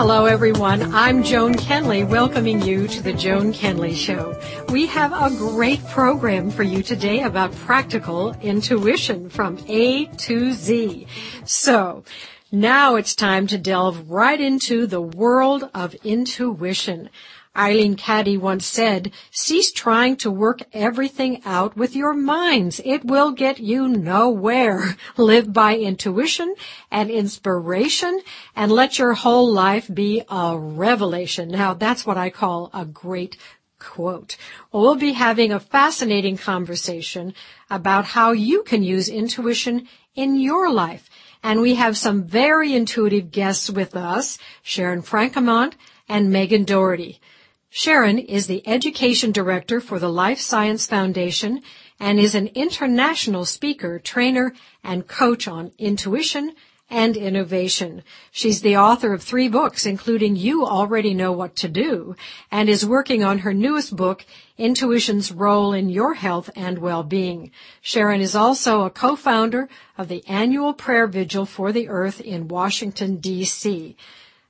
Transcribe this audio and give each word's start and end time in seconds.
Hello, 0.00 0.26
everyone. 0.26 0.94
I'm 0.94 1.24
Joan 1.24 1.54
Kenley, 1.54 2.06
welcoming 2.08 2.62
you 2.62 2.86
to 2.86 3.02
the 3.02 3.12
Joan 3.12 3.52
Kenley 3.52 3.96
Show. 3.96 4.40
We 4.68 4.86
have 4.86 5.12
a 5.12 5.36
great 5.36 5.84
program 5.88 6.52
for 6.52 6.62
you 6.62 6.84
today 6.84 7.24
about 7.24 7.52
practical 7.56 8.32
intuition 8.40 9.28
from 9.28 9.58
A 9.66 10.06
to 10.06 10.52
Z. 10.52 11.08
So, 11.44 12.04
now 12.52 12.94
it's 12.94 13.16
time 13.16 13.48
to 13.48 13.58
delve 13.58 14.08
right 14.08 14.40
into 14.40 14.86
the 14.86 15.02
world 15.02 15.68
of 15.74 15.96
intuition. 16.04 17.10
Eileen 17.58 17.96
Caddy 17.96 18.36
once 18.36 18.64
said, 18.64 19.10
cease 19.32 19.72
trying 19.72 20.16
to 20.18 20.30
work 20.30 20.62
everything 20.72 21.42
out 21.44 21.76
with 21.76 21.96
your 21.96 22.14
minds. 22.14 22.80
It 22.84 23.04
will 23.04 23.32
get 23.32 23.58
you 23.58 23.88
nowhere. 23.88 24.96
Live 25.16 25.52
by 25.52 25.76
intuition 25.76 26.54
and 26.90 27.10
inspiration 27.10 28.20
and 28.54 28.70
let 28.70 28.98
your 28.98 29.14
whole 29.14 29.52
life 29.52 29.92
be 29.92 30.22
a 30.30 30.56
revelation. 30.56 31.48
Now 31.48 31.74
that's 31.74 32.06
what 32.06 32.16
I 32.16 32.30
call 32.30 32.70
a 32.72 32.84
great 32.84 33.36
quote. 33.80 34.36
Well, 34.70 34.82
we'll 34.82 34.94
be 34.96 35.12
having 35.12 35.52
a 35.52 35.60
fascinating 35.60 36.36
conversation 36.36 37.34
about 37.70 38.04
how 38.04 38.32
you 38.32 38.62
can 38.62 38.82
use 38.82 39.08
intuition 39.08 39.88
in 40.14 40.38
your 40.38 40.70
life. 40.70 41.10
And 41.42 41.60
we 41.60 41.74
have 41.76 41.96
some 41.96 42.24
very 42.24 42.74
intuitive 42.74 43.30
guests 43.30 43.70
with 43.70 43.96
us, 43.96 44.38
Sharon 44.62 45.02
Franquemont 45.02 45.74
and 46.08 46.30
Megan 46.30 46.64
Doherty. 46.64 47.20
Sharon 47.70 48.18
is 48.18 48.46
the 48.46 48.66
Education 48.66 49.30
Director 49.30 49.78
for 49.78 49.98
the 49.98 50.08
Life 50.08 50.40
Science 50.40 50.86
Foundation 50.86 51.60
and 52.00 52.18
is 52.18 52.34
an 52.34 52.46
international 52.54 53.44
speaker, 53.44 53.98
trainer, 53.98 54.54
and 54.82 55.06
coach 55.06 55.46
on 55.46 55.72
intuition 55.76 56.54
and 56.88 57.14
innovation. 57.14 58.02
She's 58.32 58.62
the 58.62 58.78
author 58.78 59.12
of 59.12 59.22
three 59.22 59.48
books, 59.48 59.84
including 59.84 60.34
You 60.34 60.64
Already 60.64 61.12
Know 61.12 61.32
What 61.32 61.56
to 61.56 61.68
Do, 61.68 62.16
and 62.50 62.70
is 62.70 62.86
working 62.86 63.22
on 63.22 63.40
her 63.40 63.52
newest 63.52 63.94
book, 63.94 64.24
Intuition's 64.56 65.30
Role 65.30 65.74
in 65.74 65.90
Your 65.90 66.14
Health 66.14 66.48
and 66.56 66.78
Well-Being. 66.78 67.50
Sharon 67.82 68.22
is 68.22 68.34
also 68.34 68.84
a 68.84 68.90
co-founder 68.90 69.68
of 69.98 70.08
the 70.08 70.26
annual 70.26 70.72
prayer 70.72 71.06
vigil 71.06 71.44
for 71.44 71.70
the 71.70 71.88
earth 71.88 72.22
in 72.22 72.48
Washington, 72.48 73.16
D.C. 73.16 73.94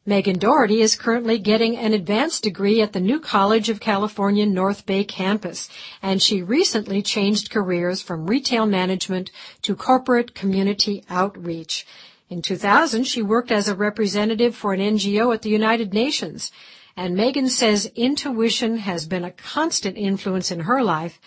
Megan 0.09 0.39
Doherty 0.39 0.81
is 0.81 0.97
currently 0.97 1.39
getting 1.39 1.77
an 1.77 1.93
advanced 1.93 2.43
degree 2.43 2.81
at 2.81 2.95
the 2.95 2.99
New 2.99 3.21
College 3.21 3.69
of 3.69 3.79
California 3.79 4.47
North 4.47 4.87
Bay 4.87 5.05
campus, 5.05 5.69
and 6.01 6.23
she 6.23 6.41
recently 6.41 7.03
changed 7.03 7.51
careers 7.51 8.01
from 8.01 8.27
retail 8.27 8.65
management 8.65 9.31
to 9.61 9.77
corporate 9.77 10.35
community 10.35 11.05
outreach. 11.11 11.87
In 12.31 12.41
2000, 12.41 13.05
she 13.05 13.21
worked 13.21 13.53
as 13.53 13.69
a 13.69 13.75
representative 13.75 14.57
for 14.57 14.73
an 14.73 14.81
NGO 14.81 15.35
at 15.35 15.43
the 15.43 15.51
United 15.51 15.93
Nations, 15.93 16.53
and 16.97 17.15
Megan 17.15 17.51
says 17.51 17.93
intuition 17.95 18.79
has 18.79 19.07
been 19.07 19.25
a 19.25 19.33
constant 19.33 19.99
influence 19.99 20.51
in 20.51 20.61
her 20.61 20.83
life, 20.83 21.21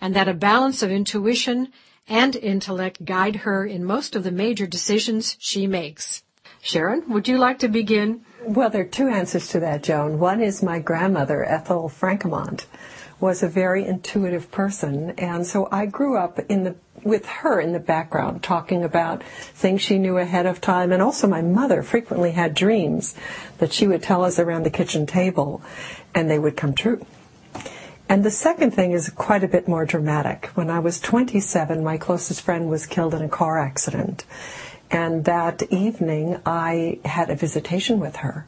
and 0.00 0.12
that 0.16 0.26
a 0.26 0.34
balance 0.34 0.82
of 0.82 0.90
intuition 0.90 1.72
and 2.08 2.34
intellect 2.34 3.04
guide 3.04 3.36
her 3.46 3.64
in 3.64 3.84
most 3.84 4.16
of 4.16 4.24
the 4.24 4.32
major 4.32 4.66
decisions 4.66 5.36
she 5.38 5.68
makes. 5.68 6.23
Sharon, 6.64 7.02
would 7.10 7.28
you 7.28 7.36
like 7.36 7.58
to 7.58 7.68
begin? 7.68 8.22
Well, 8.42 8.70
there 8.70 8.80
are 8.80 8.86
two 8.86 9.08
answers 9.08 9.48
to 9.48 9.60
that, 9.60 9.82
Joan. 9.82 10.18
One 10.18 10.40
is 10.40 10.62
my 10.62 10.78
grandmother, 10.78 11.44
Ethel 11.44 11.90
Franquemont, 11.90 12.64
was 13.20 13.42
a 13.42 13.48
very 13.48 13.84
intuitive 13.84 14.50
person, 14.50 15.10
and 15.18 15.46
so 15.46 15.68
I 15.70 15.84
grew 15.84 16.16
up 16.16 16.38
in 16.48 16.64
the 16.64 16.74
with 17.02 17.26
her 17.26 17.60
in 17.60 17.74
the 17.74 17.78
background, 17.78 18.42
talking 18.42 18.82
about 18.82 19.22
things 19.22 19.82
she 19.82 19.98
knew 19.98 20.16
ahead 20.16 20.46
of 20.46 20.62
time, 20.62 20.90
and 20.90 21.02
also 21.02 21.26
my 21.26 21.42
mother 21.42 21.82
frequently 21.82 22.30
had 22.30 22.54
dreams 22.54 23.14
that 23.58 23.74
she 23.74 23.86
would 23.86 24.02
tell 24.02 24.24
us 24.24 24.38
around 24.38 24.62
the 24.62 24.70
kitchen 24.70 25.04
table, 25.04 25.60
and 26.14 26.30
they 26.30 26.38
would 26.38 26.56
come 26.56 26.72
true. 26.72 27.04
And 28.08 28.24
the 28.24 28.30
second 28.30 28.70
thing 28.70 28.92
is 28.92 29.10
quite 29.10 29.44
a 29.44 29.48
bit 29.48 29.68
more 29.68 29.84
dramatic. 29.84 30.46
When 30.54 30.70
I 30.70 30.78
was 30.78 30.98
27, 30.98 31.84
my 31.84 31.98
closest 31.98 32.40
friend 32.40 32.70
was 32.70 32.86
killed 32.86 33.12
in 33.12 33.20
a 33.20 33.28
car 33.28 33.58
accident. 33.58 34.24
And 34.94 35.24
that 35.24 35.64
evening, 35.72 36.40
I 36.46 37.00
had 37.04 37.28
a 37.28 37.34
visitation 37.34 37.98
with 37.98 38.14
her. 38.16 38.46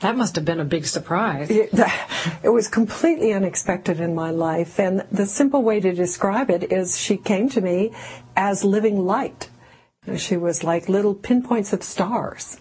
That 0.00 0.16
must 0.16 0.36
have 0.36 0.44
been 0.46 0.58
a 0.58 0.64
big 0.64 0.86
surprise. 0.86 1.50
It, 1.50 1.68
it, 2.42 2.48
was 2.48 2.66
completely 2.66 3.34
unexpected 3.34 4.00
in 4.00 4.14
my 4.14 4.30
life. 4.30 4.80
And 4.80 5.04
the 5.12 5.26
simple 5.26 5.62
way 5.62 5.80
to 5.80 5.92
describe 5.92 6.50
it 6.50 6.72
is 6.72 6.98
she 6.98 7.18
came 7.18 7.50
to 7.50 7.60
me 7.60 7.92
as 8.34 8.64
living 8.64 9.04
light. 9.04 9.50
She 10.16 10.38
was 10.38 10.64
like 10.64 10.88
little 10.88 11.14
pinpoints 11.14 11.74
of 11.74 11.82
stars. 11.82 12.58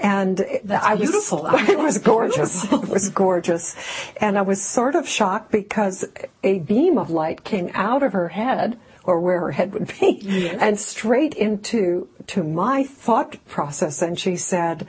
And 0.00 0.44
That's 0.64 0.84
I 0.84 0.94
was, 0.94 1.10
beautiful. 1.10 1.46
it 1.52 1.78
was 1.78 1.98
gorgeous. 1.98 2.62
Beautiful. 2.62 2.82
It 2.82 2.92
was 2.92 3.08
gorgeous. 3.08 3.76
And 4.16 4.36
I 4.36 4.42
was 4.42 4.60
sort 4.60 4.96
of 4.96 5.08
shocked 5.08 5.52
because 5.52 6.04
a 6.42 6.58
beam 6.58 6.98
of 6.98 7.08
light 7.08 7.44
came 7.44 7.70
out 7.72 8.02
of 8.02 8.14
her 8.14 8.30
head 8.30 8.80
or 9.04 9.20
where 9.20 9.40
her 9.40 9.52
head 9.52 9.72
would 9.72 9.92
be 10.00 10.18
yes. 10.22 10.56
and 10.60 10.80
straight 10.80 11.34
into 11.34 12.08
to 12.28 12.42
my 12.42 12.84
thought 12.84 13.36
process 13.46 14.02
and 14.02 14.18
she 14.18 14.36
said 14.36 14.86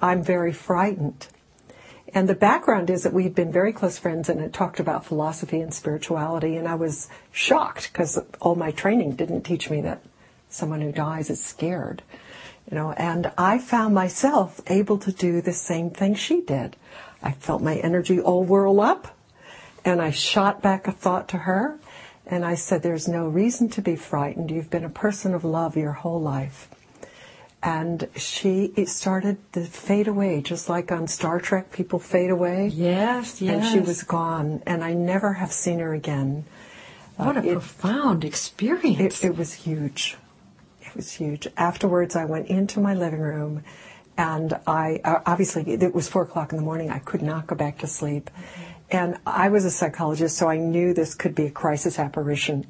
i'm 0.00 0.22
very 0.22 0.52
frightened 0.52 1.28
and 2.14 2.28
the 2.28 2.34
background 2.34 2.88
is 2.88 3.02
that 3.02 3.12
we 3.12 3.24
had 3.24 3.34
been 3.34 3.52
very 3.52 3.72
close 3.72 3.98
friends 3.98 4.28
and 4.28 4.40
had 4.40 4.54
talked 4.54 4.80
about 4.80 5.04
philosophy 5.04 5.60
and 5.60 5.72
spirituality 5.72 6.56
and 6.56 6.66
i 6.66 6.74
was 6.74 7.08
shocked 7.32 7.92
because 7.92 8.18
all 8.40 8.54
my 8.54 8.70
training 8.70 9.12
didn't 9.14 9.42
teach 9.42 9.70
me 9.70 9.80
that 9.80 10.02
someone 10.48 10.80
who 10.80 10.92
dies 10.92 11.30
is 11.30 11.42
scared 11.42 12.02
you 12.70 12.76
know 12.76 12.92
and 12.92 13.30
i 13.36 13.58
found 13.58 13.94
myself 13.94 14.60
able 14.68 14.98
to 14.98 15.12
do 15.12 15.40
the 15.40 15.52
same 15.52 15.90
thing 15.90 16.14
she 16.14 16.40
did 16.40 16.76
i 17.22 17.32
felt 17.32 17.62
my 17.62 17.76
energy 17.76 18.20
all 18.20 18.44
whirl 18.44 18.80
up 18.80 19.16
and 19.84 20.00
i 20.00 20.10
shot 20.10 20.62
back 20.62 20.88
a 20.88 20.92
thought 20.92 21.28
to 21.28 21.38
her 21.38 21.78
and 22.28 22.44
I 22.44 22.54
said, 22.54 22.82
There's 22.82 23.08
no 23.08 23.26
reason 23.26 23.70
to 23.70 23.82
be 23.82 23.96
frightened. 23.96 24.50
You've 24.50 24.70
been 24.70 24.84
a 24.84 24.90
person 24.90 25.34
of 25.34 25.44
love 25.44 25.76
your 25.76 25.92
whole 25.92 26.20
life. 26.20 26.68
And 27.62 28.08
she 28.14 28.72
it 28.76 28.88
started 28.88 29.36
to 29.52 29.64
fade 29.64 30.06
away, 30.06 30.40
just 30.42 30.68
like 30.68 30.92
on 30.92 31.08
Star 31.08 31.40
Trek, 31.40 31.72
people 31.72 31.98
fade 31.98 32.30
away. 32.30 32.68
Yes, 32.68 33.42
yes. 33.42 33.64
And 33.64 33.72
she 33.72 33.80
was 33.80 34.04
gone, 34.04 34.62
and 34.64 34.84
I 34.84 34.92
never 34.92 35.32
have 35.32 35.52
seen 35.52 35.80
her 35.80 35.92
again. 35.92 36.44
What 37.16 37.36
uh, 37.36 37.40
a 37.40 37.42
it, 37.44 37.52
profound 37.54 38.24
experience. 38.24 39.24
It, 39.24 39.28
it 39.28 39.36
was 39.36 39.52
huge. 39.52 40.16
It 40.82 40.94
was 40.94 41.12
huge. 41.12 41.48
Afterwards, 41.56 42.14
I 42.14 42.26
went 42.26 42.46
into 42.46 42.78
my 42.78 42.94
living 42.94 43.20
room 43.20 43.64
and 44.18 44.58
I 44.66 45.00
uh, 45.04 45.20
obviously 45.24 45.62
it 45.70 45.94
was 45.94 46.08
four 46.08 46.22
o'clock 46.22 46.52
in 46.52 46.58
the 46.58 46.64
morning. 46.64 46.90
I 46.90 46.98
could 46.98 47.22
not 47.22 47.46
go 47.46 47.54
back 47.54 47.78
to 47.78 47.86
sleep. 47.86 48.30
And 48.90 49.18
I 49.24 49.48
was 49.48 49.64
a 49.64 49.70
psychologist, 49.70 50.36
so 50.36 50.48
I 50.48 50.56
knew 50.56 50.92
this 50.92 51.14
could 51.14 51.34
be 51.34 51.46
a 51.46 51.50
crisis 51.50 51.98
apparition. 51.98 52.66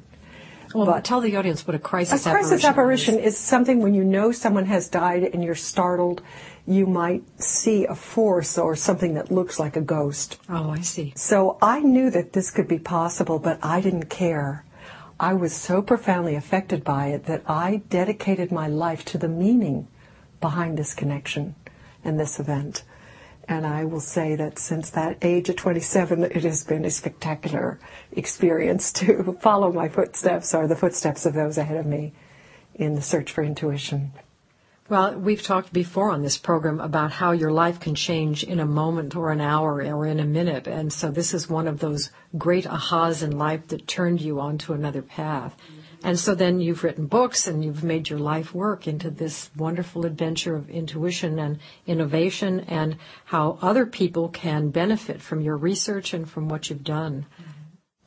Well, 0.73 0.85
but 0.85 1.03
tell 1.03 1.21
the 1.21 1.35
audience 1.35 1.65
what 1.65 1.75
a 1.75 1.79
crisis 1.79 2.27
apparition 2.27 2.45
is. 2.45 2.51
a 2.51 2.51
crisis 2.51 2.65
apparition 2.69 3.15
is. 3.19 3.33
is 3.33 3.39
something 3.39 3.81
when 3.81 3.93
you 3.93 4.03
know 4.03 4.31
someone 4.31 4.65
has 4.65 4.87
died 4.87 5.23
and 5.23 5.43
you're 5.43 5.55
startled, 5.55 6.21
you 6.67 6.85
might 6.85 7.23
see 7.41 7.85
a 7.85 7.95
force 7.95 8.57
or 8.57 8.75
something 8.75 9.15
that 9.15 9.31
looks 9.31 9.59
like 9.59 9.75
a 9.75 9.81
ghost. 9.81 10.37
Oh, 10.47 10.69
I 10.69 10.81
see. 10.81 11.13
So 11.15 11.57
I 11.61 11.79
knew 11.79 12.11
that 12.11 12.33
this 12.33 12.51
could 12.51 12.67
be 12.67 12.77
possible, 12.77 13.39
but 13.39 13.57
I 13.63 13.81
didn't 13.81 14.09
care. 14.09 14.65
I 15.19 15.33
was 15.33 15.53
so 15.53 15.81
profoundly 15.81 16.35
affected 16.35 16.83
by 16.83 17.07
it 17.07 17.25
that 17.25 17.43
I 17.47 17.81
dedicated 17.89 18.51
my 18.51 18.67
life 18.67 19.03
to 19.05 19.17
the 19.17 19.27
meaning 19.27 19.87
behind 20.39 20.77
this 20.77 20.93
connection 20.93 21.55
and 22.03 22.19
this 22.19 22.39
event. 22.39 22.83
And 23.49 23.65
I 23.65 23.83
will 23.83 23.99
say 23.99 24.35
that 24.35 24.59
since 24.59 24.91
that 24.91 25.17
age 25.23 25.49
of 25.49 25.55
27, 25.55 26.23
it 26.23 26.43
has 26.43 26.63
been 26.63 26.85
a 26.85 26.91
spectacular 26.91 27.79
experience 28.11 28.93
to 28.93 29.33
follow 29.41 29.71
my 29.71 29.89
footsteps 29.89 30.53
or 30.53 30.67
the 30.67 30.75
footsteps 30.75 31.25
of 31.25 31.33
those 31.33 31.57
ahead 31.57 31.77
of 31.77 31.87
me 31.87 32.13
in 32.75 32.93
the 32.93 33.01
search 33.01 33.31
for 33.31 33.43
intuition. 33.43 34.11
Well, 34.89 35.19
we've 35.19 35.43
talked 35.43 35.71
before 35.71 36.09
on 36.09 36.23
this 36.23 36.39
program 36.39 36.79
about 36.79 37.11
how 37.11 37.31
your 37.31 37.51
life 37.51 37.79
can 37.79 37.93
change 37.93 38.43
in 38.43 38.59
a 38.59 38.65
moment 38.65 39.15
or 39.15 39.31
an 39.31 39.39
hour 39.39 39.83
or 39.83 40.07
in 40.07 40.19
a 40.19 40.25
minute. 40.25 40.65
And 40.65 40.91
so 40.91 41.11
this 41.11 41.31
is 41.35 41.47
one 41.47 41.67
of 41.67 41.79
those 41.79 42.09
great 42.35 42.65
ahas 42.65 43.21
in 43.21 43.37
life 43.37 43.67
that 43.67 43.87
turned 43.87 44.19
you 44.19 44.39
onto 44.39 44.73
another 44.73 45.03
path. 45.03 45.55
And 46.03 46.17
so 46.17 46.33
then 46.33 46.59
you've 46.59 46.83
written 46.83 47.05
books 47.05 47.45
and 47.45 47.63
you've 47.63 47.83
made 47.83 48.09
your 48.09 48.17
life 48.17 48.55
work 48.55 48.87
into 48.87 49.11
this 49.11 49.51
wonderful 49.55 50.07
adventure 50.07 50.55
of 50.55 50.71
intuition 50.71 51.37
and 51.37 51.59
innovation 51.85 52.61
and 52.61 52.97
how 53.25 53.59
other 53.61 53.85
people 53.85 54.29
can 54.29 54.69
benefit 54.69 55.21
from 55.21 55.41
your 55.41 55.57
research 55.57 56.15
and 56.15 56.27
from 56.27 56.49
what 56.49 56.71
you've 56.71 56.83
done. 56.83 57.27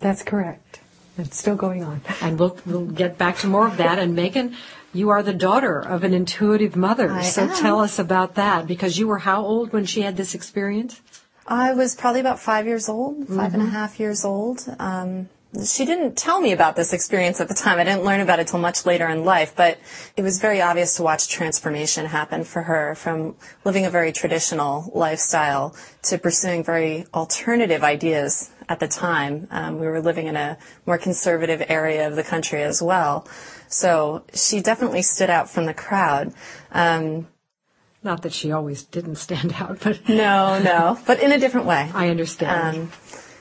That's 0.01 0.25
correct. 0.25 0.81
It's 1.17 1.37
still 1.37 1.57
going 1.57 1.85
on. 1.85 2.01
And 2.23 2.41
we'll, 2.41 2.59
we'll 2.67 2.87
get 2.87 3.19
back 3.19 3.37
to 3.39 3.47
more 3.47 3.69
of 3.69 3.77
that. 3.77 3.99
And 3.99 4.17
Megan, 4.17 4.57
you 4.93 5.11
are 5.11 5.23
the 5.23 5.33
daughter 5.33 5.79
of 5.81 6.05
an 6.05 6.13
intuitive 6.13 6.77
mother. 6.77 7.11
I 7.11 7.23
so 7.23 7.45
am. 7.45 7.57
tell 7.57 7.81
us 7.81 7.99
about 7.99 8.35
that 8.35 8.67
because 8.67 8.99
you 8.99 9.09
were 9.09 9.19
how 9.19 9.45
old 9.45 9.73
when 9.73 9.87
she 9.87 10.03
had 10.03 10.17
this 10.17 10.35
experience? 10.35 11.01
I 11.47 11.73
was 11.73 11.95
probably 11.95 12.21
about 12.21 12.39
five 12.39 12.67
years 12.67 12.89
old, 12.89 13.27
five 13.27 13.29
mm-hmm. 13.29 13.41
and 13.43 13.55
a 13.55 13.59
mm-hmm. 13.59 13.69
half 13.71 13.99
years 13.99 14.25
old. 14.25 14.61
Um, 14.79 15.29
she 15.67 15.85
didn't 15.85 16.17
tell 16.17 16.41
me 16.41 16.53
about 16.53 16.77
this 16.77 16.95
experience 16.95 17.39
at 17.41 17.49
the 17.49 17.55
time. 17.55 17.79
I 17.79 17.85
didn't 17.85 18.05
learn 18.05 18.21
about 18.21 18.39
it 18.39 18.47
till 18.47 18.59
much 18.59 18.87
later 18.87 19.07
in 19.09 19.25
life, 19.25 19.53
but 19.55 19.79
it 20.17 20.23
was 20.23 20.41
very 20.41 20.63
obvious 20.63 20.97
to 20.97 21.03
watch 21.03 21.29
transformation 21.29 22.07
happen 22.07 22.45
for 22.45 22.63
her 22.63 22.95
from 22.95 23.37
living 23.63 23.85
a 23.85 23.91
very 23.91 24.13
traditional 24.13 24.91
lifestyle 24.95 25.77
to 26.05 26.17
pursuing 26.17 26.65
very 26.65 27.05
alternative 27.13 27.85
ideas 27.85 28.51
at 28.71 28.81
the 28.81 28.89
time. 28.89 29.47
Um, 29.51 29.79
we 29.79 29.87
were 29.87 30.01
living 30.01 30.27
in 30.27 30.37
a 30.37 30.57
more 30.87 30.97
conservative 30.97 31.63
area 31.69 32.09
of 32.09 32.17
the 32.17 32.23
country 32.23 32.63
as 32.63 32.81
well. 32.81 33.29
So 33.73 34.25
she 34.35 34.61
definitely 34.61 35.01
stood 35.01 35.31
out 35.31 35.49
from 35.49 35.65
the 35.65 35.73
crowd. 35.73 36.35
Um, 36.73 37.27
Not 38.03 38.21
that 38.23 38.33
she 38.33 38.53
always 38.53 38.83
didn't 38.83 39.17
stand 39.17 39.55
out, 39.59 39.79
but. 39.83 40.09
No, 40.09 40.61
no, 40.61 40.99
but 41.07 41.21
in 41.21 41.33
a 41.33 41.39
different 41.39 41.67
way. 41.67 41.91
I 41.95 42.11
understand. 42.11 42.77
Um, 42.77 42.93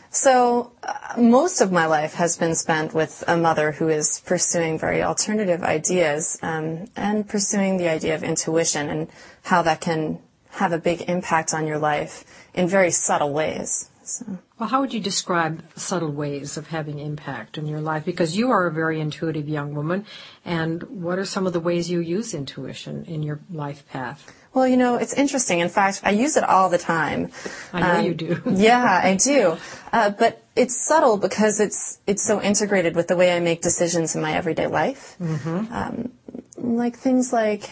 so 0.09 0.71
uh, 0.83 1.19
most 1.19 1.59
of 1.61 1.71
my 1.71 1.85
life 1.85 2.13
has 2.15 2.37
been 2.37 2.55
spent 2.55 2.93
with 2.93 3.23
a 3.27 3.35
mother 3.35 3.73
who 3.73 3.89
is 3.89 4.21
pursuing 4.25 4.79
very 4.79 5.03
alternative 5.03 5.63
ideas 5.63 6.39
um, 6.41 6.87
and 6.95 7.27
pursuing 7.27 7.77
the 7.77 7.89
idea 7.89 8.15
of 8.15 8.23
intuition 8.23 8.89
and 8.89 9.09
how 9.43 9.61
that 9.63 9.81
can 9.81 10.19
have 10.51 10.71
a 10.71 10.77
big 10.77 11.09
impact 11.09 11.53
on 11.53 11.67
your 11.67 11.79
life 11.79 12.23
in 12.53 12.67
very 12.67 12.91
subtle 12.91 13.33
ways. 13.33 13.90
So. 14.11 14.39
Well, 14.59 14.69
how 14.69 14.81
would 14.81 14.93
you 14.93 14.99
describe 14.99 15.63
subtle 15.75 16.11
ways 16.11 16.57
of 16.57 16.67
having 16.67 16.99
impact 16.99 17.57
in 17.57 17.65
your 17.65 17.79
life? 17.79 18.03
Because 18.03 18.35
you 18.35 18.51
are 18.51 18.67
a 18.67 18.71
very 18.71 18.99
intuitive 18.99 19.47
young 19.47 19.73
woman, 19.73 20.05
and 20.43 20.83
what 20.83 21.17
are 21.17 21.25
some 21.25 21.47
of 21.47 21.53
the 21.53 21.59
ways 21.59 21.89
you 21.89 21.99
use 21.99 22.33
intuition 22.33 23.05
in 23.05 23.23
your 23.23 23.39
life 23.49 23.87
path? 23.89 24.31
Well, 24.53 24.67
you 24.67 24.75
know, 24.75 24.95
it's 24.95 25.13
interesting. 25.13 25.59
In 25.59 25.69
fact, 25.69 26.01
I 26.03 26.11
use 26.11 26.35
it 26.35 26.43
all 26.43 26.69
the 26.69 26.77
time. 26.77 27.31
I 27.71 27.79
know 27.79 27.99
um, 27.99 28.05
you 28.05 28.13
do. 28.13 28.41
yeah, 28.51 29.01
I 29.01 29.15
do. 29.15 29.57
Uh, 29.93 30.09
but 30.09 30.43
it's 30.57 30.75
subtle 30.75 31.17
because 31.17 31.61
it's 31.61 31.99
it's 32.05 32.23
so 32.23 32.41
integrated 32.41 32.95
with 32.95 33.07
the 33.07 33.15
way 33.15 33.35
I 33.35 33.39
make 33.39 33.61
decisions 33.61 34.15
in 34.15 34.21
my 34.21 34.33
everyday 34.33 34.67
life. 34.67 35.15
Mm-hmm. 35.21 35.73
Um, 35.73 36.11
like 36.57 36.97
things 36.97 37.31
like 37.31 37.69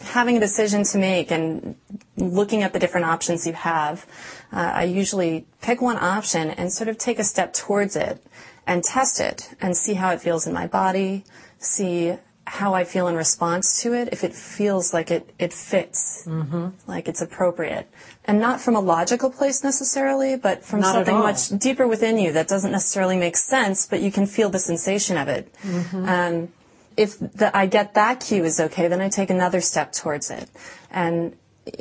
having 0.00 0.36
a 0.36 0.40
decision 0.40 0.84
to 0.84 0.98
make 0.98 1.30
and 1.30 1.74
looking 2.18 2.62
at 2.62 2.72
the 2.72 2.78
different 2.78 3.06
options 3.06 3.46
you 3.46 3.52
have. 3.52 4.06
Uh, 4.52 4.72
I 4.74 4.84
usually 4.84 5.46
pick 5.60 5.80
one 5.80 5.96
option 5.96 6.50
and 6.50 6.72
sort 6.72 6.88
of 6.88 6.98
take 6.98 7.18
a 7.18 7.24
step 7.24 7.52
towards 7.52 7.96
it 7.96 8.22
and 8.66 8.84
test 8.84 9.20
it 9.20 9.50
and 9.60 9.76
see 9.76 9.94
how 9.94 10.10
it 10.10 10.20
feels 10.20 10.46
in 10.46 10.52
my 10.52 10.66
body, 10.66 11.24
see 11.58 12.16
how 12.48 12.74
I 12.74 12.84
feel 12.84 13.08
in 13.08 13.14
response 13.14 13.82
to 13.82 13.92
it, 13.92 14.08
if 14.10 14.24
it 14.24 14.34
feels 14.34 14.94
like 14.94 15.10
it, 15.10 15.34
it 15.38 15.52
fits, 15.52 16.24
mm-hmm. 16.26 16.68
like 16.86 17.08
it's 17.08 17.20
appropriate. 17.20 17.88
And 18.24 18.40
not 18.40 18.60
from 18.60 18.74
a 18.74 18.80
logical 18.80 19.30
place 19.30 19.62
necessarily, 19.62 20.36
but 20.36 20.64
from 20.64 20.80
not 20.80 20.94
something 20.94 21.18
much 21.18 21.50
deeper 21.58 21.86
within 21.86 22.18
you 22.18 22.32
that 22.32 22.48
doesn't 22.48 22.72
necessarily 22.72 23.16
make 23.16 23.36
sense, 23.36 23.86
but 23.86 24.00
you 24.00 24.10
can 24.10 24.26
feel 24.26 24.48
the 24.48 24.58
sensation 24.58 25.16
of 25.18 25.28
it. 25.28 25.52
Mm-hmm. 25.62 26.08
Um, 26.08 26.48
if 26.96 27.18
the, 27.18 27.56
I 27.56 27.66
get 27.66 27.94
that 27.94 28.20
cue 28.20 28.44
is 28.44 28.58
okay, 28.60 28.88
then 28.88 29.00
I 29.00 29.08
take 29.08 29.30
another 29.30 29.60
step 29.60 29.92
towards 29.92 30.30
it. 30.30 30.48
And 30.90 31.36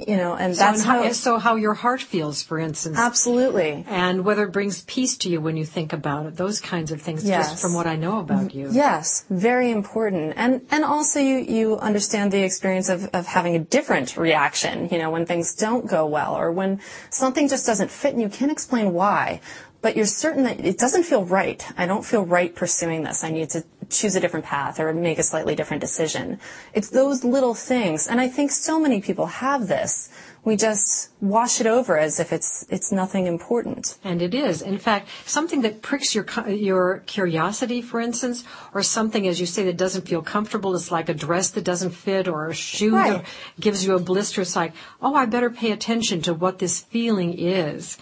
you 0.08 0.18
know, 0.18 0.36
and 0.36 0.56
so 0.56 0.60
that's 0.60 0.84
how, 0.84 1.04
how 1.04 1.12
so 1.12 1.38
how 1.38 1.56
your 1.56 1.74
heart 1.74 2.02
feels, 2.02 2.44
for 2.44 2.60
instance. 2.60 2.98
Absolutely. 2.98 3.86
And 3.88 4.26
whether 4.26 4.44
it 4.44 4.52
brings 4.52 4.84
peace 4.84 5.18
to 5.18 5.30
you 5.30 5.42
when 5.42 5.58
you 5.58 5.66
think 5.66 5.94
about 5.94 6.26
it, 6.26 6.36
those 6.36 6.60
kinds 6.60 6.92
of 6.92 7.02
things. 7.02 7.24
Yes. 7.24 7.52
Just 7.52 7.62
from 7.62 7.74
what 7.74 7.88
I 7.88 7.96
know 7.96 8.20
about 8.20 8.50
mm-hmm. 8.50 8.60
you. 8.60 8.70
Yes, 8.72 9.26
very 9.30 9.72
important. 9.72 10.34
And 10.36 10.62
and 10.72 10.84
also 10.84 11.20
you 11.20 11.38
you 11.38 11.78
understand 11.78 12.32
the 12.32 12.44
experience 12.44 12.90
of 12.90 13.06
of 13.14 13.26
having 13.26 13.56
a 13.56 13.60
different 13.60 14.18
reaction. 14.18 14.90
You 14.92 14.98
know, 15.00 15.10
when 15.10 15.26
things 15.26 15.56
don't 15.56 15.88
go 15.88 16.06
well, 16.06 16.36
or 16.36 16.52
when 16.52 16.82
something 17.10 17.48
just 17.48 17.66
doesn't 17.66 17.92
fit, 17.92 18.14
and 18.14 18.22
you 18.22 18.30
can't 18.30 18.52
explain 18.52 18.94
why 18.94 19.42
but 19.88 19.96
you're 19.96 20.06
certain 20.06 20.44
that 20.44 20.60
it 20.60 20.78
doesn't 20.78 21.04
feel 21.04 21.24
right. 21.24 21.66
I 21.78 21.86
don't 21.86 22.04
feel 22.04 22.26
right 22.26 22.54
pursuing 22.54 23.04
this. 23.04 23.24
I 23.24 23.30
need 23.30 23.52
to 23.52 23.64
choose 23.90 24.18
a 24.18 24.20
different 24.20 24.46
path 24.46 24.82
or 24.82 24.94
make 24.94 25.18
a 25.18 25.24
slightly 25.24 25.56
different 25.56 25.80
decision. 25.80 26.42
It's 26.74 26.90
those 26.90 27.24
little 27.24 27.54
things. 27.54 28.06
And 28.06 28.20
I 28.20 28.28
think 28.28 28.52
so 28.52 28.82
many 28.82 29.00
people 29.00 29.28
have 29.28 29.70
this. 29.70 30.10
We 30.44 30.58
just 30.58 31.12
wash 31.22 31.62
it 31.62 31.68
over 31.68 31.98
as 31.98 32.20
if 32.20 32.34
it's 32.34 32.66
it's 32.70 32.92
nothing 32.92 33.28
important. 33.28 33.98
And 34.04 34.22
it 34.22 34.34
is. 34.34 34.62
In 34.62 34.78
fact, 34.78 35.08
something 35.26 35.62
that 35.62 35.82
pricks 35.82 36.14
your 36.14 36.26
your 36.50 37.04
curiosity, 37.06 37.82
for 37.82 38.02
instance, 38.02 38.44
or 38.74 38.84
something, 38.84 39.26
as 39.26 39.40
you 39.40 39.46
say, 39.46 39.64
that 39.64 39.78
doesn't 39.78 40.06
feel 40.06 40.22
comfortable. 40.22 40.76
It's 40.76 40.92
like 40.92 41.08
a 41.08 41.14
dress 41.14 41.52
that 41.52 41.64
doesn't 41.64 41.92
fit, 41.92 42.28
or 42.28 42.48
a 42.48 42.54
shoe 42.54 42.94
right. 42.94 43.24
that 43.24 43.26
gives 43.58 43.86
you 43.86 43.96
a 43.96 44.00
blister. 44.00 44.42
It's 44.42 44.58
like, 44.58 44.74
oh, 45.02 45.16
I 45.16 45.26
better 45.28 45.50
pay 45.50 45.72
attention 45.72 46.22
to 46.24 46.34
what 46.34 46.60
this 46.60 46.82
feeling 46.82 47.40
is. 47.40 47.98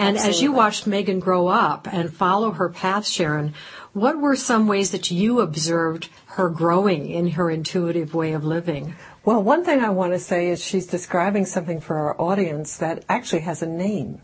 And 0.00 0.16
Absolutely. 0.16 0.30
as 0.30 0.42
you 0.42 0.52
watched 0.52 0.86
Megan 0.86 1.20
grow 1.20 1.48
up 1.48 1.86
and 1.92 2.10
follow 2.10 2.52
her 2.52 2.70
path, 2.70 3.06
Sharon, 3.06 3.52
what 3.92 4.18
were 4.18 4.34
some 4.34 4.66
ways 4.66 4.92
that 4.92 5.10
you 5.10 5.40
observed 5.40 6.08
her 6.24 6.48
growing 6.48 7.10
in 7.10 7.32
her 7.32 7.50
intuitive 7.50 8.14
way 8.14 8.32
of 8.32 8.42
living? 8.42 8.94
Well, 9.26 9.42
one 9.42 9.62
thing 9.62 9.80
I 9.80 9.90
want 9.90 10.14
to 10.14 10.18
say 10.18 10.48
is 10.48 10.64
she's 10.64 10.86
describing 10.86 11.44
something 11.44 11.82
for 11.82 11.98
our 11.98 12.18
audience 12.18 12.78
that 12.78 13.04
actually 13.10 13.42
has 13.42 13.60
a 13.60 13.66
name. 13.66 14.22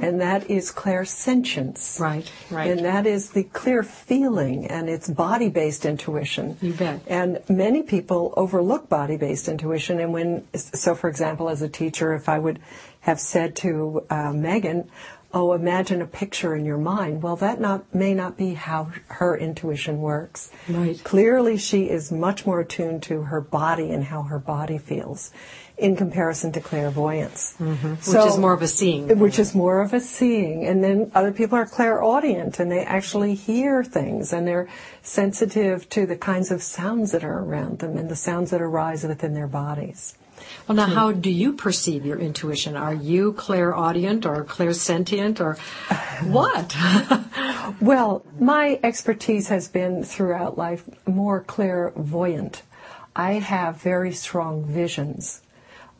And 0.00 0.20
that 0.20 0.50
is 0.50 0.72
clairsentience. 0.72 2.00
Right, 2.00 2.28
right. 2.50 2.68
And 2.68 2.84
that 2.84 3.06
is 3.06 3.30
the 3.30 3.44
clear 3.44 3.84
feeling, 3.84 4.66
and 4.66 4.88
it's 4.88 5.08
body 5.08 5.48
based 5.50 5.86
intuition. 5.86 6.56
You 6.60 6.72
bet. 6.72 7.02
And 7.06 7.38
many 7.48 7.82
people 7.82 8.34
overlook 8.36 8.88
body 8.88 9.16
based 9.16 9.46
intuition. 9.46 10.00
And 10.00 10.12
when, 10.12 10.48
so 10.54 10.96
for 10.96 11.08
example, 11.08 11.48
as 11.48 11.62
a 11.62 11.68
teacher, 11.68 12.12
if 12.12 12.28
I 12.28 12.40
would 12.40 12.58
have 13.04 13.20
said 13.20 13.54
to 13.54 14.04
uh, 14.08 14.32
Megan, 14.32 14.90
oh, 15.34 15.52
imagine 15.52 16.00
a 16.00 16.06
picture 16.06 16.54
in 16.54 16.64
your 16.64 16.78
mind. 16.78 17.22
Well, 17.22 17.36
that 17.36 17.60
not, 17.60 17.94
may 17.94 18.14
not 18.14 18.38
be 18.38 18.54
how 18.54 18.92
her 19.08 19.36
intuition 19.36 20.00
works. 20.00 20.50
Right. 20.68 21.02
Clearly, 21.04 21.58
she 21.58 21.90
is 21.90 22.10
much 22.10 22.46
more 22.46 22.60
attuned 22.60 23.02
to 23.04 23.22
her 23.22 23.42
body 23.42 23.90
and 23.90 24.04
how 24.04 24.22
her 24.22 24.38
body 24.38 24.78
feels 24.78 25.32
in 25.76 25.96
comparison 25.96 26.52
to 26.52 26.60
clairvoyance. 26.60 27.56
Mm-hmm. 27.58 27.96
So, 28.00 28.24
which 28.24 28.32
is 28.32 28.38
more 28.38 28.52
of 28.54 28.62
a 28.62 28.68
seeing. 28.68 29.18
Which 29.18 29.38
is 29.38 29.54
more 29.54 29.82
of 29.82 29.92
a 29.92 30.00
seeing. 30.00 30.64
And 30.64 30.82
then 30.82 31.10
other 31.14 31.32
people 31.32 31.58
are 31.58 31.66
clairaudient 31.66 32.58
and 32.58 32.70
they 32.70 32.84
actually 32.84 33.34
hear 33.34 33.84
things 33.84 34.32
and 34.32 34.46
they're 34.46 34.68
sensitive 35.02 35.88
to 35.90 36.06
the 36.06 36.16
kinds 36.16 36.50
of 36.50 36.62
sounds 36.62 37.12
that 37.12 37.24
are 37.24 37.40
around 37.40 37.80
them 37.80 37.98
and 37.98 38.08
the 38.08 38.16
sounds 38.16 38.50
that 38.50 38.62
arise 38.62 39.04
within 39.04 39.34
their 39.34 39.48
bodies. 39.48 40.16
Well, 40.68 40.76
now, 40.76 40.86
how 40.86 41.12
do 41.12 41.30
you 41.30 41.52
perceive 41.52 42.06
your 42.06 42.18
intuition? 42.18 42.76
Are 42.76 42.94
you 42.94 43.32
clairaudient 43.34 44.24
or 44.24 44.44
clairsentient 44.44 45.40
or 45.40 45.54
what? 46.30 46.74
well, 47.80 48.24
my 48.38 48.80
expertise 48.82 49.48
has 49.48 49.68
been 49.68 50.04
throughout 50.04 50.56
life 50.56 50.88
more 51.06 51.40
clairvoyant. 51.40 52.62
I 53.16 53.34
have 53.34 53.80
very 53.80 54.12
strong 54.12 54.64
visions. 54.64 55.42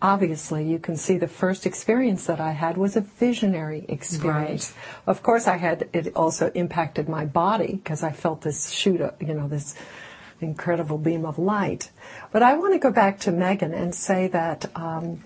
Obviously, 0.03 0.65
you 0.65 0.79
can 0.79 0.97
see 0.97 1.17
the 1.17 1.29
first 1.29 1.65
experience 1.65 2.27
that 2.27 2.41
I 2.41 2.53
had 2.53 2.77
was 2.77 2.97
a 2.97 3.01
visionary 3.01 3.87
experience. 3.89 4.73
Right. 4.73 5.07
Of 5.07 5.23
course, 5.23 5.47
I 5.47 5.57
had 5.57 5.89
it 5.93 6.15
also 6.15 6.51
impacted 6.55 7.09
my 7.09 7.25
body 7.25 7.75
because 7.77 8.03
I 8.03 8.13
felt 8.13 8.43
this 8.43 8.71
shoot, 8.71 9.01
up, 9.01 9.23
you 9.23 9.33
know, 9.33 9.49
this 9.49 9.75
incredible 10.41 10.99
beam 10.99 11.25
of 11.25 11.39
light. 11.39 11.91
But 12.33 12.43
I 12.43 12.55
want 12.55 12.75
to 12.75 12.79
go 12.79 12.91
back 12.91 13.21
to 13.21 13.33
Megan 13.33 13.73
and 13.73 13.95
say 13.95 14.29
that 14.29 14.71
um, 14.77 15.21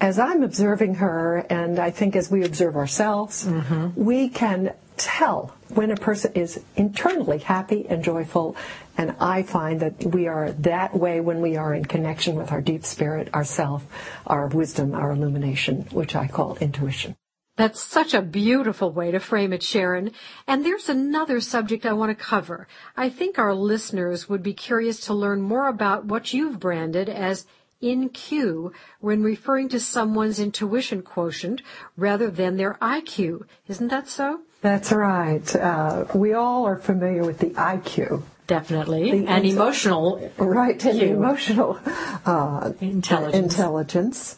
as 0.00 0.18
I'm 0.18 0.42
observing 0.42 0.96
her, 0.96 1.38
and 1.50 1.78
I 1.78 1.90
think 1.90 2.16
as 2.16 2.30
we 2.30 2.44
observe 2.44 2.76
ourselves, 2.76 3.46
mm-hmm. 3.46 3.90
we 3.94 4.28
can 4.28 4.74
tell 4.96 5.54
when 5.70 5.90
a 5.90 5.96
person 5.96 6.32
is 6.34 6.60
internally 6.76 7.38
happy 7.38 7.86
and 7.88 8.04
joyful. 8.04 8.56
And 8.96 9.16
I 9.18 9.42
find 9.42 9.80
that 9.80 10.04
we 10.04 10.28
are 10.28 10.52
that 10.52 10.96
way 10.96 11.20
when 11.20 11.40
we 11.40 11.56
are 11.56 11.74
in 11.74 11.84
connection 11.84 12.36
with 12.36 12.52
our 12.52 12.60
deep 12.60 12.84
spirit, 12.84 13.32
ourself, 13.34 13.84
our 14.26 14.46
wisdom, 14.46 14.94
our 14.94 15.10
illumination, 15.10 15.82
which 15.90 16.14
I 16.14 16.28
call 16.28 16.56
intuition. 16.56 17.16
That's 17.56 17.80
such 17.82 18.14
a 18.14 18.22
beautiful 18.22 18.90
way 18.90 19.12
to 19.12 19.20
frame 19.20 19.52
it, 19.52 19.62
Sharon. 19.62 20.10
And 20.46 20.64
there's 20.64 20.88
another 20.88 21.40
subject 21.40 21.86
I 21.86 21.92
want 21.92 22.10
to 22.10 22.24
cover. 22.24 22.66
I 22.96 23.08
think 23.08 23.38
our 23.38 23.54
listeners 23.54 24.28
would 24.28 24.42
be 24.42 24.54
curious 24.54 25.00
to 25.06 25.14
learn 25.14 25.40
more 25.40 25.68
about 25.68 26.04
what 26.04 26.34
you've 26.34 26.58
branded 26.58 27.08
as 27.08 27.46
InQ 27.80 28.72
when 29.00 29.22
referring 29.22 29.68
to 29.68 29.78
someone's 29.78 30.40
intuition 30.40 31.02
quotient 31.02 31.62
rather 31.96 32.30
than 32.30 32.56
their 32.56 32.74
IQ. 32.82 33.46
Isn't 33.68 33.88
that 33.88 34.08
so? 34.08 34.40
That's 34.60 34.90
right. 34.90 35.54
Uh, 35.54 36.06
we 36.14 36.32
all 36.32 36.66
are 36.66 36.78
familiar 36.78 37.24
with 37.24 37.38
the 37.38 37.50
IQ. 37.50 38.22
Definitely. 38.46 39.10
The 39.10 39.26
and 39.26 39.46
emotional. 39.46 40.30
Right, 40.36 40.82
and 40.84 41.00
emotional 41.00 41.78
uh, 42.26 42.72
intelligence. 42.80 43.54
intelligence. 43.54 44.36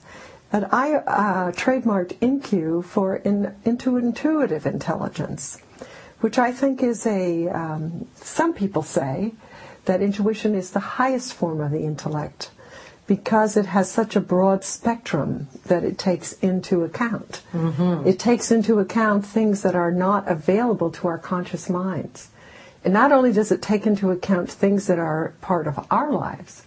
But 0.51 0.73
I 0.73 0.95
uh, 0.95 1.53
trademarked 1.53 2.19
InQ 2.19 2.85
for 2.85 3.17
in, 3.17 3.55
into 3.65 3.97
intuitive 3.97 4.67
intelligence, 4.67 5.61
which 6.21 6.39
I 6.39 6.53
think 6.53 6.83
is 6.83 7.07
a, 7.07 7.49
um, 7.49 8.07
some 8.15 8.55
people 8.55 8.83
say 8.83 9.35
that 9.87 10.03
intuition 10.03 10.55
is 10.55 10.71
the 10.71 10.81
highest 10.81 11.35
form 11.35 11.61
of 11.61 11.73
the 11.73 11.85
intellect 11.85 12.51
because 13.07 13.57
it 13.57 13.67
has 13.67 13.91
such 13.91 14.17
a 14.17 14.21
broad 14.21 14.65
spectrum 14.65 15.49
that 15.67 15.85
it 15.85 15.97
takes 15.99 16.33
into 16.35 16.83
account. 16.83 17.43
Mm-hmm. 17.53 18.07
It 18.07 18.19
takes 18.19 18.51
into 18.51 18.81
account 18.81 19.25
things 19.25 19.63
that 19.63 19.77
are 19.77 19.93
not 19.93 20.29
available 20.29 20.91
to 20.91 21.09
our 21.09 21.19
conscious 21.19 21.71
minds. 21.71 22.31
And 22.85 22.93
not 22.93 23.13
only 23.13 23.33
does 23.33 23.53
it 23.53 23.63
take 23.63 23.87
into 23.87 24.11
account 24.11 24.51
things 24.51 24.87
that 24.87 24.99
are 24.99 25.35
part 25.41 25.67
of 25.67 25.87
our 25.91 26.13
lives, 26.13 26.66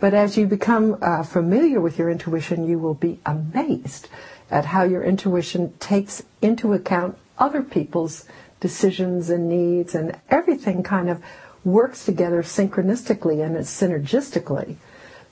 but 0.00 0.14
as 0.14 0.36
you 0.36 0.46
become 0.46 0.96
uh, 1.02 1.22
familiar 1.22 1.80
with 1.80 1.98
your 1.98 2.10
intuition, 2.10 2.66
you 2.66 2.78
will 2.78 2.94
be 2.94 3.20
amazed 3.26 4.08
at 4.50 4.66
how 4.66 4.82
your 4.82 5.02
intuition 5.02 5.74
takes 5.78 6.22
into 6.40 6.72
account 6.72 7.16
other 7.38 7.62
people's 7.62 8.24
decisions 8.60 9.30
and 9.30 9.48
needs, 9.48 9.94
and 9.94 10.18
everything 10.30 10.82
kind 10.82 11.08
of 11.08 11.22
works 11.64 12.04
together 12.04 12.42
synchronistically 12.42 13.44
and 13.44 13.56
synergistically 13.56 14.76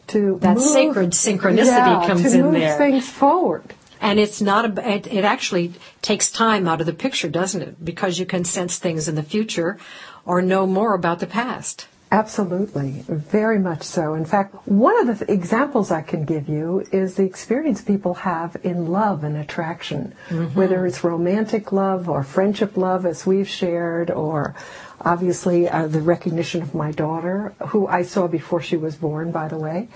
to 0.08 0.38
that 0.40 0.56
move, 0.56 0.64
sacred 0.64 1.10
synchronicity 1.10 1.66
yeah, 1.66 2.06
comes 2.06 2.22
to 2.22 2.38
in 2.38 2.44
move 2.44 2.54
there. 2.54 2.78
things 2.78 3.08
forward. 3.08 3.74
And 4.00 4.20
it's 4.20 4.40
not 4.40 4.78
a, 4.78 4.94
it, 4.94 5.06
it 5.06 5.24
actually 5.24 5.72
takes 6.02 6.30
time 6.30 6.68
out 6.68 6.80
of 6.80 6.86
the 6.86 6.92
picture, 6.92 7.28
doesn't 7.28 7.62
it? 7.62 7.84
Because 7.84 8.18
you 8.18 8.26
can 8.26 8.44
sense 8.44 8.78
things 8.78 9.08
in 9.08 9.14
the 9.14 9.22
future 9.22 9.78
or 10.24 10.42
know 10.42 10.66
more 10.66 10.94
about 10.94 11.18
the 11.18 11.26
past. 11.26 11.88
Absolutely, 12.12 13.04
very 13.08 13.58
much 13.58 13.82
so. 13.82 14.14
In 14.14 14.24
fact, 14.24 14.54
one 14.68 14.96
of 15.00 15.18
the 15.18 15.26
th- 15.26 15.38
examples 15.38 15.90
I 15.90 16.02
can 16.02 16.24
give 16.24 16.48
you 16.48 16.84
is 16.92 17.16
the 17.16 17.24
experience 17.24 17.82
people 17.82 18.14
have 18.14 18.56
in 18.62 18.86
love 18.92 19.24
and 19.24 19.36
attraction, 19.36 20.14
mm-hmm. 20.28 20.56
whether 20.56 20.86
it's 20.86 21.02
romantic 21.02 21.72
love 21.72 22.08
or 22.08 22.22
friendship 22.22 22.76
love, 22.76 23.06
as 23.06 23.26
we've 23.26 23.48
shared, 23.48 24.12
or 24.12 24.54
obviously 25.00 25.68
uh, 25.68 25.88
the 25.88 26.00
recognition 26.00 26.62
of 26.62 26.76
my 26.76 26.92
daughter, 26.92 27.54
who 27.68 27.88
I 27.88 28.02
saw 28.02 28.28
before 28.28 28.62
she 28.62 28.76
was 28.76 28.94
born, 28.94 29.32
by 29.32 29.48
the 29.48 29.58
way. 29.58 29.88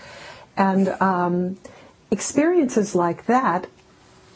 And 0.57 0.89
um, 1.01 1.59
experiences 2.11 2.95
like 2.97 3.27
that, 3.27 3.69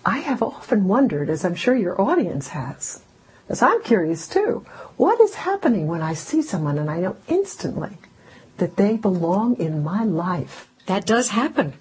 I 0.07 0.19
have 0.19 0.43
often 0.43 0.87
wondered, 0.87 1.28
as 1.28 1.45
I'm 1.45 1.57
sure 1.57 1.75
your 1.75 2.00
audience 2.00 2.49
has, 2.49 3.02
as 3.48 3.62
I'm 3.62 3.82
curious 3.82 4.26
too, 4.28 4.64
what 4.96 5.20
is 5.20 5.34
happening 5.34 5.86
when 5.86 6.02
I 6.02 6.14
see 6.14 6.42
someone 6.42 6.78
and 6.78 6.90
I 6.90 7.00
know 7.00 7.16
instantly 7.28 7.98
that 8.56 8.76
they 8.76 8.96
belong 8.96 9.56
in 9.56 9.82
my 9.82 10.04
life? 10.04 10.68
That 10.86 11.06
does 11.06 11.28
happen. 11.28 11.74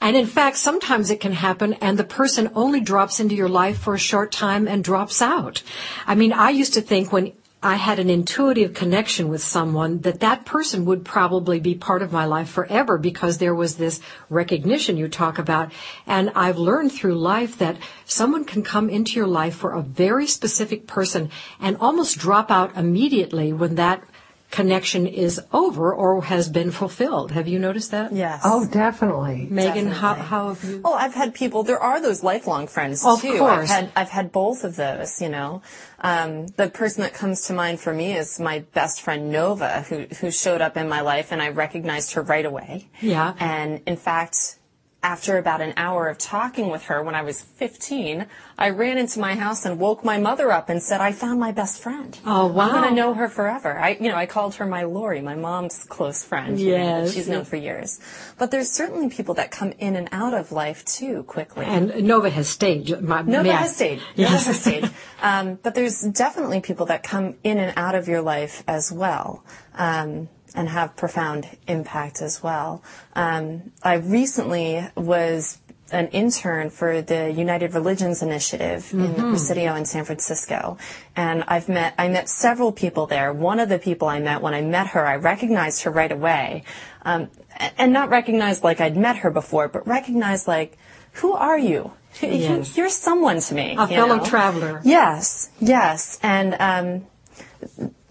And 0.00 0.16
in 0.16 0.26
fact, 0.26 0.56
sometimes 0.58 1.10
it 1.10 1.20
can 1.20 1.32
happen 1.32 1.74
and 1.74 1.98
the 1.98 2.04
person 2.04 2.50
only 2.54 2.80
drops 2.80 3.18
into 3.18 3.34
your 3.34 3.48
life 3.48 3.78
for 3.78 3.94
a 3.94 3.98
short 3.98 4.30
time 4.30 4.68
and 4.68 4.84
drops 4.84 5.22
out. 5.22 5.62
I 6.06 6.14
mean, 6.14 6.32
I 6.32 6.50
used 6.50 6.74
to 6.74 6.82
think 6.82 7.12
when 7.12 7.32
I 7.62 7.76
had 7.76 7.98
an 7.98 8.10
intuitive 8.10 8.74
connection 8.74 9.28
with 9.28 9.42
someone 9.42 10.00
that 10.00 10.20
that 10.20 10.44
person 10.44 10.84
would 10.84 11.04
probably 11.04 11.58
be 11.58 11.74
part 11.74 12.02
of 12.02 12.12
my 12.12 12.26
life 12.26 12.50
forever 12.50 12.98
because 12.98 13.38
there 13.38 13.54
was 13.54 13.76
this 13.76 14.00
recognition 14.28 14.98
you 14.98 15.08
talk 15.08 15.38
about. 15.38 15.72
And 16.06 16.30
I've 16.34 16.58
learned 16.58 16.92
through 16.92 17.14
life 17.14 17.58
that 17.58 17.78
someone 18.04 18.44
can 18.44 18.62
come 18.62 18.90
into 18.90 19.16
your 19.16 19.26
life 19.26 19.56
for 19.56 19.72
a 19.72 19.82
very 19.82 20.26
specific 20.26 20.86
person 20.86 21.30
and 21.58 21.78
almost 21.78 22.18
drop 22.18 22.50
out 22.50 22.76
immediately 22.76 23.52
when 23.54 23.76
that 23.76 24.02
connection 24.50 25.06
is 25.06 25.40
over 25.52 25.92
or 25.92 26.22
has 26.22 26.48
been 26.48 26.70
fulfilled. 26.70 27.32
Have 27.32 27.48
you 27.48 27.58
noticed 27.58 27.90
that? 27.90 28.12
Yes. 28.12 28.42
Oh, 28.44 28.66
definitely. 28.66 29.46
Megan, 29.50 29.88
how, 29.88 30.14
how 30.14 30.48
have 30.54 30.64
you? 30.64 30.80
Oh, 30.84 30.94
I've 30.94 31.14
had 31.14 31.34
people. 31.34 31.62
There 31.62 31.78
are 31.78 32.00
those 32.00 32.22
lifelong 32.22 32.66
friends 32.66 33.04
of 33.04 33.20
too. 33.20 33.38
Course. 33.38 33.70
I've 33.70 33.76
had 33.76 33.92
I've 33.96 34.10
had 34.10 34.32
both 34.32 34.64
of 34.64 34.76
those. 34.76 35.20
You 35.20 35.28
know, 35.28 35.62
um, 36.00 36.46
the 36.48 36.68
person 36.68 37.02
that 37.02 37.14
comes 37.14 37.42
to 37.46 37.52
mind 37.52 37.80
for 37.80 37.92
me 37.92 38.16
is 38.16 38.40
my 38.40 38.60
best 38.72 39.00
friend 39.00 39.30
Nova, 39.30 39.82
who 39.82 40.06
who 40.20 40.30
showed 40.30 40.60
up 40.60 40.76
in 40.76 40.88
my 40.88 41.00
life, 41.00 41.32
and 41.32 41.42
I 41.42 41.48
recognized 41.48 42.12
her 42.14 42.22
right 42.22 42.46
away. 42.46 42.88
Yeah. 43.00 43.34
And 43.38 43.82
in 43.86 43.96
fact, 43.96 44.58
after 45.02 45.38
about 45.38 45.60
an 45.60 45.72
hour 45.76 46.08
of 46.08 46.18
talking 46.18 46.68
with 46.68 46.84
her 46.84 47.02
when 47.02 47.14
I 47.14 47.22
was 47.22 47.40
15, 47.40 48.26
I 48.58 48.70
ran 48.70 48.98
into 48.98 49.20
my 49.20 49.36
house 49.36 49.64
and 49.64 49.78
woke 49.78 50.04
my 50.04 50.18
mother 50.18 50.50
up 50.50 50.68
and 50.68 50.82
said, 50.82 51.00
I 51.00 51.12
found 51.12 51.38
my 51.38 51.52
best 51.52 51.80
friend. 51.80 52.18
Oh, 52.26 52.46
wow. 52.46 52.70
I'm 52.70 52.72
going 52.72 52.88
to 52.88 52.94
know 52.94 53.14
her 53.14 53.28
forever. 53.28 53.78
I, 53.78 53.90
you 54.00 54.08
know, 54.08 54.16
I 54.16 54.26
called 54.26 54.56
her 54.56 54.66
my 54.66 54.82
Lori, 54.82 55.20
my 55.20 55.36
mom's 55.36 55.84
close 55.84 56.24
friend. 56.24 56.58
Yes. 56.58 57.06
Know, 57.06 57.12
she's 57.12 57.28
known 57.28 57.44
for 57.44 57.56
years. 57.56 58.00
But 58.38 58.50
there's 58.50 58.70
certainly 58.70 59.08
people 59.08 59.34
that 59.34 59.50
come 59.50 59.72
in 59.78 59.94
and 59.94 60.08
out 60.10 60.34
of 60.34 60.50
life 60.50 60.84
too 60.84 61.22
quickly. 61.24 61.66
And 61.66 62.04
Nova 62.04 62.30
has 62.30 62.48
stayed. 62.48 63.00
My, 63.00 63.22
Nova 63.22 63.52
has 63.52 63.76
stayed. 63.76 64.00
Yes. 64.16 64.30
Nova 64.32 64.44
has 64.44 64.60
stayed. 64.60 64.90
Um, 65.22 65.58
but 65.62 65.74
there's 65.74 66.00
definitely 66.02 66.60
people 66.60 66.86
that 66.86 67.02
come 67.02 67.36
in 67.44 67.58
and 67.58 67.72
out 67.76 67.94
of 67.94 68.08
your 68.08 68.22
life 68.22 68.64
as 68.66 68.90
well. 68.90 69.44
Um, 69.74 70.28
and 70.56 70.68
have 70.68 70.96
profound 70.96 71.48
impact 71.68 72.20
as 72.22 72.42
well. 72.42 72.82
Um, 73.14 73.72
I 73.82 73.94
recently 73.94 74.84
was 74.96 75.58
an 75.92 76.08
intern 76.08 76.70
for 76.70 77.00
the 77.00 77.30
United 77.30 77.74
Religions 77.74 78.22
Initiative 78.22 78.86
mm-hmm. 78.86 79.04
in 79.04 79.14
the 79.14 79.22
Presidio 79.22 79.76
in 79.76 79.84
San 79.84 80.04
Francisco. 80.04 80.78
And 81.14 81.44
I've 81.46 81.68
met, 81.68 81.94
I 81.96 82.08
met 82.08 82.28
several 82.28 82.72
people 82.72 83.06
there. 83.06 83.32
One 83.32 83.60
of 83.60 83.68
the 83.68 83.78
people 83.78 84.08
I 84.08 84.18
met, 84.18 84.42
when 84.42 84.54
I 84.54 84.62
met 84.62 84.88
her, 84.88 85.06
I 85.06 85.16
recognized 85.16 85.84
her 85.84 85.90
right 85.90 86.10
away. 86.10 86.64
Um, 87.02 87.30
and 87.78 87.92
not 87.92 88.08
recognized 88.08 88.64
like 88.64 88.80
I'd 88.80 88.96
met 88.96 89.18
her 89.18 89.30
before, 89.30 89.68
but 89.68 89.86
recognized 89.86 90.48
like, 90.48 90.76
who 91.12 91.34
are 91.34 91.58
you? 91.58 91.92
Yes. 92.20 92.76
You're 92.76 92.88
someone 92.88 93.40
to 93.40 93.54
me. 93.54 93.76
A 93.78 93.86
fellow 93.86 94.16
know? 94.16 94.24
traveler. 94.24 94.80
Yes, 94.84 95.50
yes. 95.60 96.18
And, 96.22 96.56
um, 96.58 97.06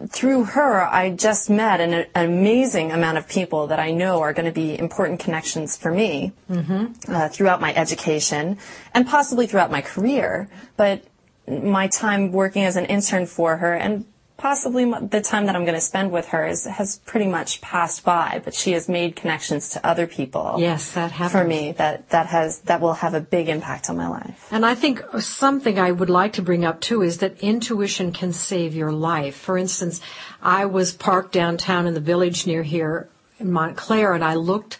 through 0.09 0.43
her, 0.43 0.81
I 0.83 1.11
just 1.11 1.49
met 1.49 1.79
an, 1.79 1.93
an, 1.93 2.07
amazing 2.15 2.91
amount 2.91 3.17
of 3.17 3.29
people 3.29 3.67
that 3.67 3.79
I 3.79 3.91
know 3.91 4.21
are 4.21 4.33
going 4.33 4.45
to 4.45 4.51
be 4.51 4.77
important 4.77 5.21
connections 5.21 5.77
for 5.77 5.91
me 5.91 6.33
mm-hmm. 6.49 6.87
uh, 7.07 7.29
throughout 7.29 7.61
my 7.61 7.73
education 7.73 8.57
and 8.93 9.07
possibly 9.07 9.47
throughout 9.47 9.71
my 9.71 9.81
career. 9.81 10.49
But 10.75 11.05
my 11.47 11.87
time 11.87 12.31
working 12.31 12.63
as 12.63 12.75
an 12.75 12.85
intern 12.85 13.25
for 13.25 13.57
her 13.57 13.73
and 13.73 14.05
possibly 14.37 14.85
the 14.85 15.21
time 15.21 15.45
that 15.45 15.55
I'm 15.55 15.63
going 15.63 15.75
to 15.75 15.81
spend 15.81 16.11
with 16.11 16.27
her 16.29 16.45
is, 16.45 16.65
has 16.65 16.99
pretty 16.99 17.27
much 17.27 17.61
passed 17.61 18.03
by, 18.03 18.41
but 18.43 18.53
she 18.53 18.73
has 18.73 18.89
made 18.89 19.15
connections 19.15 19.69
to 19.69 19.85
other 19.85 20.07
people. 20.07 20.55
Yes, 20.57 20.91
that 20.91 21.11
happens. 21.11 21.31
For 21.31 21.47
me, 21.47 21.71
that, 21.73 22.09
that 22.09 22.27
has, 22.27 22.59
that 22.61 22.81
will 22.81 22.95
have 22.95 23.13
a 23.13 23.21
big 23.21 23.49
impact 23.49 23.89
on 23.89 23.97
my 23.97 24.07
life. 24.07 24.47
And 24.51 24.65
I 24.65 24.75
think 24.75 25.03
uh, 25.13 25.19
something 25.19 25.79
I 25.79 25.91
would 25.91 26.09
like 26.09 26.33
to 26.33 26.41
bring 26.41 26.65
up 26.65 26.81
too 26.81 27.01
is 27.01 27.19
that 27.19 27.39
intuition 27.41 28.11
can 28.11 28.33
save 28.33 28.75
your 28.75 28.91
life. 28.91 29.35
For 29.35 29.57
instance, 29.57 30.01
I 30.41 30.65
was 30.65 30.93
parked 30.93 31.31
downtown 31.31 31.87
in 31.87 31.93
the 31.93 31.99
village 31.99 32.45
near 32.45 32.63
here 32.63 33.09
in 33.39 33.51
Montclair 33.51 34.13
and 34.13 34.23
I 34.23 34.35
looked 34.35 34.77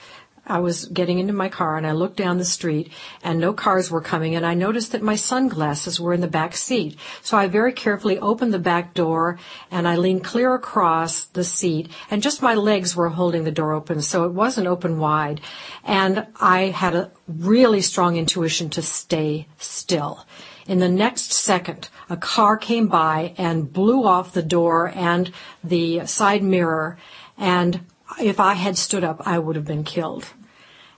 I 0.47 0.59
was 0.59 0.85
getting 0.85 1.17
into 1.19 1.33
my 1.33 1.49
car 1.49 1.75
and 1.75 1.87
I 1.87 1.91
looked 1.93 2.17
down 2.17 2.37
the 2.37 2.45
street 2.45 2.91
and 3.23 3.39
no 3.39 3.51
cars 3.51 3.89
were 3.89 4.01
coming 4.01 4.35
and 4.35 4.45
I 4.45 4.53
noticed 4.53 4.91
that 4.91 5.01
my 5.01 5.15
sunglasses 5.15 5.99
were 5.99 6.13
in 6.13 6.21
the 6.21 6.27
back 6.27 6.55
seat. 6.55 6.97
So 7.23 7.35
I 7.35 7.47
very 7.47 7.73
carefully 7.73 8.19
opened 8.19 8.53
the 8.53 8.59
back 8.59 8.93
door 8.93 9.39
and 9.71 9.87
I 9.87 9.95
leaned 9.95 10.23
clear 10.23 10.53
across 10.53 11.25
the 11.25 11.43
seat 11.43 11.89
and 12.11 12.21
just 12.21 12.41
my 12.41 12.53
legs 12.53 12.95
were 12.95 13.09
holding 13.09 13.43
the 13.43 13.51
door 13.51 13.73
open 13.73 14.01
so 14.01 14.25
it 14.25 14.33
wasn't 14.33 14.67
open 14.67 14.99
wide. 14.99 15.41
And 15.83 16.27
I 16.39 16.65
had 16.65 16.95
a 16.95 17.11
really 17.27 17.81
strong 17.81 18.17
intuition 18.17 18.69
to 18.71 18.81
stay 18.81 19.47
still. 19.57 20.25
In 20.67 20.79
the 20.79 20.89
next 20.89 21.31
second, 21.31 21.89
a 22.09 22.17
car 22.17 22.57
came 22.57 22.87
by 22.87 23.33
and 23.37 23.71
blew 23.71 24.03
off 24.03 24.33
the 24.33 24.41
door 24.41 24.91
and 24.95 25.31
the 25.63 26.05
side 26.07 26.43
mirror 26.43 26.97
and 27.37 27.81
if 28.19 28.39
I 28.39 28.53
had 28.53 28.77
stood 28.77 29.03
up, 29.03 29.21
I 29.25 29.39
would 29.39 29.55
have 29.55 29.65
been 29.65 29.83
killed. 29.83 30.27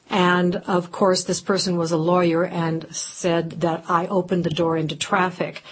And 0.09 0.57
of 0.67 0.91
course, 0.91 1.23
this 1.23 1.41
person 1.41 1.77
was 1.77 1.91
a 1.91 1.97
lawyer 1.97 2.45
and 2.45 2.93
said 2.95 3.61
that 3.61 3.85
I 3.89 4.07
opened 4.07 4.43
the 4.43 4.49
door 4.49 4.77
into 4.77 4.95
traffic. 4.95 5.63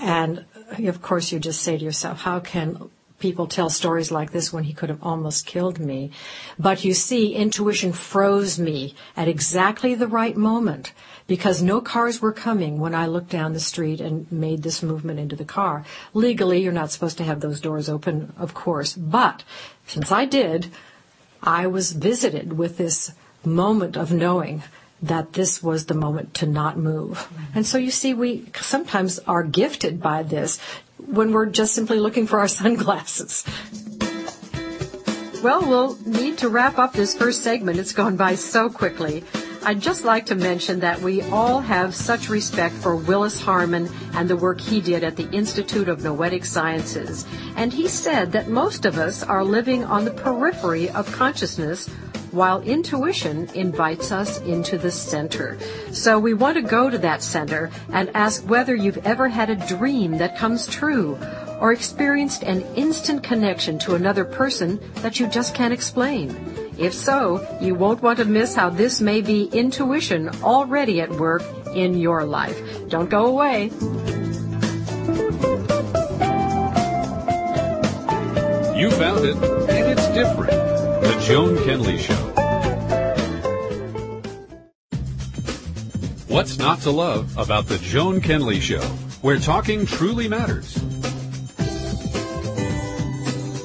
And 0.00 0.44
of 0.78 1.00
course, 1.02 1.32
you 1.32 1.38
just 1.38 1.62
say 1.62 1.78
to 1.78 1.84
yourself, 1.84 2.22
how 2.22 2.40
can 2.40 2.90
people 3.18 3.46
tell 3.46 3.70
stories 3.70 4.10
like 4.10 4.32
this 4.32 4.52
when 4.52 4.64
he 4.64 4.72
could 4.72 4.88
have 4.88 5.02
almost 5.02 5.46
killed 5.46 5.78
me? 5.78 6.10
But 6.58 6.84
you 6.84 6.94
see, 6.94 7.34
intuition 7.34 7.92
froze 7.92 8.58
me 8.58 8.94
at 9.16 9.28
exactly 9.28 9.94
the 9.94 10.06
right 10.06 10.36
moment 10.36 10.92
because 11.26 11.62
no 11.62 11.80
cars 11.80 12.20
were 12.20 12.32
coming 12.32 12.78
when 12.78 12.94
I 12.94 13.06
looked 13.06 13.30
down 13.30 13.52
the 13.52 13.60
street 13.60 14.00
and 14.00 14.30
made 14.32 14.62
this 14.62 14.82
movement 14.82 15.20
into 15.20 15.36
the 15.36 15.44
car. 15.44 15.84
Legally, 16.14 16.62
you're 16.62 16.72
not 16.72 16.90
supposed 16.90 17.18
to 17.18 17.24
have 17.24 17.40
those 17.40 17.60
doors 17.60 17.88
open, 17.88 18.32
of 18.38 18.54
course. 18.54 18.94
But 18.94 19.44
since 19.86 20.10
I 20.10 20.24
did, 20.24 20.68
I 21.42 21.66
was 21.66 21.92
visited 21.92 22.54
with 22.54 22.78
this 22.78 23.12
moment 23.44 23.96
of 23.96 24.12
knowing 24.12 24.62
that 25.00 25.34
this 25.34 25.62
was 25.62 25.86
the 25.86 25.94
moment 25.94 26.34
to 26.34 26.46
not 26.46 26.76
move. 26.76 27.18
Mm-hmm. 27.18 27.58
And 27.58 27.66
so 27.66 27.78
you 27.78 27.90
see, 27.90 28.14
we 28.14 28.46
sometimes 28.60 29.18
are 29.20 29.44
gifted 29.44 30.02
by 30.02 30.22
this 30.22 30.58
when 31.06 31.32
we're 31.32 31.46
just 31.46 31.74
simply 31.74 31.98
looking 31.98 32.26
for 32.26 32.38
our 32.38 32.48
sunglasses. 32.62 33.44
Well, 35.42 35.60
we'll 35.68 35.96
need 36.04 36.38
to 36.38 36.48
wrap 36.48 36.78
up 36.78 36.92
this 36.92 37.14
first 37.14 37.42
segment. 37.42 37.78
It's 37.78 37.92
gone 37.92 38.16
by 38.16 38.34
so 38.34 38.68
quickly. 38.68 39.22
I'd 39.62 39.80
just 39.80 40.04
like 40.04 40.26
to 40.26 40.34
mention 40.34 40.80
that 40.80 41.00
we 41.00 41.22
all 41.22 41.60
have 41.60 41.94
such 41.94 42.28
respect 42.28 42.74
for 42.74 42.96
Willis 42.96 43.40
Harman 43.40 43.88
and 44.14 44.28
the 44.28 44.36
work 44.36 44.60
he 44.60 44.80
did 44.80 45.04
at 45.04 45.16
the 45.16 45.28
Institute 45.30 45.88
of 45.88 46.02
Noetic 46.02 46.44
Sciences. 46.44 47.24
And 47.54 47.72
he 47.72 47.86
said 47.86 48.32
that 48.32 48.48
most 48.48 48.84
of 48.84 48.98
us 48.98 49.22
are 49.22 49.44
living 49.44 49.84
on 49.84 50.04
the 50.04 50.10
periphery 50.10 50.90
of 50.90 51.12
consciousness 51.12 51.90
while 52.32 52.60
intuition 52.62 53.48
invites 53.54 54.12
us 54.12 54.40
into 54.42 54.78
the 54.78 54.90
center. 54.90 55.58
So 55.92 56.18
we 56.18 56.34
want 56.34 56.56
to 56.56 56.62
go 56.62 56.90
to 56.90 56.98
that 56.98 57.22
center 57.22 57.70
and 57.92 58.10
ask 58.14 58.48
whether 58.48 58.74
you've 58.74 59.06
ever 59.06 59.28
had 59.28 59.50
a 59.50 59.66
dream 59.66 60.18
that 60.18 60.36
comes 60.36 60.66
true 60.66 61.18
or 61.60 61.72
experienced 61.72 62.42
an 62.42 62.62
instant 62.76 63.22
connection 63.22 63.78
to 63.80 63.94
another 63.94 64.24
person 64.24 64.80
that 64.96 65.18
you 65.18 65.26
just 65.26 65.54
can't 65.54 65.72
explain? 65.72 66.36
If 66.78 66.94
so, 66.94 67.44
you 67.60 67.74
won't 67.74 68.02
want 68.02 68.18
to 68.18 68.24
miss 68.24 68.54
how 68.54 68.70
this 68.70 69.00
may 69.00 69.20
be 69.20 69.44
intuition 69.46 70.28
already 70.42 71.00
at 71.00 71.10
work 71.10 71.42
in 71.74 71.98
your 71.98 72.24
life. 72.24 72.60
Don't 72.88 73.10
go 73.10 73.26
away. 73.26 73.64
You 78.78 78.92
found 78.92 79.24
it, 79.24 79.36
and 79.68 79.98
it's 79.98 80.06
different. 80.08 80.77
The 81.00 81.16
Joan 81.24 81.56
Kenley 81.58 81.96
Show. 81.96 82.14
What's 86.26 86.58
not 86.58 86.80
to 86.80 86.90
love 86.90 87.38
about 87.38 87.66
the 87.66 87.78
Joan 87.78 88.20
Kenley 88.20 88.60
Show, 88.60 88.82
where 89.22 89.38
talking 89.38 89.86
truly 89.86 90.28
matters. 90.28 90.76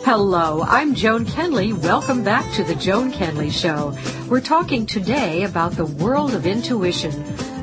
Hello, 0.05 0.61
I'm 0.61 0.93
Joan 0.93 1.25
Kenley. 1.25 1.73
Welcome 1.73 2.23
back 2.23 2.53
to 2.53 2.63
the 2.63 2.75
Joan 2.75 3.11
Kenley 3.11 3.51
Show. 3.51 3.97
We're 4.29 4.39
talking 4.39 4.85
today 4.85 5.43
about 5.43 5.71
the 5.71 5.85
world 5.85 6.35
of 6.35 6.45
intuition, 6.45 7.11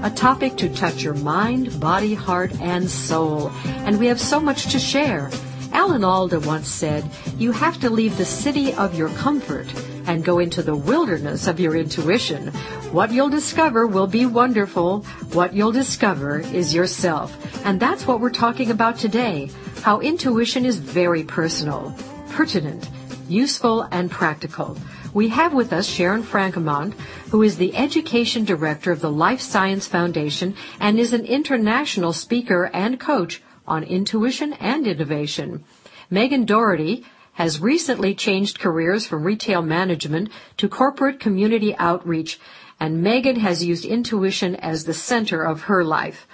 a 0.02 0.10
topic 0.10 0.56
to 0.56 0.74
touch 0.74 1.02
your 1.02 1.14
mind, 1.14 1.78
body, 1.78 2.14
heart, 2.14 2.52
and 2.60 2.90
soul. 2.90 3.52
And 3.64 4.00
we 4.00 4.06
have 4.08 4.20
so 4.20 4.40
much 4.40 4.72
to 4.72 4.80
share. 4.80 5.30
Alan 5.72 6.04
Alda 6.04 6.40
once 6.40 6.68
said, 6.68 7.08
You 7.36 7.52
have 7.52 7.80
to 7.80 7.90
leave 7.90 8.16
the 8.16 8.24
city 8.24 8.72
of 8.74 8.94
your 8.94 9.08
comfort 9.10 9.66
and 10.06 10.24
go 10.24 10.38
into 10.38 10.62
the 10.62 10.74
wilderness 10.74 11.46
of 11.46 11.60
your 11.60 11.76
intuition. 11.76 12.48
What 12.92 13.12
you'll 13.12 13.28
discover 13.28 13.86
will 13.86 14.06
be 14.06 14.26
wonderful. 14.26 15.02
What 15.32 15.54
you'll 15.54 15.72
discover 15.72 16.40
is 16.40 16.74
yourself. 16.74 17.36
And 17.64 17.78
that's 17.78 18.06
what 18.06 18.20
we're 18.20 18.30
talking 18.30 18.70
about 18.70 18.98
today. 18.98 19.50
How 19.82 20.00
intuition 20.00 20.64
is 20.64 20.76
very 20.76 21.22
personal, 21.22 21.94
pertinent, 22.30 22.88
useful, 23.28 23.82
and 23.92 24.10
practical. 24.10 24.76
We 25.12 25.28
have 25.28 25.52
with 25.52 25.72
us 25.72 25.86
Sharon 25.86 26.22
Franquemont, 26.22 26.94
who 27.30 27.42
is 27.42 27.56
the 27.56 27.74
Education 27.76 28.44
Director 28.44 28.92
of 28.92 29.00
the 29.00 29.10
Life 29.10 29.40
Science 29.40 29.86
Foundation 29.86 30.54
and 30.78 30.98
is 30.98 31.12
an 31.12 31.24
international 31.24 32.12
speaker 32.12 32.70
and 32.72 32.98
coach 32.98 33.42
on 33.66 33.82
intuition 33.82 34.52
and 34.54 34.86
innovation. 34.86 35.64
Megan 36.10 36.44
Doherty 36.44 37.04
has 37.34 37.60
recently 37.60 38.14
changed 38.14 38.58
careers 38.58 39.06
from 39.06 39.24
retail 39.24 39.62
management 39.62 40.30
to 40.56 40.68
corporate 40.68 41.20
community 41.20 41.74
outreach, 41.76 42.38
and 42.78 43.02
Megan 43.02 43.36
has 43.36 43.64
used 43.64 43.84
intuition 43.84 44.56
as 44.56 44.84
the 44.84 44.94
center 44.94 45.42
of 45.42 45.62
her 45.62 45.84
life. 45.84 46.26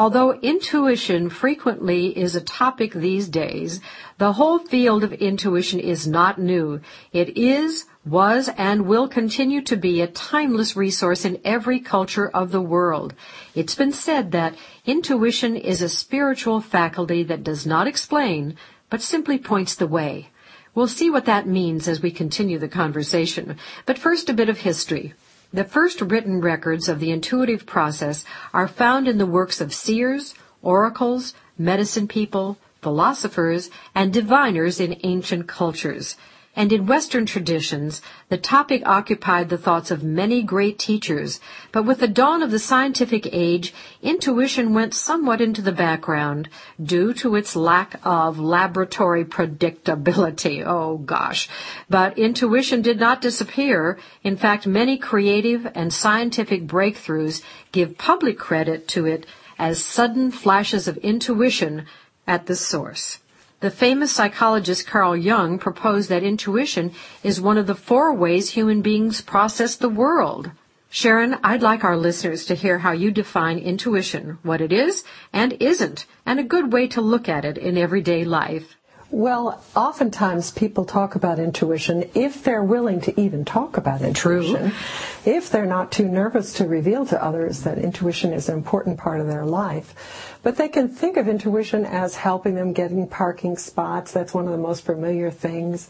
Although 0.00 0.40
intuition 0.40 1.28
frequently 1.28 2.16
is 2.16 2.34
a 2.34 2.40
topic 2.40 2.94
these 2.94 3.28
days, 3.28 3.82
the 4.16 4.32
whole 4.32 4.58
field 4.58 5.04
of 5.04 5.12
intuition 5.12 5.78
is 5.78 6.06
not 6.06 6.38
new. 6.38 6.80
It 7.12 7.36
is, 7.36 7.84
was, 8.06 8.48
and 8.56 8.86
will 8.86 9.08
continue 9.08 9.60
to 9.60 9.76
be 9.76 10.00
a 10.00 10.06
timeless 10.06 10.74
resource 10.74 11.26
in 11.26 11.38
every 11.44 11.80
culture 11.80 12.30
of 12.30 12.50
the 12.50 12.62
world. 12.62 13.12
It's 13.54 13.74
been 13.74 13.92
said 13.92 14.32
that 14.32 14.54
intuition 14.86 15.54
is 15.54 15.82
a 15.82 15.88
spiritual 15.90 16.62
faculty 16.62 17.22
that 17.24 17.44
does 17.44 17.66
not 17.66 17.86
explain, 17.86 18.56
but 18.88 19.02
simply 19.02 19.36
points 19.36 19.74
the 19.74 19.86
way. 19.86 20.30
We'll 20.74 20.88
see 20.88 21.10
what 21.10 21.26
that 21.26 21.46
means 21.46 21.86
as 21.86 22.00
we 22.00 22.10
continue 22.10 22.58
the 22.58 22.68
conversation. 22.68 23.58
But 23.84 23.98
first, 23.98 24.30
a 24.30 24.32
bit 24.32 24.48
of 24.48 24.60
history. 24.60 25.12
The 25.52 25.64
first 25.64 26.00
written 26.00 26.40
records 26.40 26.88
of 26.88 27.00
the 27.00 27.10
intuitive 27.10 27.66
process 27.66 28.24
are 28.54 28.68
found 28.68 29.08
in 29.08 29.18
the 29.18 29.26
works 29.26 29.60
of 29.60 29.74
seers, 29.74 30.34
oracles, 30.62 31.34
medicine 31.58 32.06
people, 32.06 32.56
philosophers, 32.80 33.68
and 33.94 34.12
diviners 34.12 34.78
in 34.78 35.00
ancient 35.02 35.48
cultures 35.48 36.16
and 36.56 36.72
in 36.72 36.86
Western 36.86 37.26
traditions, 37.26 38.02
the 38.28 38.36
topic 38.36 38.82
occupied 38.84 39.48
the 39.48 39.56
thoughts 39.56 39.92
of 39.92 40.02
many 40.02 40.42
great 40.42 40.80
teachers, 40.80 41.38
but 41.70 41.84
with 41.84 42.00
the 42.00 42.08
dawn 42.08 42.42
of 42.42 42.50
the 42.50 42.58
scientific 42.58 43.28
age, 43.32 43.72
intuition 44.02 44.74
went 44.74 44.92
somewhat 44.92 45.40
into 45.40 45.62
the 45.62 45.70
background 45.70 46.48
due 46.82 47.12
to 47.14 47.36
its 47.36 47.54
lack 47.54 48.00
of 48.02 48.40
laboratory 48.40 49.24
predictability. 49.24 50.64
Oh 50.80 50.98
gosh. 50.98 51.48
But 51.88 52.18
intuition 52.18 52.82
did 52.82 52.98
not 52.98 53.20
disappear. 53.20 53.98
In 54.24 54.36
fact, 54.36 54.66
many 54.66 54.98
creative 54.98 55.66
and 55.74 55.92
scientific 55.92 56.66
breakthroughs 56.66 57.42
give 57.72 57.96
public 57.96 58.38
credit 58.38 58.88
to 58.88 59.06
it 59.06 59.26
as 59.58 59.84
sudden 59.84 60.30
flashes 60.30 60.88
of 60.88 60.96
intuition 60.98 61.86
at 62.26 62.46
the 62.46 62.56
source. 62.56 63.18
The 63.60 63.70
famous 63.70 64.10
psychologist 64.10 64.86
Carl 64.86 65.14
Jung 65.14 65.58
proposed 65.58 66.08
that 66.08 66.22
intuition 66.22 66.92
is 67.22 67.42
one 67.42 67.58
of 67.58 67.66
the 67.66 67.74
four 67.74 68.14
ways 68.14 68.48
human 68.48 68.80
beings 68.80 69.20
process 69.20 69.76
the 69.76 69.90
world. 69.90 70.50
Sharon, 70.88 71.36
I'd 71.44 71.60
like 71.60 71.84
our 71.84 71.98
listeners 71.98 72.46
to 72.46 72.54
hear 72.54 72.78
how 72.78 72.92
you 72.92 73.10
define 73.10 73.58
intuition, 73.58 74.38
what 74.42 74.62
it 74.62 74.72
is 74.72 75.04
and 75.30 75.52
isn't, 75.60 76.06
and 76.24 76.40
a 76.40 76.42
good 76.42 76.72
way 76.72 76.88
to 76.88 77.02
look 77.02 77.28
at 77.28 77.44
it 77.44 77.58
in 77.58 77.76
everyday 77.76 78.24
life. 78.24 78.76
Well, 79.12 79.60
oftentimes 79.74 80.52
people 80.52 80.84
talk 80.84 81.16
about 81.16 81.40
intuition 81.40 82.08
if 82.14 82.44
they're 82.44 82.62
willing 82.62 83.00
to 83.02 83.20
even 83.20 83.44
talk 83.44 83.76
about 83.76 84.02
intuition. 84.02 84.70
True. 84.70 85.32
If 85.32 85.50
they're 85.50 85.66
not 85.66 85.90
too 85.90 86.08
nervous 86.08 86.52
to 86.54 86.66
reveal 86.66 87.04
to 87.06 87.22
others 87.22 87.62
that 87.62 87.78
intuition 87.78 88.32
is 88.32 88.48
an 88.48 88.54
important 88.54 88.98
part 88.98 89.20
of 89.20 89.26
their 89.26 89.44
life. 89.44 90.38
But 90.42 90.56
they 90.56 90.68
can 90.68 90.88
think 90.88 91.16
of 91.16 91.26
intuition 91.26 91.84
as 91.84 92.14
helping 92.14 92.54
them 92.54 92.72
getting 92.72 93.08
parking 93.08 93.56
spots. 93.56 94.12
That's 94.12 94.32
one 94.32 94.46
of 94.46 94.52
the 94.52 94.58
most 94.58 94.84
familiar 94.84 95.30
things. 95.30 95.88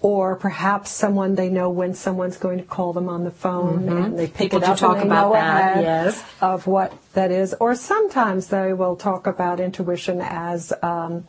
Or 0.00 0.36
perhaps 0.36 0.90
someone 0.92 1.34
they 1.34 1.48
know 1.48 1.70
when 1.70 1.94
someone's 1.94 2.36
going 2.36 2.58
to 2.58 2.64
call 2.64 2.92
them 2.92 3.08
on 3.08 3.24
the 3.24 3.32
phone 3.32 3.80
mm-hmm. 3.80 3.96
and 3.96 4.18
they 4.18 4.28
pick 4.28 4.52
People 4.52 4.62
it 4.62 4.68
up 4.68 4.78
talk 4.78 4.98
and 4.98 5.10
they 5.10 5.14
about 5.14 5.28
know 5.28 5.32
that. 5.32 5.72
ahead 5.72 5.84
yes. 5.84 6.24
of 6.40 6.68
what 6.68 6.92
that 7.14 7.32
is. 7.32 7.54
Or 7.58 7.74
sometimes 7.74 8.46
they 8.46 8.72
will 8.74 8.94
talk 8.94 9.26
about 9.26 9.58
intuition 9.58 10.20
as 10.20 10.72
um, 10.82 11.26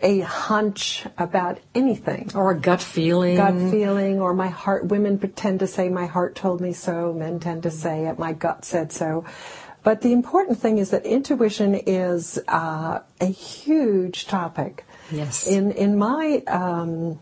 a 0.00 0.20
hunch 0.20 1.06
about 1.18 1.60
anything. 1.74 2.30
Or 2.34 2.50
a 2.50 2.58
gut 2.58 2.82
feeling. 2.82 3.36
Gut 3.36 3.54
feeling, 3.70 4.20
or 4.20 4.34
my 4.34 4.48
heart. 4.48 4.86
Women 4.86 5.18
pretend 5.18 5.60
to 5.60 5.66
say, 5.66 5.88
my 5.88 6.06
heart 6.06 6.34
told 6.34 6.60
me 6.60 6.72
so. 6.72 7.12
Men 7.12 7.40
tend 7.40 7.62
to 7.62 7.70
say 7.70 8.06
it, 8.06 8.18
my 8.18 8.32
gut 8.32 8.64
said 8.64 8.92
so. 8.92 9.24
But 9.82 10.00
the 10.00 10.12
important 10.12 10.58
thing 10.58 10.78
is 10.78 10.90
that 10.90 11.04
intuition 11.04 11.74
is 11.74 12.38
uh, 12.48 13.00
a 13.20 13.26
huge 13.26 14.26
topic. 14.26 14.86
Yes. 15.10 15.46
In 15.46 15.70
in 15.72 15.98
my 15.98 16.42
um, 16.46 17.20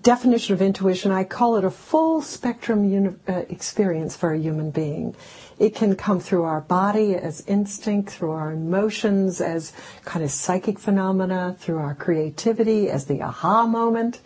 definition 0.00 0.54
of 0.54 0.62
intuition, 0.62 1.10
I 1.10 1.24
call 1.24 1.56
it 1.56 1.64
a 1.64 1.70
full 1.70 2.22
spectrum 2.22 2.88
uni- 2.88 3.16
uh, 3.28 3.42
experience 3.48 4.16
for 4.16 4.32
a 4.32 4.38
human 4.38 4.70
being. 4.70 5.16
It 5.60 5.76
can 5.76 5.94
come 5.94 6.18
through 6.18 6.42
our 6.42 6.62
body 6.62 7.14
as 7.14 7.46
instinct, 7.46 8.10
through 8.10 8.32
our 8.32 8.50
emotions 8.50 9.40
as 9.40 9.72
kind 10.04 10.24
of 10.24 10.32
psychic 10.32 10.80
phenomena, 10.80 11.54
through 11.60 11.78
our 11.78 11.94
creativity 11.94 12.90
as 12.90 13.04
the 13.04 13.22
aha 13.22 13.66
moment, 13.66 14.18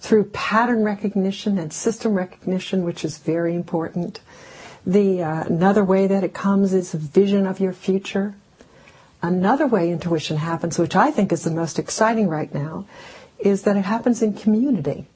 through 0.00 0.24
pattern 0.32 0.82
recognition 0.82 1.58
and 1.58 1.72
system 1.72 2.14
recognition, 2.14 2.82
which 2.82 3.04
is 3.04 3.18
very 3.18 3.54
important 3.54 4.18
the 4.86 5.22
uh, 5.22 5.44
another 5.44 5.84
way 5.84 6.06
that 6.06 6.24
it 6.24 6.34
comes 6.34 6.72
is 6.72 6.94
a 6.94 6.98
vision 6.98 7.46
of 7.46 7.60
your 7.60 7.72
future. 7.72 8.34
Another 9.22 9.66
way 9.66 9.90
intuition 9.90 10.36
happens, 10.36 10.78
which 10.78 10.96
I 10.96 11.12
think 11.12 11.32
is 11.32 11.44
the 11.44 11.50
most 11.50 11.78
exciting 11.78 12.28
right 12.28 12.52
now, 12.52 12.86
is 13.38 13.62
that 13.62 13.76
it 13.76 13.84
happens 13.84 14.22
in 14.22 14.34
community. 14.34 15.06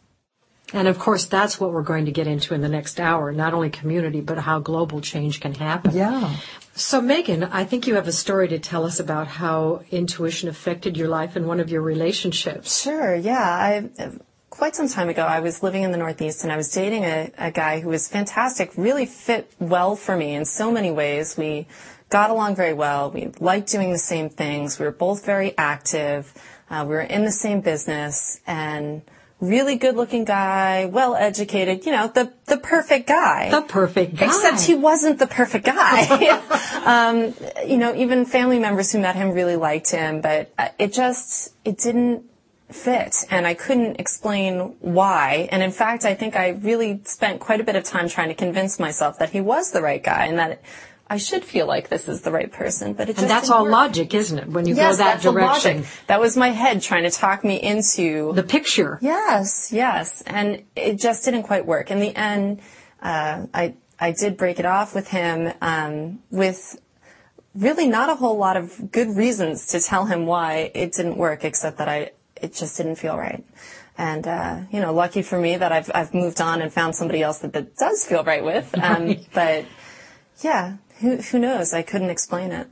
And 0.73 0.89
of 0.89 0.99
course, 0.99 1.27
that's 1.27 1.61
what 1.61 1.73
we're 1.73 1.83
going 1.83 2.07
to 2.07 2.13
get 2.13 2.27
into 2.27 2.55
in 2.55 2.61
the 2.61 2.69
next 2.69 2.99
hour. 2.99 3.31
Not 3.33 3.55
only 3.55 3.71
community, 3.71 4.21
but 4.21 4.39
how 4.39 4.59
global 4.59 5.01
change 5.01 5.41
can 5.41 5.55
happen. 5.55 5.95
Yeah. 5.95 6.37
So, 6.75 7.01
Megan, 7.01 7.45
I 7.45 7.65
think 7.65 7.87
you 7.87 7.95
have 7.95 8.09
a 8.09 8.13
story 8.13 8.49
to 8.49 8.59
tell 8.59 8.85
us 8.85 8.99
about 8.99 9.29
how 9.29 9.83
intuition 9.91 10.49
affected 10.49 10.97
your 10.97 11.09
life 11.09 11.37
and 11.37 11.47
one 11.47 11.61
of 11.61 11.71
your 11.71 11.83
relationships. 11.83 12.83
Sure. 12.83 13.15
Yeah. 13.15 13.41
I 13.41 13.89
quite 14.51 14.75
some 14.75 14.89
time 14.89 15.09
ago, 15.09 15.23
I 15.23 15.41
was 15.41 15.63
living 15.63 15.83
in 15.83 15.93
the 15.93 15.99
Northeast 15.99 16.43
and 16.43 16.53
I 16.53 16.57
was 16.57 16.71
dating 16.71 17.05
a, 17.05 17.31
a 17.39 17.51
guy 17.51 17.81
who 17.81 17.89
was 17.89 18.09
fantastic, 18.09 18.73
really 18.77 19.07
fit 19.07 19.51
well 19.59 19.97
for 19.97 20.17
me 20.17 20.35
in 20.35 20.45
so 20.45 20.73
many 20.73 20.91
ways. 20.91 21.37
We 21.37 21.67
got 22.09 22.31
along 22.31 22.57
very 22.57 22.73
well. 22.73 23.11
We 23.11 23.33
liked 23.39 23.71
doing 23.71 23.93
the 23.93 23.99
same 23.99 24.31
things. 24.31 24.79
We 24.79 24.87
were 24.87 24.93
both 24.93 25.25
very 25.27 25.57
active. 25.59 26.33
Uh, 26.71 26.85
we 26.89 26.95
were 26.95 27.03
in 27.03 27.25
the 27.25 27.33
same 27.33 27.61
business 27.61 28.41
and 28.47 29.03
really 29.40 29.77
good 29.77 29.96
looking 29.96 30.25
guy, 30.25 30.87
well 30.87 31.14
educated, 31.14 31.85
you 31.85 31.92
know, 31.92 32.09
the, 32.09 32.33
the 32.46 32.57
perfect 32.57 33.07
guy. 33.07 33.51
The 33.51 33.62
perfect 33.62 34.16
guy. 34.16 34.27
Except 34.27 34.62
he 34.62 34.75
wasn't 34.75 35.18
the 35.18 35.27
perfect 35.27 35.66
guy. 35.66 36.07
um, 36.85 37.35
you 37.66 37.77
know, 37.77 37.94
even 37.94 38.25
family 38.25 38.59
members 38.59 38.92
who 38.92 38.99
met 38.99 39.16
him 39.16 39.33
really 39.33 39.57
liked 39.57 39.90
him, 39.90 40.20
but 40.20 40.53
uh, 40.59 40.68
it 40.79 40.92
just, 40.92 41.55
it 41.64 41.79
didn't 41.79 42.25
fit 42.70 43.14
and 43.31 43.46
I 43.46 43.55
couldn't 43.55 44.01
explain 44.01 44.75
why. 44.81 45.49
And 45.53 45.62
in 45.62 45.70
fact, 45.70 46.05
I 46.05 46.14
think 46.14 46.35
I 46.37 46.49
really 46.49 47.01
spent 47.05 47.40
quite 47.40 47.61
a 47.61 47.64
bit 47.64 47.77
of 47.77 47.85
time 47.85 48.09
trying 48.09 48.29
to 48.29 48.35
convince 48.35 48.81
myself 48.81 49.18
that 49.18 49.31
he 49.31 49.40
was 49.40 49.70
the 49.70 49.83
right 49.83 50.03
guy 50.03 50.27
and 50.27 50.38
that 50.38 50.62
I 51.09 51.19
should 51.19 51.45
feel 51.45 51.66
like 51.66 51.88
this 51.88 52.09
is 52.09 52.23
the 52.23 52.33
right 52.33 52.51
person, 52.51 52.92
but 52.95 53.09
it 53.09 53.12
just 53.12 53.23
And 53.23 53.31
that's 53.31 53.49
all 53.49 53.62
work. 53.62 53.73
logic, 53.73 54.12
isn't 54.12 54.38
it? 54.38 54.49
When 54.49 54.66
you 54.66 54.75
yes, 54.75 54.99
go 54.99 55.05
that 55.05 55.23
direction. 55.23 55.85
That 56.09 56.21
was 56.21 56.37
my 56.37 56.49
head 56.49 56.83
trying 56.83 57.05
to 57.05 57.11
talk 57.11 57.45
me 57.45 57.61
into 57.62 58.33
The 58.33 58.42
picture. 58.42 58.99
Yes, 59.01 59.71
yes, 59.73 60.23
and 60.27 60.64
it 60.75 60.99
just 60.99 61.25
didn't 61.25 61.45
quite 61.45 61.64
work. 61.64 61.90
In 61.90 62.01
the 62.01 62.14
end, 62.16 62.61
uh, 63.01 63.47
I 63.55 63.75
I 64.01 64.12
did 64.12 64.37
break 64.37 64.59
it 64.59 64.66
off 64.66 64.95
with 64.95 65.09
him 65.09 65.53
um, 65.61 66.19
with 66.31 66.77
really 67.55 67.87
not 67.87 68.11
a 68.11 68.16
whole 68.16 68.37
lot 68.37 68.57
of 68.57 68.90
good 68.90 69.16
reasons 69.16 69.66
to 69.69 69.81
tell 69.81 70.07
him 70.07 70.27
why 70.27 70.71
it 70.75 70.92
didn't 70.92 71.16
work, 71.16 71.45
except 71.45 71.79
that 71.79 71.88
I 71.88 72.11
it 72.35 72.53
just 72.53 72.77
didn't 72.77 72.97
feel 72.97 73.16
right. 73.16 73.45
And 73.97 74.27
uh, 74.27 74.61
you 74.73 74.81
know, 74.81 74.92
lucky 74.92 75.23
for 75.23 75.38
me 75.38 75.57
that 75.57 75.71
I've 75.71 75.90
I've 75.95 76.12
moved 76.12 76.40
on 76.40 76.61
and 76.62 76.73
found 76.73 76.95
somebody 76.97 77.23
else 77.23 77.38
that 77.38 77.53
that 77.53 77.77
does 77.77 78.05
feel 78.05 78.25
right 78.25 78.45
with. 78.45 78.77
Um, 78.77 79.16
But 79.33 79.64
yeah, 80.42 80.77
who 81.01 81.17
who 81.17 81.39
knows? 81.39 81.73
I 81.73 81.83
couldn't 81.83 82.11
explain 82.11 82.53
it. 82.53 82.69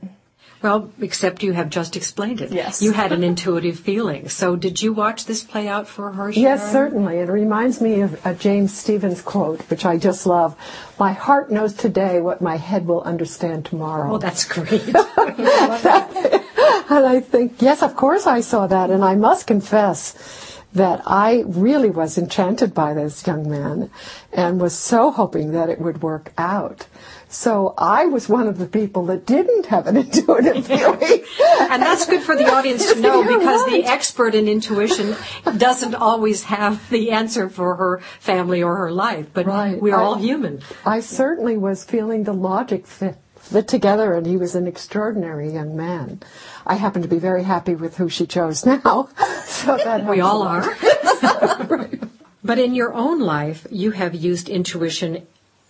Well, 0.61 0.91
except 0.99 1.43
you 1.43 1.51
have 1.53 1.69
just 1.69 1.95
explained 1.95 2.41
it. 2.41 2.51
Yes. 2.51 2.81
You 2.81 2.91
had 2.91 3.11
an 3.11 3.23
intuitive 3.23 3.77
feeling. 3.77 4.29
So 4.29 4.55
did 4.55 4.81
you 4.81 4.93
watch 4.93 5.25
this 5.25 5.43
play 5.43 5.67
out 5.67 5.87
for 5.87 6.13
her? 6.13 6.31
Yes, 6.31 6.71
certainly. 6.71 7.17
It 7.17 7.29
reminds 7.29 7.81
me 7.81 8.01
of 8.01 8.25
a 8.25 8.33
James 8.33 8.75
Stephens 8.75 9.21
quote, 9.21 9.61
which 9.69 9.85
I 9.85 9.97
just 9.97 10.25
love. 10.25 10.55
My 10.97 11.11
heart 11.11 11.51
knows 11.51 11.73
today 11.73 12.19
what 12.19 12.41
my 12.41 12.55
head 12.55 12.87
will 12.87 13.03
understand 13.03 13.65
tomorrow. 13.65 14.15
Oh, 14.15 14.17
that's 14.17 14.45
great. 14.45 14.81
And 16.87 17.05
I 17.05 17.19
think, 17.19 17.61
yes, 17.61 17.81
of 17.81 17.95
course 17.95 18.27
I 18.27 18.41
saw 18.41 18.67
that. 18.67 18.89
And 18.91 19.03
I 19.03 19.15
must 19.15 19.47
confess 19.47 20.54
that 20.75 21.01
I 21.05 21.43
really 21.47 21.89
was 21.89 22.17
enchanted 22.17 22.73
by 22.73 22.93
this 22.93 23.25
young 23.25 23.49
man 23.49 23.89
and 24.33 24.59
was 24.61 24.77
so 24.77 25.09
hoping 25.11 25.51
that 25.53 25.69
it 25.69 25.79
would 25.79 26.01
work 26.03 26.33
out. 26.37 26.87
So 27.27 27.73
I 27.77 28.05
was 28.05 28.29
one 28.29 28.47
of 28.47 28.57
the 28.59 28.67
people 28.67 29.05
that 29.07 29.25
didn't 29.25 29.65
have 29.67 29.87
an 29.87 29.97
intuitive 30.03 30.67
feeling. 30.67 31.23
and 31.59 31.81
that's 31.81 32.05
good 32.05 32.21
for 32.21 32.35
the 32.35 32.45
audience 32.53 32.93
to 32.93 32.99
know 33.05 33.23
because 33.23 33.65
the 33.65 33.83
expert 33.85 34.35
in 34.35 34.47
intuition 34.47 35.15
doesn't 35.57 35.95
always 35.95 36.43
have 36.43 36.87
the 36.89 37.11
answer 37.11 37.49
for 37.49 37.75
her 37.75 38.01
family 38.19 38.61
or 38.61 38.75
her 38.75 38.91
life, 38.91 39.27
but 39.33 39.45
Right. 39.47 39.81
we're 39.81 39.95
I- 39.95 40.03
all 40.03 40.15
human. 40.15 40.61
I 40.85 40.99
certainly 40.99 41.57
was 41.57 41.83
feeling 41.83 42.23
the 42.25 42.33
logic 42.33 42.85
fit, 42.85 43.17
fit 43.45 43.67
together, 43.67 44.13
and 44.13 44.25
he 44.25 44.37
was 44.37 44.55
an 44.55 44.67
extraordinary 44.67 45.51
young 45.51 45.75
man. 45.75 46.21
I 46.65 46.75
happen 46.75 47.01
to 47.01 47.07
be 47.07 47.19
very 47.19 47.43
happy 47.43 47.75
with 47.75 47.97
who 47.97 48.09
she 48.09 48.25
chose 48.25 48.65
now. 48.65 49.09
so 49.45 49.77
that 49.77 50.05
We 50.05 50.21
all 50.21 50.41
are. 50.43 50.77
But 52.45 52.59
in 52.59 52.75
your 52.75 52.93
own 52.93 53.21
life, 53.21 53.65
you 53.71 53.89
have 53.89 54.13
used 54.13 54.49
intuition 54.49 55.25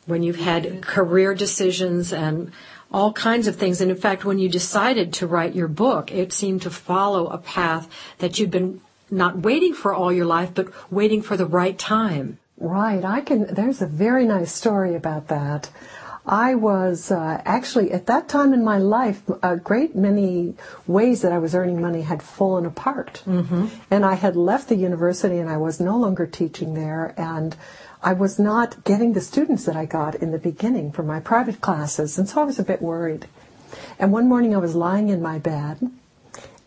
when 0.08 0.24
you've 0.24 0.36
had 0.36 0.82
career 0.82 1.34
decisions 1.34 2.12
and 2.12 2.52
all 2.92 3.14
kinds 3.14 3.48
of 3.48 3.56
things. 3.56 3.80
And 3.80 3.90
in 3.90 3.96
fact, 3.96 4.26
when 4.26 4.40
you 4.40 4.50
decided 4.50 5.14
to 5.14 5.28
write 5.28 5.56
your 5.56 5.70
book, 5.70 6.12
it 6.12 6.34
seemed 6.34 6.64
to 6.64 6.70
follow 6.70 7.28
a 7.28 7.38
path 7.38 7.88
that 8.18 8.38
you'd 8.40 8.52
been 8.52 8.82
not 9.10 9.38
waiting 9.38 9.74
for 9.74 9.94
all 9.94 10.12
your 10.12 10.26
life, 10.26 10.52
but 10.54 10.68
waiting 10.92 11.22
for 11.22 11.38
the 11.38 11.46
right 11.46 11.80
time. 11.80 12.40
Right. 12.58 13.06
I 13.06 13.22
can. 13.22 13.54
There's 13.54 13.82
a 13.82 13.88
very 13.88 14.26
nice 14.26 14.52
story 14.52 14.96
about 14.96 15.30
that. 15.30 15.70
I 16.28 16.56
was 16.56 17.12
uh, 17.12 17.42
actually 17.46 17.92
at 17.92 18.08
that 18.08 18.28
time 18.28 18.54
in 18.54 18.64
my 18.64 18.80
life, 18.80 19.22
a 19.44 19.58
great 19.58 19.96
many 19.96 20.56
ways 20.88 21.22
that 21.22 21.32
I 21.32 21.38
was 21.38 21.54
earning 21.54 21.80
money 21.80 22.02
had 22.02 22.24
fallen 22.24 22.66
apart, 22.66 23.22
mm-hmm. 23.28 23.68
and 23.92 24.04
I 24.04 24.16
had 24.16 24.36
left 24.36 24.70
the 24.70 24.76
university 24.76 25.38
and 25.38 25.50
I 25.50 25.58
was 25.58 25.80
no 25.80 25.98
longer 25.98 26.26
teaching 26.26 26.74
there, 26.74 27.14
and 27.16 27.56
I 28.02 28.14
was 28.14 28.40
not 28.40 28.84
getting 28.84 29.14
the 29.14 29.22
students 29.22 29.66
that 29.66 29.76
I 29.76 29.86
got 29.86 30.16
in 30.16 30.32
the 30.32 30.40
beginning 30.40 30.92
for 30.92 31.04
my 31.04 31.20
private 31.20 31.62
classes, 31.62 32.18
and 32.18 32.28
so 32.28 32.42
I 32.42 32.46
was 32.46 32.58
a 32.58 32.64
bit 32.64 32.82
worried. 32.82 33.28
And 34.00 34.12
one 34.12 34.28
morning 34.28 34.56
I 34.56 34.60
was 34.60 34.76
lying 34.76 35.10
in 35.10 35.22
my 35.22 35.38
bed, 35.38 35.92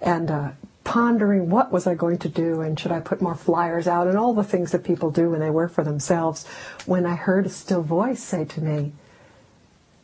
and 0.01 0.31
uh, 0.31 0.51
pondering 0.88 1.51
what 1.51 1.71
was 1.71 1.87
I 1.87 1.94
going 1.94 2.16
to 2.18 2.31
do 2.31 2.62
and 2.62 2.81
should 2.81 2.92
I 2.92 3.01
put 3.01 3.21
more 3.21 3.35
flyers 3.35 3.87
out 3.87 4.07
and 4.07 4.16
all 4.16 4.33
the 4.33 4.42
things 4.42 4.73
that 4.73 4.85
people 4.85 5.11
do 5.11 5.29
when 5.29 5.40
they 5.40 5.51
work 5.51 5.71
for 5.71 5.85
themselves 5.85 6.47
when 6.87 7.05
I 7.05 7.14
heard 7.14 7.44
a 7.44 7.51
still 7.51 7.83
voice 7.83 8.23
say 8.23 8.47
to 8.47 8.62
me, 8.62 8.92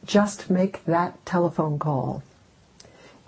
just 0.04 0.50
make 0.50 0.84
that 0.84 1.24
telephone 1.24 1.78
call. 1.78 2.22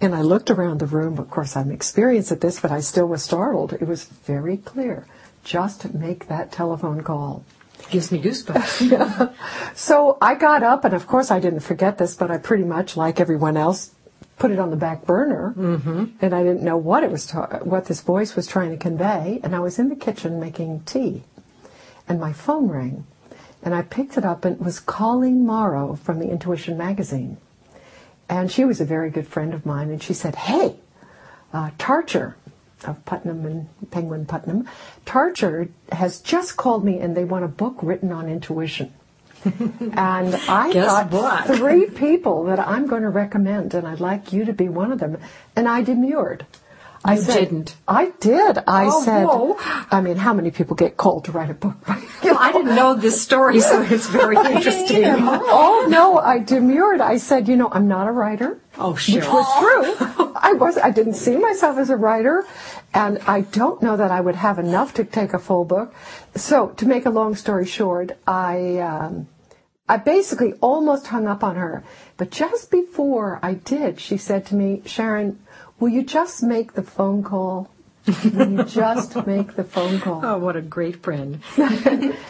And 0.01 0.15
I 0.15 0.21
looked 0.21 0.51
around 0.51 0.79
the 0.79 0.87
room. 0.87 1.19
Of 1.19 1.31
course, 1.31 1.57
I'm 1.57 1.71
experienced 1.71 2.31
at 2.31 2.41
this, 2.41 2.61
but 2.61 2.71
I 2.71 2.81
still 2.81 3.07
was 3.07 3.23
startled. 3.23 3.73
It 3.73 3.87
was 3.87 4.05
very 4.05 4.59
clear. 4.59 5.07
Just 5.43 5.95
make 5.95 6.29
that 6.29 6.53
telephone 6.53 7.03
call. 7.03 7.45
Gives 7.91 8.11
me 8.13 8.21
goosebumps. 8.21 9.33
So 9.75 10.17
I 10.23 10.35
got 10.35 10.63
up, 10.63 10.85
and 10.85 10.95
of 10.95 11.07
course 11.07 11.31
I 11.31 11.39
didn't 11.39 11.61
forget 11.61 11.99
this, 11.99 12.15
but 12.15 12.31
I 12.31 12.39
pretty 12.39 12.65
much, 12.65 12.97
like 12.97 13.21
everyone 13.21 13.57
else, 13.57 13.95
put 14.39 14.51
it 14.51 14.59
on 14.59 14.71
the 14.71 14.77
back 14.77 15.05
burner, 15.05 15.55
mm-hmm. 15.57 16.05
and 16.21 16.35
I 16.35 16.43
didn't 16.43 16.63
know 16.63 16.79
what 16.79 17.05
it 17.05 17.11
was, 17.11 17.27
ta- 17.27 17.59
what 17.63 17.85
this 17.85 18.01
voice 18.01 18.35
was 18.35 18.47
trying 18.47 18.71
to 18.71 18.77
convey. 18.77 19.39
And 19.43 19.55
I 19.55 19.61
was 19.61 19.79
in 19.79 19.89
the 19.91 19.97
kitchen 19.97 20.41
making 20.41 20.81
tea, 20.81 21.25
and 22.09 22.19
my 22.19 22.33
phone 22.33 22.69
rang, 22.69 23.07
and 23.63 23.75
I 23.75 23.83
picked 23.83 24.17
it 24.17 24.25
up, 24.25 24.45
and 24.45 24.57
it 24.57 24.63
was 24.63 24.81
Colleen 24.81 25.47
Mauro 25.47 25.95
from 25.97 26.19
the 26.19 26.29
Intuition 26.31 26.77
magazine, 26.77 27.37
and 28.29 28.51
she 28.51 28.65
was 28.65 28.81
a 28.81 28.85
very 28.85 29.11
good 29.11 29.27
friend 29.27 29.55
of 29.55 29.67
mine, 29.67 29.91
and 29.91 30.03
she 30.03 30.15
said, 30.15 30.35
"Hey, 30.35 30.77
uh, 31.53 31.71
Tarcher." 31.79 32.35
Of 32.85 33.05
Putnam 33.07 33.47
and 33.47 33.91
Penguin 33.91 34.27
Putnam, 34.27 34.69
Tarcher 35.07 35.71
has 35.91 36.21
just 36.21 36.59
called 36.59 36.85
me 36.85 37.01
and 37.01 37.17
they 37.17 37.25
want 37.25 37.45
a 37.45 37.49
book 37.49 37.75
written 37.81 38.13
on 38.13 38.29
intuition. 38.29 38.93
and 39.45 40.35
I 40.49 40.73
Guess 40.73 40.87
thought 40.87 41.11
what? 41.11 41.57
three 41.57 41.87
people 41.87 42.45
that 42.45 42.59
I'm 42.59 42.87
going 42.87 43.03
to 43.03 43.09
recommend, 43.09 43.75
and 43.75 43.87
I'd 43.87 44.01
like 44.01 44.33
you 44.33 44.45
to 44.45 44.53
be 44.53 44.69
one 44.69 44.93
of 44.93 44.99
them. 44.99 45.19
And 45.57 45.69
I 45.69 45.83
demurred. 45.83 46.47
I 47.09 47.17
said, 47.17 47.39
didn't. 47.41 47.77
I 47.87 48.13
did. 48.21 48.59
I 48.67 48.87
Oh, 48.87 49.03
said, 49.05 49.25
whoa. 49.27 49.57
I 49.91 50.01
mean, 50.01 50.17
how 50.17 50.33
many 50.35 50.51
people 50.51 50.77
get 50.77 50.97
called 50.97 51.25
to 51.27 51.33
write 51.33 51.51
a 51.51 51.55
book? 51.55 51.77
Well, 52.23 52.39
I 52.41 52.51
didn't 52.51 52.75
know 52.75 52.95
this 52.95 53.21
story, 53.23 53.61
so 53.61 53.83
it's 53.83 54.09
very 54.09 54.37
interesting. 54.55 55.05
oh 55.07 55.87
no, 55.89 56.19
I 56.19 56.41
demurred. 56.41 57.01
I 57.01 57.19
said, 57.19 57.47
you 57.47 57.55
know, 57.57 57.69
I'm 57.71 57.87
not 57.87 58.09
a 58.09 58.13
writer. 58.13 58.59
Oh, 58.79 58.97
sure. 58.97 59.17
Which 59.21 59.29
was 59.29 59.47
true. 59.61 60.33
I 60.37 60.55
was. 60.55 60.77
I 60.77 60.91
didn't 60.91 61.15
see 61.15 61.37
myself 61.37 61.79
as 61.79 61.89
a 61.89 61.97
writer, 61.97 62.45
and 62.93 63.19
I 63.29 63.43
don't 63.43 63.81
know 63.81 63.97
that 63.97 64.11
I 64.11 64.21
would 64.21 64.35
have 64.35 64.59
enough 64.59 64.95
to 64.95 65.05
take 65.05 65.35
a 65.35 65.39
full 65.39 65.65
book. 65.65 65.95
So, 66.35 66.69
to 66.79 66.87
make 66.87 67.07
a 67.07 67.11
long 67.11 67.37
story 67.37 67.67
short, 67.67 68.11
I. 68.27 68.79
Um, 68.79 69.29
I 69.89 69.99
basically 69.99 70.53
almost 70.55 71.07
hung 71.07 71.29
up 71.29 71.45
on 71.45 71.55
her, 71.55 71.85
but 72.17 72.33
just 72.33 72.73
before 72.73 73.39
I 73.41 73.55
did, 73.55 74.01
she 74.01 74.17
said 74.17 74.45
to 74.47 74.57
me, 74.57 74.83
Sharon, 74.85 75.39
will 75.79 75.89
you 75.89 76.03
just 76.03 76.43
make 76.43 76.73
the 76.73 76.83
phone 76.83 77.23
call? 77.23 77.71
Will 78.33 78.51
you 78.51 78.63
just 78.65 79.27
make 79.27 79.57
the 79.57 79.65
phone 79.65 80.01
call? 80.01 80.25
Oh, 80.25 80.39
what 80.39 80.55
a 80.55 80.63
great 80.63 81.03
friend. 81.03 81.41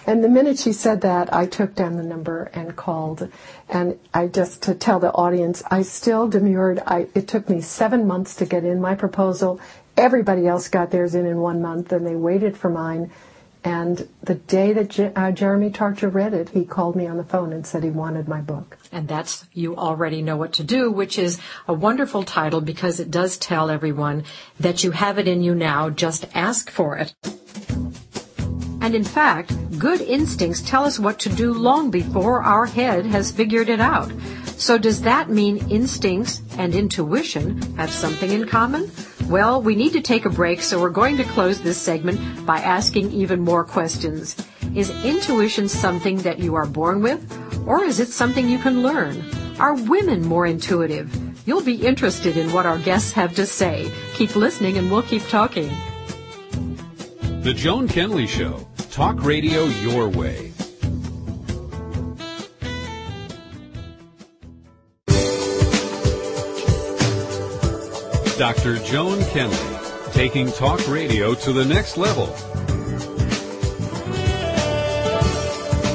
and 0.07 0.25
the 0.25 0.29
minute 0.29 0.59
she 0.59 0.73
said 0.73 1.03
that, 1.03 1.33
I 1.35 1.47
took 1.47 1.75
down 1.75 1.97
the 1.97 2.03
number 2.03 2.45
and 2.55 2.75
called. 2.75 3.29
And 3.69 3.99
I 4.15 4.29
just 4.29 4.63
to 4.63 4.75
tell 4.75 5.01
the 5.01 5.13
audience, 5.13 5.63
I 5.71 5.83
still 5.83 6.29
demurred. 6.29 6.83
I, 6.87 7.09
it 7.15 7.29
took 7.29 7.51
me 7.51 7.61
seven 7.61 8.07
months 8.07 8.35
to 8.37 8.47
get 8.47 8.65
in 8.65 8.81
my 8.81 8.95
proposal. 8.95 9.61
Everybody 9.99 10.47
else 10.47 10.69
got 10.69 10.91
theirs 10.91 11.15
in 11.15 11.27
in 11.27 11.39
one 11.39 11.61
month, 11.61 11.93
and 11.93 12.07
they 12.07 12.17
waited 12.17 12.57
for 12.57 12.71
mine. 12.71 13.11
And 13.67 14.09
the 14.23 14.37
day 14.37 14.73
that 14.75 14.91
Je- 14.91 15.11
uh, 15.17 15.33
Jeremy 15.33 15.71
Tarcher 15.71 16.09
read 16.09 16.33
it, 16.33 16.51
he 16.51 16.65
called 16.65 16.95
me 16.95 17.09
on 17.09 17.17
the 17.17 17.25
phone 17.25 17.53
and 17.53 17.67
said 17.67 17.83
he 17.83 17.91
wanted 17.91 18.29
my 18.29 18.41
book. 18.41 18.79
And 18.93 19.09
that's 19.09 19.45
You 19.53 19.77
Already 19.77 20.23
Know 20.23 20.37
What 20.37 20.53
to 20.53 20.63
Do, 20.63 20.89
which 20.89 21.19
is 21.19 21.41
a 21.67 21.75
wonderful 21.75 22.23
title 22.23 22.61
because 22.61 23.01
it 23.01 23.11
does 23.11 23.37
tell 23.37 23.69
everyone 23.69 24.23
that 24.61 24.85
you 24.85 24.93
have 24.93 25.19
it 25.19 25.27
in 25.27 25.43
you 25.43 25.53
now, 25.53 25.91
just 25.91 26.27
ask 26.33 26.71
for 26.71 26.97
it. 26.97 27.17
And 28.81 28.95
in 28.95 29.03
fact, 29.03 29.53
good 29.81 30.01
instincts 30.01 30.63
tell 30.63 30.85
us 30.85 31.01
what 31.01 31.19
to 31.19 31.29
do 31.29 31.53
long 31.53 31.91
before 31.91 32.45
our 32.45 32.67
head 32.67 33.05
has 33.07 33.33
figured 33.33 33.69
it 33.69 33.81
out. 33.81 34.13
So 34.57 34.79
does 34.79 35.01
that 35.03 35.29
mean 35.29 35.73
instincts 35.73 36.41
and 36.57 36.73
intuition 36.73 37.61
have 37.75 37.91
something 37.91 38.31
in 38.31 38.47
common? 38.47 38.93
Well, 39.29 39.61
we 39.61 39.75
need 39.75 39.93
to 39.95 40.01
take 40.01 40.25
a 40.25 40.31
break, 40.31 40.63
so 40.63 40.81
we're 40.81 40.91
going 40.91 41.17
to 41.17 41.25
close 41.25 41.61
this 41.61 41.77
segment 41.77 42.47
by 42.47 42.59
asking 42.61 43.11
even 43.11 43.41
more 43.41 43.65
questions. 43.65 44.37
Is 44.75 44.91
intuition 45.05 45.69
something 45.69 46.19
that 46.19 46.39
you 46.39 46.55
are 46.55 46.67
born 46.67 47.03
with, 47.03 47.21
or 47.67 47.83
is 47.83 47.99
it 47.99 48.09
something 48.09 48.49
you 48.49 48.59
can 48.59 48.83
learn? 48.83 49.25
Are 49.59 49.75
women 49.75 50.23
more 50.23 50.47
intuitive? 50.47 51.11
You'll 51.45 51.65
be 51.65 51.85
interested 51.85 52.37
in 52.37 52.53
what 52.53 52.67
our 52.67 52.79
guests 52.79 53.13
have 53.13 53.35
to 53.35 53.47
say. 53.47 53.91
Keep 54.15 54.37
listening 54.37 54.79
and 54.79 54.91
we'll 54.91 55.03
keep 55.03 55.27
talking. 55.29 55.71
The 57.43 57.55
Joan 57.55 57.89
Kenley 57.89 58.29
Show. 58.29 58.67
Talk 58.91 59.23
radio 59.25 59.65
your 59.65 60.09
way. 60.09 60.46
Dr. 68.39 68.77
Joan 68.81 69.19
Kenley, 69.31 70.13
taking 70.13 70.53
talk 70.53 70.87
radio 70.89 71.35
to 71.37 71.55
the 71.55 71.65
next 71.65 71.97
level. 71.97 72.27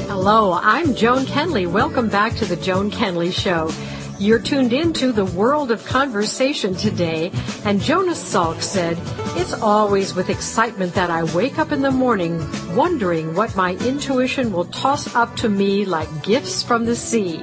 Hello, 0.08 0.58
I'm 0.60 0.96
Joan 0.96 1.24
Kenley. 1.24 1.70
Welcome 1.70 2.08
back 2.08 2.34
to 2.38 2.44
the 2.44 2.56
Joan 2.56 2.90
Kenley 2.90 3.32
Show. 3.32 3.70
You're 4.18 4.40
tuned 4.40 4.72
into 4.72 5.12
the 5.12 5.24
world 5.24 5.70
of 5.70 5.84
conversation 5.84 6.74
today, 6.74 7.30
and 7.64 7.80
Jonas 7.80 8.20
Salk 8.20 8.60
said, 8.60 8.98
It's 9.36 9.52
always 9.52 10.12
with 10.16 10.28
excitement 10.28 10.94
that 10.94 11.10
I 11.10 11.22
wake 11.34 11.60
up 11.60 11.70
in 11.70 11.82
the 11.82 11.92
morning 11.92 12.44
wondering 12.74 13.36
what 13.36 13.54
my 13.54 13.74
intuition 13.86 14.50
will 14.52 14.64
toss 14.64 15.14
up 15.14 15.36
to 15.36 15.48
me 15.48 15.84
like 15.84 16.24
gifts 16.24 16.64
from 16.64 16.86
the 16.86 16.96
sea. 16.96 17.40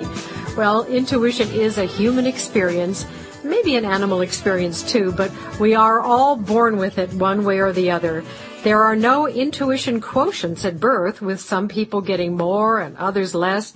Well, 0.58 0.84
intuition 0.86 1.50
is 1.52 1.78
a 1.78 1.86
human 1.86 2.26
experience, 2.26 3.06
maybe 3.44 3.76
an 3.76 3.86
animal 3.86 4.22
experience 4.22 4.84
too, 4.84 5.12
but 5.12 5.32
we 5.60 5.76
are 5.76 6.00
all 6.00 6.36
born 6.36 6.78
with 6.78 6.98
it 6.98 7.14
one 7.14 7.44
way 7.44 7.60
or 7.60 7.72
the 7.72 7.92
other. 7.92 8.24
There 8.64 8.84
are 8.84 8.96
no 8.96 9.28
intuition 9.28 10.02
quotients 10.02 10.66
at 10.66 10.80
birth, 10.80 11.22
with 11.22 11.40
some 11.40 11.68
people 11.68 12.02
getting 12.02 12.36
more 12.36 12.80
and 12.80 12.98
others 12.98 13.34
less. 13.34 13.74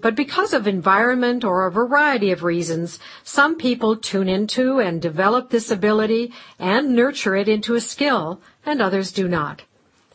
But 0.00 0.16
because 0.16 0.52
of 0.52 0.66
environment 0.66 1.44
or 1.44 1.66
a 1.66 1.70
variety 1.70 2.30
of 2.30 2.42
reasons, 2.42 2.98
some 3.22 3.56
people 3.56 3.96
tune 3.96 4.28
into 4.28 4.78
and 4.78 5.00
develop 5.00 5.50
this 5.50 5.70
ability 5.70 6.32
and 6.58 6.94
nurture 6.94 7.36
it 7.36 7.48
into 7.48 7.74
a 7.74 7.80
skill, 7.80 8.40
and 8.66 8.82
others 8.82 9.12
do 9.12 9.28
not. 9.28 9.62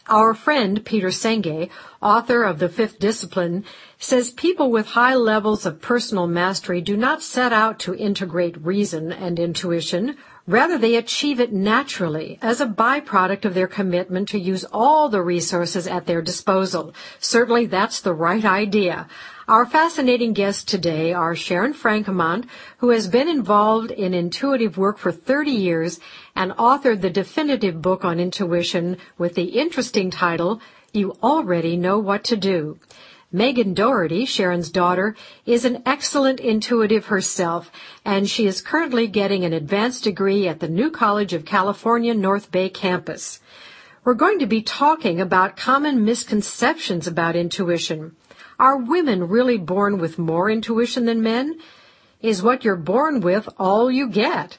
Our 0.10 0.34
friend 0.34 0.84
Peter 0.84 1.10
Senge, 1.10 1.70
author 2.02 2.42
of 2.42 2.58
The 2.58 2.68
Fifth 2.68 2.98
Discipline, 2.98 3.64
says 4.00 4.32
people 4.32 4.72
with 4.72 4.88
high 4.88 5.14
levels 5.14 5.68
of 5.68 5.82
personal 5.82 6.26
mastery 6.26 6.82
do 6.82 6.98
not 6.98 7.22
set 7.22 7.54
out 7.54 7.78
to 7.82 7.94
integrate 7.94 8.66
reason 8.66 9.12
and 9.12 9.38
intuition. 9.38 10.18
Rather, 10.48 10.80
they 10.80 10.96
achieve 10.96 11.40
it 11.40 11.54
naturally 11.54 12.40
as 12.42 12.60
a 12.60 12.66
byproduct 12.66 13.46
of 13.46 13.54
their 13.54 13.68
commitment 13.68 14.28
to 14.30 14.40
use 14.40 14.66
all 14.72 15.10
the 15.10 15.22
resources 15.22 15.86
at 15.86 16.08
their 16.08 16.24
disposal. 16.24 16.92
Certainly 17.20 17.68
that's 17.68 18.02
the 18.02 18.14
right 18.14 18.44
idea. 18.44 19.08
Our 19.48 19.66
fascinating 19.66 20.34
guests 20.34 20.64
today 20.64 21.14
are 21.14 21.36
Sharon 21.36 21.74
Franquemont, 21.74 22.46
who 22.78 22.90
has 22.90 23.08
been 23.08 23.28
involved 23.28 23.90
in 23.90 24.14
intuitive 24.14 24.78
work 24.78 24.98
for 24.98 25.12
30 25.12 25.52
years 25.52 26.00
and 26.40 26.54
authored 26.54 27.02
the 27.02 27.10
definitive 27.10 27.82
book 27.82 28.06
on 28.06 28.18
intuition 28.18 28.96
with 29.18 29.36
the 29.36 29.60
interesting 29.60 30.10
title, 30.10 30.62
You 30.94 31.18
Already 31.22 31.76
Know 31.76 32.00
What 32.00 32.24
to 32.24 32.38
Do. 32.38 32.80
Megan 33.30 33.74
Doherty, 33.74 34.24
Sharon's 34.24 34.70
daughter, 34.70 35.18
is 35.46 35.66
an 35.66 35.84
excellent 35.86 36.40
intuitive 36.40 37.08
herself, 37.08 37.70
and 38.06 38.30
she 38.30 38.48
is 38.48 38.62
currently 38.62 39.06
getting 39.06 39.44
an 39.44 39.52
advanced 39.52 40.06
degree 40.06 40.48
at 40.48 40.62
the 40.62 40.70
New 40.70 40.90
College 40.90 41.34
of 41.34 41.44
California 41.44 42.14
North 42.14 42.50
Bay 42.54 42.70
campus. 42.70 43.42
We're 44.06 44.14
going 44.14 44.40
to 44.40 44.48
be 44.48 44.62
talking 44.62 45.20
about 45.20 45.58
common 45.58 46.06
misconceptions 46.06 47.06
about 47.06 47.36
intuition. 47.36 48.16
Are 48.58 48.78
women 48.78 49.28
really 49.28 49.58
born 49.58 50.00
with 50.00 50.18
more 50.18 50.50
intuition 50.50 51.04
than 51.04 51.22
men? 51.22 51.60
Is 52.22 52.42
what 52.42 52.64
you're 52.64 52.78
born 52.78 53.20
with 53.20 53.50
all 53.58 53.92
you 53.92 54.08
get? 54.08 54.58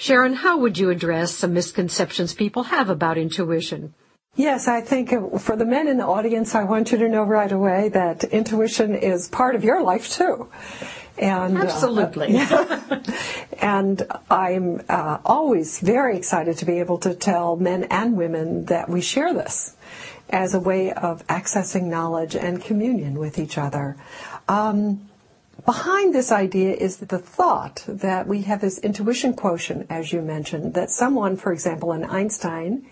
Sharon, 0.00 0.32
how 0.32 0.56
would 0.56 0.78
you 0.78 0.88
address 0.88 1.34
some 1.34 1.52
misconceptions 1.52 2.32
people 2.32 2.62
have 2.62 2.88
about 2.88 3.18
intuition? 3.18 3.92
Yes, 4.34 4.66
I 4.66 4.80
think 4.80 5.10
for 5.38 5.56
the 5.56 5.66
men 5.66 5.88
in 5.88 5.98
the 5.98 6.06
audience, 6.06 6.54
I 6.54 6.64
want 6.64 6.90
you 6.90 6.96
to 6.96 7.08
know 7.10 7.22
right 7.22 7.52
away 7.52 7.90
that 7.90 8.24
intuition 8.24 8.94
is 8.94 9.28
part 9.28 9.56
of 9.56 9.62
your 9.62 9.82
life 9.82 10.08
too. 10.08 10.48
And, 11.18 11.58
uh, 11.58 11.64
Absolutely. 11.64 12.34
Uh, 12.38 13.00
and 13.60 14.10
I'm 14.30 14.80
uh, 14.88 15.18
always 15.22 15.80
very 15.80 16.16
excited 16.16 16.56
to 16.56 16.64
be 16.64 16.78
able 16.78 16.96
to 17.00 17.14
tell 17.14 17.56
men 17.56 17.84
and 17.90 18.16
women 18.16 18.64
that 18.66 18.88
we 18.88 19.02
share 19.02 19.34
this 19.34 19.76
as 20.30 20.54
a 20.54 20.60
way 20.60 20.92
of 20.92 21.26
accessing 21.26 21.88
knowledge 21.88 22.34
and 22.34 22.62
communion 22.62 23.18
with 23.18 23.38
each 23.38 23.58
other. 23.58 23.98
Um, 24.48 25.09
behind 25.64 26.14
this 26.14 26.30
idea 26.30 26.74
is 26.74 26.98
the 26.98 27.18
thought 27.18 27.84
that 27.88 28.26
we 28.26 28.42
have 28.42 28.60
this 28.60 28.78
intuition 28.78 29.34
quotient, 29.34 29.86
as 29.90 30.12
you 30.12 30.22
mentioned, 30.22 30.74
that 30.74 30.90
someone, 30.90 31.36
for 31.36 31.52
example, 31.52 31.92
an 31.92 32.04
Einstein, 32.04 32.86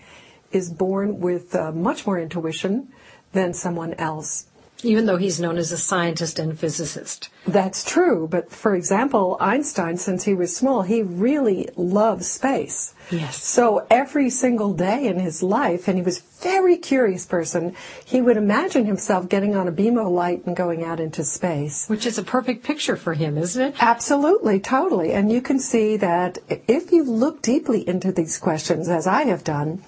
is 0.51 0.71
born 0.71 1.19
with 1.19 1.55
uh, 1.55 1.71
much 1.71 2.05
more 2.05 2.19
intuition 2.19 2.89
than 3.31 3.53
someone 3.53 3.93
else 3.95 4.48
even 4.83 5.05
though 5.05 5.17
he's 5.17 5.39
known 5.39 5.57
as 5.57 5.71
a 5.71 5.77
scientist 5.77 6.39
and 6.39 6.57
physicist. 6.57 7.29
That's 7.45 7.83
true, 7.83 8.27
but 8.29 8.51
for 8.51 8.75
example, 8.75 9.37
Einstein, 9.39 9.97
since 9.97 10.23
he 10.23 10.33
was 10.33 10.55
small, 10.55 10.83
he 10.83 11.01
really 11.01 11.67
loved 11.75 12.23
space. 12.23 12.93
Yes. 13.11 13.43
So 13.43 13.87
every 13.89 14.29
single 14.29 14.73
day 14.73 15.07
in 15.07 15.19
his 15.19 15.41
life, 15.41 15.87
and 15.87 15.97
he 15.97 16.03
was 16.03 16.19
a 16.19 16.43
very 16.43 16.77
curious 16.77 17.25
person, 17.25 17.75
he 18.05 18.21
would 18.21 18.37
imagine 18.37 18.85
himself 18.85 19.27
getting 19.27 19.55
on 19.55 19.67
a 19.67 19.71
beam 19.71 19.97
of 19.97 20.07
light 20.07 20.45
and 20.45 20.55
going 20.55 20.83
out 20.83 20.99
into 20.99 21.23
space. 21.23 21.87
Which 21.87 22.05
is 22.05 22.17
a 22.17 22.23
perfect 22.23 22.63
picture 22.63 22.95
for 22.95 23.15
him, 23.15 23.37
isn't 23.37 23.61
it? 23.61 23.75
Absolutely, 23.79 24.59
totally. 24.59 25.11
And 25.11 25.31
you 25.31 25.41
can 25.41 25.59
see 25.59 25.97
that 25.97 26.37
if 26.67 26.91
you 26.91 27.03
look 27.03 27.41
deeply 27.41 27.87
into 27.87 28.11
these 28.11 28.37
questions, 28.37 28.87
as 28.87 29.07
I 29.07 29.23
have 29.23 29.43
done, 29.43 29.81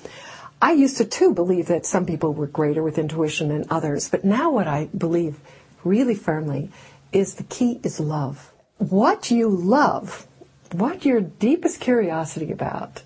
I 0.61 0.73
used 0.73 0.97
to 0.97 1.05
too 1.05 1.33
believe 1.33 1.67
that 1.67 1.85
some 1.87 2.05
people 2.05 2.33
were 2.33 2.45
greater 2.47 2.83
with 2.83 2.99
intuition 2.99 3.49
than 3.49 3.65
others, 3.69 4.09
but 4.09 4.23
now 4.23 4.51
what 4.51 4.67
I 4.67 4.89
believe 4.95 5.39
really 5.83 6.13
firmly 6.13 6.69
is 7.11 7.35
the 7.35 7.43
key 7.43 7.79
is 7.83 7.99
love. 7.99 8.51
What 8.77 9.31
you 9.31 9.49
love, 9.49 10.27
what 10.71 11.03
your 11.03 11.21
deepest 11.21 11.79
curiosity 11.79 12.51
about, 12.51 13.01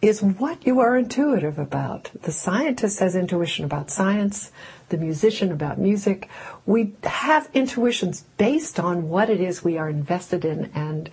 is 0.00 0.22
what 0.22 0.66
you 0.66 0.80
are 0.80 0.96
intuitive 0.96 1.58
about. 1.58 2.10
The 2.22 2.32
scientist 2.32 3.00
has 3.00 3.14
intuition 3.14 3.64
about 3.64 3.90
science, 3.90 4.50
the 4.88 4.96
musician 4.96 5.52
about 5.52 5.78
music. 5.78 6.28
We 6.66 6.94
have 7.04 7.48
intuitions 7.54 8.22
based 8.36 8.80
on 8.80 9.08
what 9.08 9.30
it 9.30 9.40
is 9.40 9.62
we 9.62 9.78
are 9.78 9.88
invested 9.88 10.44
in 10.44 10.70
and 10.74 11.08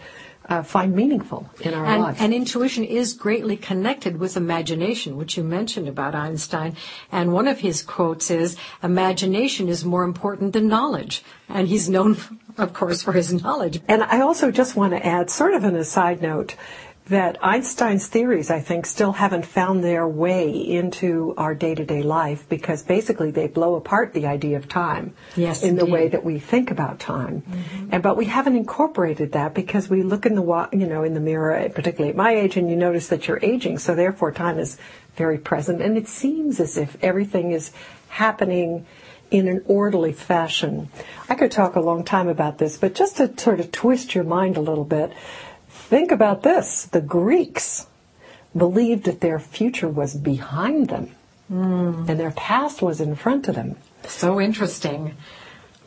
Uh, 0.49 0.63
find 0.63 0.95
meaningful 0.95 1.47
in 1.61 1.75
our 1.75 1.85
and, 1.85 2.01
lives. 2.01 2.19
And 2.19 2.33
intuition 2.33 2.83
is 2.83 3.13
greatly 3.13 3.55
connected 3.55 4.17
with 4.17 4.35
imagination, 4.35 5.15
which 5.15 5.37
you 5.37 5.43
mentioned 5.43 5.87
about 5.87 6.15
Einstein. 6.15 6.75
And 7.11 7.33
one 7.33 7.47
of 7.47 7.59
his 7.59 7.83
quotes 7.83 8.31
is, 8.31 8.57
imagination 8.81 9.69
is 9.69 9.85
more 9.85 10.03
important 10.03 10.53
than 10.53 10.67
knowledge. 10.67 11.23
And 11.47 11.67
he's 11.67 11.87
known, 11.87 12.17
of 12.57 12.73
course, 12.73 13.03
for 13.03 13.11
his 13.11 13.31
knowledge. 13.31 13.79
And 13.87 14.01
I 14.01 14.21
also 14.21 14.49
just 14.49 14.75
want 14.75 14.93
to 14.93 15.05
add, 15.05 15.29
sort 15.29 15.53
of 15.53 15.63
an 15.63 15.75
aside 15.75 16.19
note, 16.19 16.55
that 17.09 17.43
Einstein's 17.43 18.07
theories, 18.07 18.51
I 18.51 18.59
think, 18.59 18.85
still 18.85 19.13
haven't 19.13 19.45
found 19.45 19.83
their 19.83 20.07
way 20.07 20.51
into 20.51 21.33
our 21.37 21.55
day-to-day 21.55 22.03
life 22.03 22.47
because 22.47 22.83
basically 22.83 23.31
they 23.31 23.47
blow 23.47 23.75
apart 23.75 24.13
the 24.13 24.27
idea 24.27 24.57
of 24.57 24.67
time 24.67 25.13
yes, 25.35 25.63
in 25.63 25.69
indeed. 25.69 25.81
the 25.81 25.91
way 25.91 26.07
that 26.07 26.23
we 26.23 26.37
think 26.37 26.69
about 26.69 26.99
time. 26.99 27.41
Mm-hmm. 27.41 27.89
And 27.91 28.03
but 28.03 28.15
we 28.15 28.25
haven't 28.25 28.55
incorporated 28.55 29.31
that 29.31 29.55
because 29.55 29.89
we 29.89 30.03
look 30.03 30.25
in 30.25 30.35
the 30.35 30.69
you 30.71 30.85
know 30.85 31.03
in 31.03 31.15
the 31.15 31.19
mirror, 31.19 31.69
particularly 31.69 32.11
at 32.11 32.15
my 32.15 32.35
age, 32.35 32.57
and 32.57 32.69
you 32.69 32.75
notice 32.75 33.07
that 33.07 33.27
you're 33.27 33.39
aging. 33.41 33.79
So 33.79 33.95
therefore, 33.95 34.31
time 34.31 34.59
is 34.59 34.77
very 35.15 35.39
present, 35.39 35.81
and 35.81 35.97
it 35.97 36.07
seems 36.07 36.59
as 36.59 36.77
if 36.77 36.95
everything 37.03 37.51
is 37.51 37.71
happening 38.09 38.85
in 39.31 39.47
an 39.47 39.63
orderly 39.65 40.13
fashion. 40.13 40.89
I 41.27 41.35
could 41.35 41.51
talk 41.51 41.75
a 41.75 41.79
long 41.79 42.03
time 42.03 42.27
about 42.27 42.57
this, 42.57 42.77
but 42.77 42.95
just 42.95 43.17
to 43.17 43.31
sort 43.37 43.59
of 43.59 43.71
twist 43.71 44.15
your 44.15 44.23
mind 44.23 44.57
a 44.57 44.61
little 44.61 44.85
bit. 44.85 45.11
Think 45.89 46.11
about 46.11 46.43
this. 46.43 46.85
The 46.85 47.01
Greeks 47.01 47.87
believed 48.55 49.05
that 49.05 49.21
their 49.21 49.39
future 49.39 49.89
was 49.89 50.13
behind 50.13 50.87
them 50.89 51.15
mm. 51.51 52.07
and 52.07 52.19
their 52.19 52.29
past 52.29 52.83
was 52.83 53.01
in 53.01 53.15
front 53.15 53.47
of 53.47 53.55
them. 53.55 53.75
So 54.05 54.39
interesting. 54.39 55.15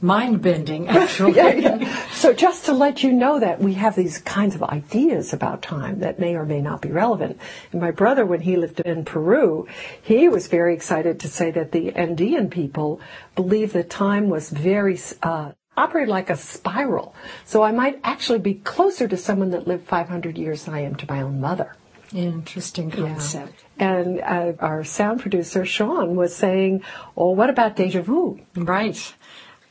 Mind 0.00 0.42
bending, 0.42 0.88
actually. 1.02 1.36
yeah, 1.36 1.54
yeah. 1.54 2.06
So, 2.08 2.32
just 2.32 2.64
to 2.64 2.72
let 2.72 3.04
you 3.04 3.12
know 3.12 3.38
that 3.38 3.60
we 3.60 3.74
have 3.74 3.94
these 3.94 4.18
kinds 4.18 4.56
of 4.56 4.62
ideas 4.64 5.32
about 5.32 5.62
time 5.62 6.00
that 6.00 6.18
may 6.18 6.34
or 6.34 6.44
may 6.44 6.60
not 6.60 6.82
be 6.82 6.90
relevant. 6.90 7.38
And 7.70 7.80
my 7.80 7.92
brother, 7.92 8.26
when 8.26 8.40
he 8.40 8.56
lived 8.56 8.80
in 8.80 9.04
Peru, 9.04 9.68
he 10.02 10.26
was 10.28 10.48
very 10.48 10.74
excited 10.74 11.20
to 11.20 11.28
say 11.28 11.52
that 11.52 11.70
the 11.70 11.94
Andean 11.94 12.50
people 12.50 13.00
believed 13.36 13.74
that 13.74 13.88
time 13.88 14.28
was 14.28 14.50
very 14.50 14.98
uh, 15.22 15.52
operate 15.76 16.08
like 16.08 16.30
a 16.30 16.36
spiral. 16.36 17.14
So 17.44 17.62
I 17.62 17.72
might 17.72 18.00
actually 18.04 18.38
be 18.38 18.54
closer 18.54 19.08
to 19.08 19.16
someone 19.16 19.50
that 19.50 19.66
lived 19.66 19.86
500 19.86 20.36
years 20.38 20.64
than 20.64 20.74
I 20.74 20.80
am 20.80 20.94
to 20.96 21.06
my 21.08 21.22
own 21.22 21.40
mother. 21.40 21.76
Interesting 22.14 22.90
concept. 22.90 23.64
Yeah. 23.78 23.92
And 23.94 24.20
uh, 24.20 24.52
our 24.60 24.84
sound 24.84 25.20
producer, 25.20 25.64
Sean, 25.64 26.14
was 26.14 26.36
saying, 26.36 26.82
oh, 27.16 27.30
what 27.30 27.48
about 27.48 27.76
deja 27.76 28.02
vu? 28.02 28.40
Right. 28.54 29.14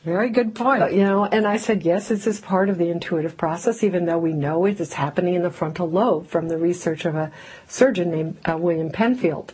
Very 0.04 0.30
good 0.30 0.56
point. 0.56 0.82
Uh, 0.82 0.86
you 0.86 1.04
know, 1.04 1.24
and 1.24 1.46
I 1.46 1.56
said, 1.56 1.84
yes, 1.84 2.08
this 2.08 2.26
is 2.26 2.40
part 2.40 2.68
of 2.68 2.78
the 2.78 2.88
intuitive 2.88 3.36
process, 3.36 3.84
even 3.84 4.06
though 4.06 4.18
we 4.18 4.32
know 4.32 4.64
it 4.64 4.80
is 4.80 4.94
happening 4.94 5.34
in 5.34 5.42
the 5.42 5.50
frontal 5.50 5.88
lobe 5.88 6.26
from 6.26 6.48
the 6.48 6.58
research 6.58 7.04
of 7.04 7.14
a 7.14 7.30
surgeon 7.68 8.10
named 8.10 8.38
uh, 8.44 8.56
William 8.56 8.90
Penfield. 8.90 9.52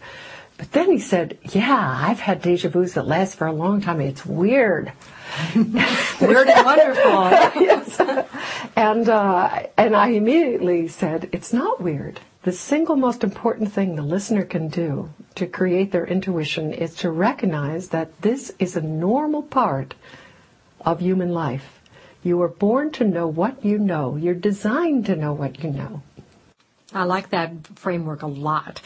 But 0.58 0.72
then 0.72 0.90
he 0.90 0.98
said, 0.98 1.38
yeah, 1.52 1.98
I've 2.02 2.18
had 2.18 2.42
deja 2.42 2.68
vus 2.68 2.94
that 2.94 3.06
last 3.06 3.36
for 3.36 3.46
a 3.46 3.52
long 3.52 3.80
time. 3.80 4.00
It's 4.00 4.26
weird. 4.26 4.92
Weird 5.54 6.48
and 6.48 6.64
wonderful. 6.64 7.02
yes. 7.62 8.00
And, 8.74 9.08
uh, 9.08 9.66
and 9.76 9.94
I 9.94 10.08
immediately 10.08 10.88
said, 10.88 11.28
it's 11.32 11.52
not 11.52 11.80
weird. 11.80 12.20
The 12.42 12.52
single 12.52 12.96
most 12.96 13.22
important 13.22 13.72
thing 13.72 13.94
the 13.94 14.02
listener 14.02 14.44
can 14.44 14.68
do 14.68 15.10
to 15.36 15.46
create 15.46 15.92
their 15.92 16.06
intuition 16.06 16.72
is 16.72 16.94
to 16.96 17.10
recognize 17.10 17.90
that 17.90 18.22
this 18.22 18.52
is 18.58 18.74
a 18.74 18.80
normal 18.80 19.42
part 19.42 19.94
of 20.80 21.00
human 21.00 21.30
life. 21.30 21.80
You 22.24 22.38
were 22.38 22.48
born 22.48 22.90
to 22.92 23.04
know 23.04 23.28
what 23.28 23.64
you 23.64 23.78
know. 23.78 24.16
You're 24.16 24.34
designed 24.34 25.06
to 25.06 25.14
know 25.14 25.32
what 25.34 25.62
you 25.62 25.70
know. 25.70 26.02
I 26.92 27.04
like 27.04 27.30
that 27.30 27.66
framework 27.76 28.22
a 28.22 28.26
lot. 28.26 28.80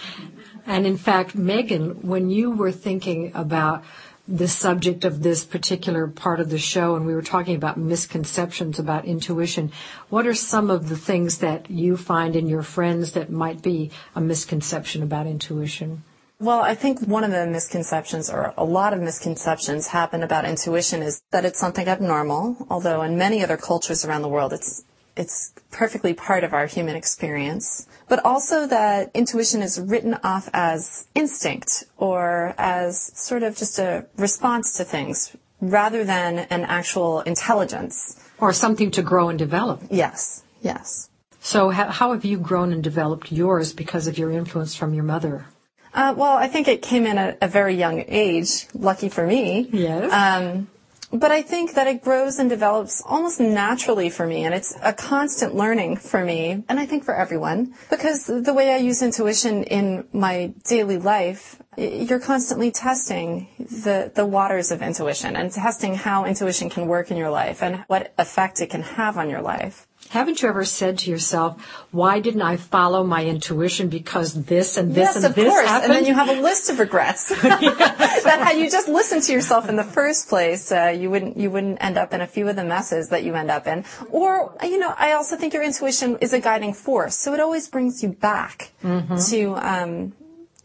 And 0.67 0.87
in 0.87 0.97
fact, 0.97 1.35
Megan, 1.35 2.03
when 2.03 2.31
you 2.31 2.51
were 2.51 2.73
thinking 2.73 3.33
about 3.35 3.83
the 4.29 4.47
subject 4.47 5.05
of 5.05 5.23
this 5.23 5.45
particular 5.45 6.07
part 6.07 6.39
of 6.39 6.49
the 6.49 6.59
show 6.59 6.95
and 6.95 7.05
we 7.05 7.15
were 7.15 7.23
talking 7.23 7.57
about 7.57 7.77
misconceptions 7.77 8.79
about 8.79 9.05
intuition, 9.05 9.73
what 10.09 10.27
are 10.27 10.35
some 10.35 10.71
of 10.71 10.89
the 10.89 10.97
things 10.97 11.39
that 11.39 11.69
you 11.71 11.97
find 11.97 12.37
in 12.37 12.47
your 12.47 12.63
friends 12.63 13.13
that 13.13 13.31
might 13.31 13.63
be 13.63 13.91
a 14.15 14.21
misconception 14.21 15.03
about 15.03 15.27
intuition? 15.27 16.05
Well, 16.39 16.61
I 16.61 16.75
think 16.75 17.01
one 17.03 17.23
of 17.25 17.31
the 17.31 17.47
misconceptions, 17.47 18.29
or 18.29 18.53
a 18.57 18.65
lot 18.65 18.93
of 18.93 19.01
misconceptions, 19.01 19.89
happen 19.89 20.23
about 20.23 20.45
intuition 20.45 21.03
is 21.03 21.23
that 21.31 21.45
it's 21.45 21.61
something 21.61 21.87
abnormal, 21.87 22.67
although 22.69 23.03
in 23.03 23.17
many 23.17 23.45
other 23.45 23.57
cultures 23.57 24.05
around 24.05 24.23
the 24.23 24.29
world 24.29 24.53
it's 24.53 24.85
it's 25.17 25.53
perfectly 25.71 26.15
part 26.15 26.45
of 26.45 26.53
our 26.55 26.67
human 26.67 26.97
experience, 26.97 27.87
but 28.09 28.25
also 28.25 28.67
that 28.67 29.11
intuition 29.15 29.63
is 29.63 29.81
written 29.81 30.19
off 30.25 30.49
as 30.53 31.07
instinct 31.15 31.85
or 31.97 32.55
as 32.59 33.13
sort 33.19 33.43
of 33.43 33.57
just 33.57 33.79
a 33.79 34.07
response 34.17 34.73
to 34.79 34.85
things 34.85 35.37
rather 35.61 36.05
than 36.05 36.41
an 36.51 36.65
actual 36.65 37.21
intelligence. 37.21 38.19
Or 38.39 38.53
something 38.53 38.91
to 38.93 39.03
grow 39.03 39.29
and 39.29 39.39
develop. 39.39 39.83
Yes, 39.91 40.43
yes. 40.61 41.09
So, 41.41 41.71
how 41.71 42.13
have 42.13 42.25
you 42.25 42.39
grown 42.39 42.73
and 42.73 42.83
developed 42.83 43.33
yours 43.33 43.73
because 43.73 44.07
of 44.07 44.17
your 44.17 44.31
influence 44.31 44.75
from 44.77 44.95
your 44.95 45.05
mother? 45.05 45.47
Uh, 45.95 46.15
well, 46.17 46.37
I 46.37 46.49
think 46.49 46.69
it 46.69 46.83
came 46.83 47.05
in 47.05 47.19
at 47.19 47.39
a 47.43 47.49
very 47.49 47.75
young 47.75 48.05
age, 48.09 48.67
lucky 48.75 49.09
for 49.09 49.27
me. 49.27 49.69
Yes. 49.73 50.13
Um, 50.13 50.69
but 51.13 51.31
I 51.31 51.43
think 51.43 51.75
that 51.75 51.87
it 51.87 52.03
grows 52.03 52.39
and 52.39 52.49
develops 52.49 53.03
almost 53.05 53.39
naturally 53.39 54.09
for 54.09 54.27
me, 54.27 54.45
and 54.45 54.55
it's 54.55 54.75
a 54.83 54.93
constant 54.93 55.55
learning 55.55 55.97
for 55.97 56.25
me, 56.25 56.65
and 56.69 56.81
I 56.81 56.87
think 56.87 57.05
for 57.05 57.15
everyone, 57.15 57.75
because 57.91 58.27
the 58.27 58.55
way 58.55 58.73
I 58.73 58.79
use 58.79 59.03
intuition 59.03 59.65
in 59.65 60.09
my 60.13 60.55
daily 60.65 60.99
life, 60.99 61.63
you're 61.77 62.21
constantly 62.21 62.71
testing 62.71 63.49
the, 63.59 64.11
the 64.15 64.27
waters 64.27 64.71
of 64.71 64.83
intuition 64.83 65.37
and 65.37 65.51
testing 65.53 65.95
how 65.95 66.25
intuition 66.25 66.71
can 66.71 66.87
work 66.87 67.11
in 67.11 67.17
your 67.17 67.31
life 67.31 67.63
and 67.63 67.85
what 67.89 68.13
effect 68.19 68.61
it 68.61 68.71
can 68.71 68.83
have 68.83 69.19
on 69.19 69.29
your 69.29 69.43
life. 69.43 69.87
Haven't 70.13 70.43
you 70.43 70.49
ever 70.51 70.63
said 70.63 70.99
to 70.99 71.11
yourself, 71.11 71.59
why 71.91 72.21
didn't 72.21 72.43
I 72.43 72.59
follow 72.59 73.03
my 73.03 73.25
intuition 73.25 73.89
because 73.89 74.35
this 74.45 74.77
and 74.77 74.95
this 74.95 75.07
yes, 75.07 75.17
and 75.17 75.25
of 75.25 75.35
this 75.35 75.49
course. 75.49 75.67
happened? 75.67 75.91
And 75.91 76.05
then 76.05 76.05
you 76.05 76.13
have 76.13 76.29
a 76.29 76.39
list 76.39 76.69
of 76.69 76.79
regrets. 76.79 77.29
that 77.43 78.41
had 78.45 78.59
you 78.59 78.71
just 78.71 78.89
listened 78.89 79.23
to 79.23 79.33
yourself 79.33 79.71
in 79.71 79.77
the 79.77 79.85
first 79.85 80.29
place, 80.29 80.71
uh, 80.71 80.95
you 80.95 81.09
wouldn't 81.09 81.39
you 81.39 81.51
wouldn't 81.51 81.83
end 81.83 81.97
up 81.97 82.13
in 82.13 82.21
a 82.21 82.27
few 82.27 82.47
of 82.47 82.57
the 82.57 82.65
messes 82.65 83.09
that 83.09 83.25
you 83.25 83.35
end 83.35 83.51
up 83.51 83.67
in. 83.67 83.87
Or 84.11 84.55
you 84.63 84.79
know, 84.79 84.93
I 84.95 85.13
also 85.13 85.37
think 85.39 85.55
your 85.55 85.63
intuition 85.63 86.19
is 86.21 86.35
a 86.35 86.41
guiding 86.41 86.75
force, 86.75 87.17
so 87.17 87.33
it 87.33 87.41
always 87.41 87.69
brings 87.69 88.03
you 88.03 88.11
back 88.11 88.73
mm-hmm. 88.85 89.17
to. 89.31 89.57
Um, 89.57 90.13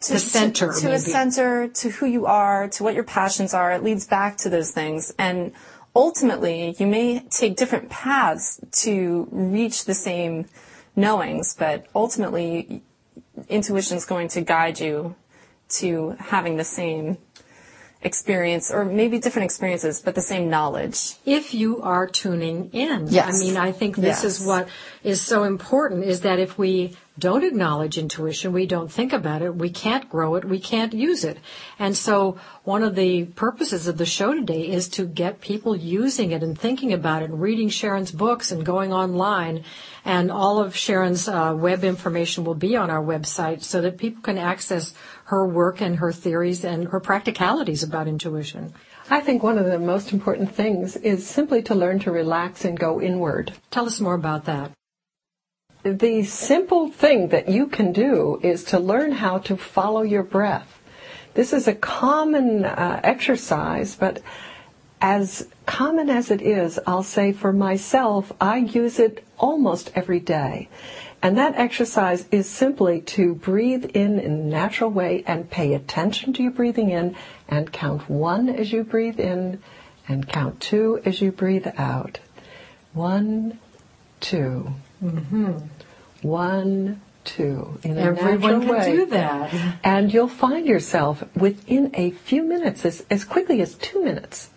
to 0.00 0.12
the 0.12 0.18
center, 0.20 0.72
to, 0.72 0.80
to 0.80 0.92
a 0.92 0.98
center, 0.98 1.66
to 1.66 1.90
who 1.90 2.06
you 2.06 2.26
are, 2.26 2.68
to 2.68 2.84
what 2.84 2.94
your 2.94 3.02
passions 3.02 3.52
are. 3.52 3.72
It 3.72 3.82
leads 3.82 4.06
back 4.06 4.36
to 4.38 4.48
those 4.48 4.70
things, 4.70 5.12
and 5.18 5.52
ultimately, 5.98 6.76
you 6.78 6.86
may 6.86 7.20
take 7.28 7.56
different 7.56 7.90
paths 7.90 8.60
to 8.84 9.28
reach 9.32 9.84
the 9.84 9.94
same 9.94 10.46
knowings, 10.94 11.54
but 11.58 11.86
ultimately, 11.94 12.82
intuition 13.48 13.96
is 13.96 14.06
going 14.06 14.28
to 14.28 14.40
guide 14.40 14.78
you 14.78 15.16
to 15.80 16.16
having 16.18 16.56
the 16.56 16.64
same 16.64 17.18
experience 18.00 18.70
or 18.70 18.84
maybe 18.84 19.18
different 19.18 19.44
experiences 19.44 20.00
but 20.00 20.14
the 20.14 20.20
same 20.20 20.48
knowledge 20.48 21.14
if 21.26 21.52
you 21.52 21.82
are 21.82 22.06
tuning 22.06 22.70
in 22.72 23.08
yes. 23.08 23.26
i 23.26 23.32
mean 23.44 23.56
i 23.56 23.72
think 23.72 23.96
this 23.96 24.22
yes. 24.22 24.24
is 24.24 24.46
what 24.46 24.68
is 25.02 25.20
so 25.20 25.42
important 25.42 26.04
is 26.04 26.20
that 26.20 26.38
if 26.38 26.56
we 26.56 26.96
don't 27.18 27.44
acknowledge 27.44 27.98
intuition, 27.98 28.52
we 28.52 28.66
don't 28.66 28.90
think 28.90 29.12
about 29.12 29.42
it, 29.42 29.54
we 29.54 29.70
can't 29.70 30.08
grow 30.08 30.36
it, 30.36 30.44
we 30.44 30.60
can't 30.60 30.92
use 30.92 31.24
it. 31.24 31.38
And 31.78 31.96
so 31.96 32.38
one 32.64 32.82
of 32.82 32.94
the 32.94 33.24
purposes 33.24 33.88
of 33.88 33.98
the 33.98 34.06
show 34.06 34.34
today 34.34 34.68
is 34.68 34.88
to 34.90 35.06
get 35.06 35.40
people 35.40 35.74
using 35.74 36.30
it 36.30 36.42
and 36.42 36.58
thinking 36.58 36.92
about 36.92 37.22
it, 37.22 37.30
reading 37.30 37.68
Sharon's 37.68 38.12
books 38.12 38.52
and 38.52 38.64
going 38.64 38.92
online. 38.92 39.64
And 40.04 40.30
all 40.30 40.58
of 40.60 40.76
Sharon's 40.76 41.28
uh, 41.28 41.54
web 41.56 41.84
information 41.84 42.44
will 42.44 42.54
be 42.54 42.76
on 42.76 42.90
our 42.90 43.02
website 43.02 43.62
so 43.62 43.80
that 43.80 43.98
people 43.98 44.22
can 44.22 44.38
access 44.38 44.94
her 45.24 45.46
work 45.46 45.80
and 45.80 45.96
her 45.96 46.12
theories 46.12 46.64
and 46.64 46.88
her 46.88 47.00
practicalities 47.00 47.82
about 47.82 48.08
intuition. 48.08 48.72
I 49.10 49.20
think 49.20 49.42
one 49.42 49.58
of 49.58 49.66
the 49.66 49.78
most 49.78 50.12
important 50.12 50.54
things 50.54 50.96
is 50.96 51.26
simply 51.26 51.62
to 51.62 51.74
learn 51.74 51.98
to 52.00 52.12
relax 52.12 52.64
and 52.64 52.78
go 52.78 53.00
inward. 53.00 53.54
Tell 53.70 53.86
us 53.86 54.00
more 54.00 54.14
about 54.14 54.44
that 54.44 54.72
the 55.92 56.24
simple 56.24 56.88
thing 56.88 57.28
that 57.28 57.48
you 57.48 57.66
can 57.66 57.92
do 57.92 58.40
is 58.42 58.64
to 58.64 58.78
learn 58.78 59.12
how 59.12 59.38
to 59.38 59.56
follow 59.56 60.02
your 60.02 60.22
breath. 60.22 60.80
This 61.34 61.52
is 61.52 61.68
a 61.68 61.74
common 61.74 62.64
uh, 62.64 63.00
exercise, 63.04 63.94
but 63.94 64.20
as 65.00 65.46
common 65.66 66.10
as 66.10 66.30
it 66.30 66.42
is, 66.42 66.80
I'll 66.86 67.02
say 67.04 67.32
for 67.32 67.52
myself, 67.52 68.32
I 68.40 68.58
use 68.58 68.98
it 68.98 69.24
almost 69.38 69.92
every 69.94 70.20
day. 70.20 70.68
And 71.22 71.36
that 71.36 71.56
exercise 71.56 72.26
is 72.30 72.48
simply 72.48 73.00
to 73.02 73.34
breathe 73.34 73.84
in 73.86 74.18
in 74.18 74.32
a 74.32 74.44
natural 74.44 74.90
way 74.90 75.24
and 75.26 75.50
pay 75.50 75.74
attention 75.74 76.32
to 76.34 76.42
your 76.42 76.52
breathing 76.52 76.90
in 76.90 77.16
and 77.48 77.72
count 77.72 78.08
one 78.08 78.48
as 78.48 78.72
you 78.72 78.84
breathe 78.84 79.18
in 79.18 79.60
and 80.06 80.28
count 80.28 80.60
two 80.60 81.00
as 81.04 81.20
you 81.20 81.32
breathe 81.32 81.66
out. 81.76 82.20
One, 82.92 83.58
two. 84.20 84.72
Mm-hmm. 85.02 85.58
One, 86.22 87.00
two. 87.24 87.78
In 87.82 87.98
Everyone 87.98 88.60
can 88.60 88.68
way. 88.68 88.92
do 88.92 89.06
that. 89.06 89.78
And 89.84 90.12
you'll 90.12 90.28
find 90.28 90.66
yourself 90.66 91.22
within 91.36 91.90
a 91.94 92.10
few 92.10 92.42
minutes, 92.42 92.84
as, 92.84 93.04
as 93.10 93.24
quickly 93.24 93.60
as 93.60 93.74
two 93.74 94.02
minutes, 94.02 94.50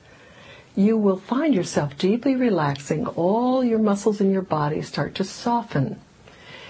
you 0.75 0.97
will 0.97 1.17
find 1.17 1.53
yourself 1.53 1.97
deeply 1.97 2.35
relaxing. 2.35 3.05
All 3.07 3.63
your 3.63 3.79
muscles 3.79 4.21
in 4.21 4.31
your 4.31 4.41
body 4.41 4.81
start 4.81 5.15
to 5.15 5.23
soften. 5.23 5.99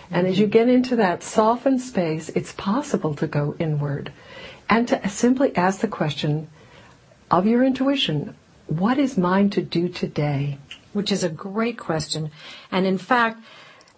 And 0.09 0.27
as 0.27 0.39
you 0.39 0.47
get 0.47 0.67
into 0.67 0.97
that 0.97 1.23
softened 1.23 1.81
space, 1.81 2.29
it's 2.29 2.51
possible 2.51 3.15
to 3.15 3.27
go 3.27 3.55
inward 3.59 4.11
and 4.69 4.87
to 4.87 5.07
simply 5.07 5.55
ask 5.55 5.79
the 5.79 5.87
question 5.87 6.49
of 7.29 7.47
your 7.47 7.63
intuition, 7.63 8.35
what 8.67 8.97
is 8.97 9.17
mine 9.17 9.49
to 9.51 9.61
do 9.61 9.87
today? 9.87 10.57
Which 10.91 11.11
is 11.11 11.23
a 11.23 11.29
great 11.29 11.77
question. 11.77 12.31
And 12.71 12.85
in 12.85 12.97
fact, 12.97 13.41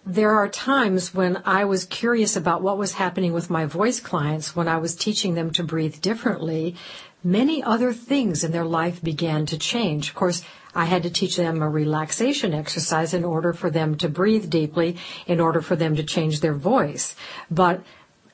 there 0.06 0.32
are 0.32 0.48
times 0.48 1.14
when 1.14 1.42
I 1.46 1.64
was 1.64 1.86
curious 1.86 2.36
about 2.36 2.62
what 2.62 2.76
was 2.76 2.92
happening 2.92 3.32
with 3.32 3.48
my 3.48 3.64
voice 3.64 4.00
clients 4.00 4.54
when 4.54 4.68
I 4.68 4.76
was 4.76 4.94
teaching 4.94 5.34
them 5.34 5.50
to 5.52 5.64
breathe 5.64 6.02
differently. 6.02 6.76
Many 7.22 7.62
other 7.62 7.94
things 7.94 8.44
in 8.44 8.52
their 8.52 8.66
life 8.66 9.02
began 9.02 9.46
to 9.46 9.56
change. 9.56 10.10
Of 10.10 10.14
course, 10.14 10.42
I 10.74 10.84
had 10.84 11.04
to 11.04 11.10
teach 11.10 11.36
them 11.36 11.62
a 11.62 11.68
relaxation 11.70 12.52
exercise 12.52 13.14
in 13.14 13.24
order 13.24 13.54
for 13.54 13.70
them 13.70 13.96
to 13.96 14.08
breathe 14.10 14.50
deeply, 14.50 14.98
in 15.26 15.40
order 15.40 15.62
for 15.62 15.74
them 15.74 15.96
to 15.96 16.02
change 16.02 16.40
their 16.40 16.54
voice. 16.54 17.16
But 17.50 17.82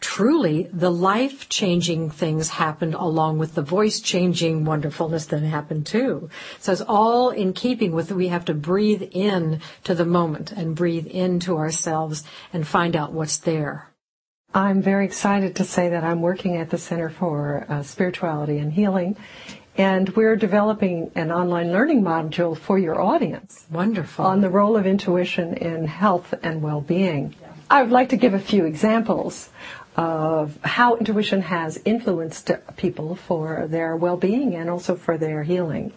truly 0.00 0.68
the 0.72 0.90
life 0.90 1.48
changing 1.48 2.10
things 2.10 2.48
happened 2.48 2.94
along 2.94 3.38
with 3.38 3.54
the 3.54 3.62
voice 3.62 4.00
changing 4.00 4.64
wonderfulness 4.64 5.26
that 5.26 5.42
happened 5.42 5.86
too. 5.86 6.30
So 6.58 6.72
it's 6.72 6.80
all 6.80 7.30
in 7.30 7.52
keeping 7.52 7.92
with 7.92 8.10
we 8.10 8.28
have 8.28 8.44
to 8.46 8.54
breathe 8.54 9.02
in 9.12 9.60
to 9.84 9.94
the 9.94 10.04
moment 10.04 10.52
and 10.52 10.74
breathe 10.74 11.06
into 11.06 11.56
ourselves 11.56 12.24
and 12.52 12.66
find 12.66 12.96
out 12.96 13.12
what's 13.12 13.38
there. 13.38 13.88
I'm 14.52 14.82
very 14.82 15.04
excited 15.04 15.54
to 15.56 15.64
say 15.64 15.90
that 15.90 16.02
I'm 16.02 16.22
working 16.22 16.56
at 16.56 16.70
the 16.70 16.78
Center 16.78 17.08
for 17.08 17.66
uh, 17.68 17.82
Spirituality 17.82 18.58
and 18.58 18.72
Healing 18.72 19.16
and 19.76 20.10
we're 20.10 20.36
developing 20.36 21.10
an 21.14 21.30
online 21.30 21.72
learning 21.72 22.02
module 22.02 22.56
for 22.56 22.78
your 22.78 23.00
audience. 23.00 23.66
Wonderful. 23.70 24.26
On 24.26 24.40
the 24.40 24.50
role 24.50 24.76
of 24.76 24.86
intuition 24.86 25.54
in 25.54 25.86
health 25.86 26.34
and 26.42 26.60
well-being. 26.60 27.34
I 27.70 27.82
would 27.82 27.92
like 27.92 28.08
to 28.08 28.16
give 28.16 28.34
a 28.34 28.40
few 28.40 28.64
examples 28.64 29.48
of 30.00 30.58
how 30.62 30.96
intuition 30.96 31.42
has 31.42 31.78
influenced 31.84 32.50
people 32.78 33.14
for 33.14 33.66
their 33.68 33.94
well-being 33.94 34.54
and 34.54 34.70
also 34.70 34.94
for 34.94 35.18
their 35.18 35.42
healing. 35.42 35.92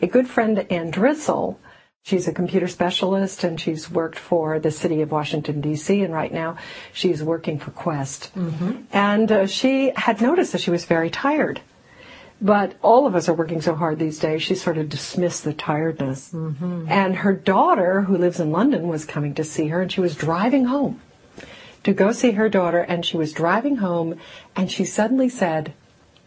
A 0.00 0.06
good 0.06 0.28
friend, 0.28 0.64
Ann 0.70 0.92
Drissel, 0.92 1.56
she's 2.04 2.28
a 2.28 2.32
computer 2.32 2.68
specialist 2.68 3.42
and 3.42 3.60
she's 3.60 3.90
worked 3.90 4.20
for 4.20 4.60
the 4.60 4.70
city 4.70 5.02
of 5.02 5.10
Washington 5.10 5.60
D.C. 5.60 6.00
and 6.00 6.14
right 6.14 6.32
now 6.32 6.58
she's 6.92 7.24
working 7.24 7.58
for 7.58 7.72
Quest. 7.72 8.32
Mm-hmm. 8.36 8.82
And 8.92 9.32
uh, 9.32 9.46
she 9.48 9.90
had 9.96 10.20
noticed 10.20 10.52
that 10.52 10.60
she 10.60 10.70
was 10.70 10.84
very 10.84 11.10
tired. 11.10 11.60
But 12.40 12.76
all 12.82 13.08
of 13.08 13.16
us 13.16 13.28
are 13.28 13.34
working 13.34 13.60
so 13.60 13.74
hard 13.74 13.98
these 13.98 14.20
days, 14.20 14.42
she 14.42 14.54
sort 14.54 14.78
of 14.78 14.88
dismissed 14.88 15.42
the 15.42 15.54
tiredness. 15.54 16.32
Mm-hmm. 16.32 16.86
And 16.88 17.16
her 17.16 17.32
daughter, 17.32 18.02
who 18.02 18.16
lives 18.16 18.38
in 18.38 18.52
London, 18.52 18.86
was 18.86 19.04
coming 19.04 19.34
to 19.34 19.42
see 19.42 19.66
her 19.66 19.82
and 19.82 19.90
she 19.90 20.00
was 20.00 20.14
driving 20.14 20.66
home 20.66 21.00
to 21.84 21.92
go 21.92 22.12
see 22.12 22.32
her 22.32 22.48
daughter, 22.48 22.80
and 22.80 23.04
she 23.04 23.16
was 23.16 23.32
driving 23.32 23.76
home, 23.76 24.18
and 24.54 24.70
she 24.70 24.84
suddenly 24.84 25.28
said, 25.28 25.74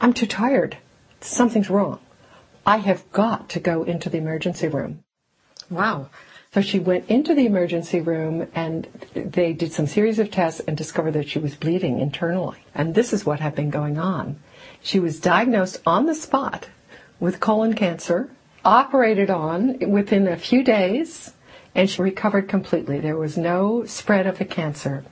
I'm 0.02 0.14
too 0.14 0.28
tired. 0.28 0.78
Something's 1.22 1.70
wrong. 1.70 2.00
I 2.66 2.78
have 2.78 3.10
got 3.12 3.50
to 3.50 3.60
go 3.60 3.84
into 3.84 4.10
the 4.10 4.18
emergency 4.18 4.68
room. 4.68 5.04
Wow. 5.70 6.10
So 6.54 6.62
she 6.62 6.78
went 6.78 7.10
into 7.10 7.34
the 7.34 7.48
emergency 7.48 8.00
room 8.00 8.48
and 8.54 8.88
they 9.16 9.54
did 9.54 9.74
some 9.74 9.88
series 9.88 10.20
of 10.20 10.30
tests 10.30 10.60
and 10.60 10.78
discovered 10.78 11.14
that 11.14 11.28
she 11.28 11.40
was 11.40 11.56
bleeding 11.56 12.00
internally. 12.00 12.60
And 12.76 12.94
this 12.94 13.12
is 13.12 13.26
what 13.26 13.40
had 13.40 13.56
been 13.56 13.72
going 13.72 13.98
on. 13.98 14.40
She 14.80 15.00
was 15.00 15.20
diagnosed 15.20 15.82
on 15.86 16.06
the 16.06 16.14
spot 16.14 16.70
with 17.20 17.40
colon 17.40 17.74
cancer, 17.74 18.30
operated 18.64 19.32
on 19.32 19.80
within 19.90 20.28
a 20.28 20.38
few 20.38 20.64
days, 20.64 21.34
and 21.74 21.90
she 21.90 22.02
recovered 22.02 22.48
completely. 22.48 23.00
There 23.00 23.18
was 23.18 23.36
no 23.36 23.86
spread 23.86 24.28
of 24.28 24.38
the 24.38 24.46
cancer. 24.46 25.04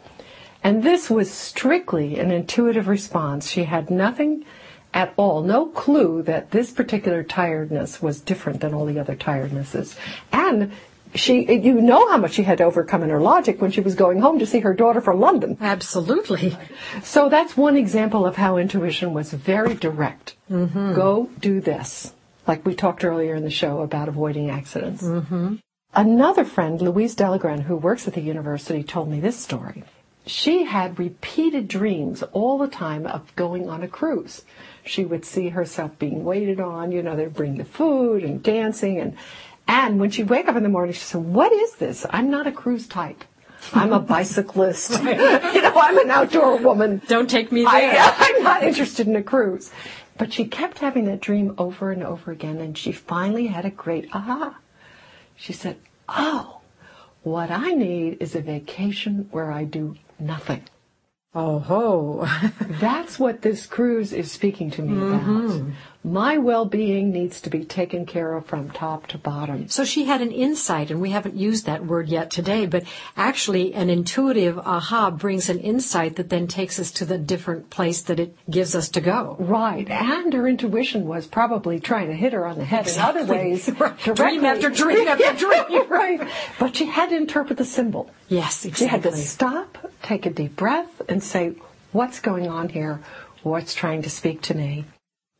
And 0.64 0.84
this 0.84 1.10
was 1.10 1.32
strictly 1.32 2.20
an 2.20 2.32
intuitive 2.32 2.88
response. 2.88 3.50
She 3.50 3.64
had 3.64 3.90
nothing 3.90 4.46
at 4.94 5.14
all, 5.18 5.42
no 5.42 5.68
clue 5.68 6.22
that 6.24 6.52
this 6.52 6.72
particular 6.72 7.24
tiredness 7.24 8.02
was 8.02 8.20
different 8.20 8.60
than 8.60 8.74
all 8.74 8.86
the 8.86 9.00
other 9.00 9.16
tirednesses. 9.16 9.96
And 10.32 10.72
she, 11.16 11.52
you 11.52 11.82
know 11.82 12.10
how 12.10 12.18
much 12.18 12.34
she 12.34 12.44
had 12.44 12.60
to 12.60 12.66
overcome 12.66 13.04
in 13.04 13.10
her 13.10 13.22
logic 13.22 13.62
when 13.62 13.72
she 13.72 13.82
was 13.82 13.96
going 13.96 14.20
home 14.20 14.40
to 14.40 14.46
see 14.46 14.60
her 14.60 14.74
daughter 14.74 15.02
from 15.02 15.20
London. 15.20 15.58
Absolutely. 15.60 16.58
So 17.04 17.30
that's 17.30 17.58
one 17.58 17.76
example 17.76 18.26
of 18.26 18.36
how 18.36 18.58
intuition 18.58 19.14
was 19.14 19.34
very 19.34 19.74
direct. 19.74 20.36
Mm-hmm. 20.50 20.94
Go 20.94 21.30
do 21.40 21.60
this. 21.62 22.14
Like 22.48 22.66
we 22.66 22.76
talked 22.76 23.04
earlier 23.04 23.36
in 23.36 23.44
the 23.44 23.50
show 23.50 23.82
about 23.82 24.10
avoiding 24.10 24.50
accidents. 24.50 25.04
Mm-hmm. 25.04 25.56
Another 25.94 26.46
friend, 26.46 26.82
Louise 26.82 27.16
Delagran, 27.16 27.64
who 27.64 27.76
works 27.76 28.08
at 28.08 28.14
the 28.14 28.22
university, 28.22 28.84
told 28.84 29.10
me 29.10 29.20
this 29.20 29.38
story. 29.38 29.84
She 30.26 30.66
had 30.66 31.00
repeated 31.00 31.68
dreams 31.68 32.24
all 32.32 32.58
the 32.58 32.68
time 32.68 33.08
of 33.08 33.36
going 33.36 33.70
on 33.70 33.82
a 33.82 33.88
cruise. 33.88 34.44
She 34.86 35.04
would 35.04 35.26
see 35.26 35.50
herself 35.50 35.98
being 35.98 36.24
waited 36.24 36.60
on, 36.60 36.92
you 36.92 37.02
know, 37.02 37.16
they'd 37.16 37.34
bring 37.34 37.58
the 37.58 37.66
food 37.66 38.24
and 38.24 38.42
dancing 38.42 39.00
and 39.00 39.18
and 39.68 40.00
when 40.00 40.12
she'd 40.12 40.30
wake 40.30 40.50
up 40.50 40.58
in 40.58 40.64
the 40.64 40.70
morning, 40.70 40.94
she 40.94 41.00
said, 41.00 41.24
What 41.24 41.54
is 41.54 41.76
this? 41.76 42.06
I'm 42.10 42.30
not 42.30 42.46
a 42.46 42.52
cruise 42.52 42.88
type. 42.88 43.24
I'm 43.74 43.94
a 43.94 44.00
bicyclist. 44.16 44.92
you 45.04 45.06
know, 45.62 45.74
I'm 45.76 45.98
an 45.98 46.12
outdoor 46.12 46.58
woman. 46.58 47.02
Don't 47.08 47.30
take 47.30 47.52
me 47.52 47.62
there. 47.62 47.72
I, 47.72 48.16
I'm 48.38 48.44
not 48.44 48.64
interested 48.64 49.08
in 49.08 49.16
a 49.16 49.24
cruise. 49.24 49.72
But 50.18 50.34
she 50.34 50.46
kept 50.46 50.80
having 50.80 51.06
that 51.06 51.22
dream 51.22 51.56
over 51.58 51.92
and 51.92 52.04
over 52.04 52.32
again, 52.32 52.58
and 52.60 52.78
she 52.78 52.92
finally 52.92 53.48
had 53.48 53.66
a 53.66 53.72
great 53.72 54.10
aha. 54.14 54.58
She 55.36 55.54
said, 55.54 55.78
Oh, 56.10 56.60
what 57.24 57.50
I 57.50 57.72
need 57.72 58.18
is 58.20 58.36
a 58.36 58.42
vacation 58.42 59.30
where 59.32 59.52
I 59.52 59.64
do 59.64 59.96
nothing. 60.22 60.64
Oh 61.34 61.60
ho. 61.60 62.28
That's 62.62 63.18
what 63.18 63.42
this 63.42 63.66
cruise 63.66 64.12
is 64.14 64.32
speaking 64.32 64.70
to 64.72 64.82
me 64.82 64.98
about. 64.98 65.22
Mm-hmm. 65.22 65.72
My 66.04 66.40
well-being 66.40 67.12
needs 67.12 67.40
to 67.42 67.52
be 67.52 67.64
taken 67.64 68.08
care 68.08 68.34
of 68.34 68.48
from 68.48 68.72
top 68.72 69.06
to 69.08 69.20
bottom. 69.20 69.68
So 69.68 69.86
she 69.86 70.06
had 70.06 70.20
an 70.20 70.32
insight, 70.32 70.90
and 70.90 71.00
we 71.00 71.12
haven't 71.12 71.36
used 71.36 71.68
that 71.68 71.86
word 71.86 72.10
yet 72.10 72.32
today, 72.32 72.66
but 72.66 72.86
actually 73.16 73.76
an 73.76 73.92
intuitive 73.92 74.58
aha 74.58 75.12
brings 75.12 75.48
an 75.48 75.60
insight 75.60 76.16
that 76.16 76.30
then 76.30 76.48
takes 76.48 76.80
us 76.80 76.90
to 76.94 77.06
the 77.06 77.20
different 77.20 77.70
place 77.70 78.02
that 78.02 78.20
it 78.20 78.36
gives 78.50 78.74
us 78.74 78.90
to 78.90 79.02
go. 79.02 79.36
Right, 79.38 79.88
and 79.92 80.34
her 80.34 80.48
intuition 80.48 81.08
was 81.08 81.28
probably 81.28 81.80
trying 81.80 82.08
to 82.08 82.16
hit 82.16 82.34
her 82.34 82.48
on 82.48 82.58
the 82.58 82.66
head 82.66 82.88
in 82.88 83.00
other 83.00 83.24
ways. 83.26 83.68
Dream 84.04 84.44
after 84.44 84.72
dream 84.72 85.08
after 85.08 85.34
dream. 85.70 85.88
right, 85.88 86.28
but 86.58 86.76
she 86.76 86.86
had 86.88 87.10
to 87.10 87.16
interpret 87.16 87.60
the 87.60 87.66
symbol. 87.66 88.10
Yes, 88.28 88.66
exactly. 88.66 88.88
She 88.88 88.90
had 88.90 89.04
to 89.04 89.16
stop, 89.16 89.78
take 90.02 90.26
a 90.26 90.32
deep 90.32 90.56
breath, 90.56 91.04
and 91.08 91.22
say, 91.22 91.54
"What's 91.92 92.20
going 92.20 92.48
on 92.48 92.70
here? 92.70 93.02
What's 93.44 93.76
trying 93.76 94.02
to 94.02 94.10
speak 94.10 94.42
to 94.44 94.56
me?" 94.56 94.86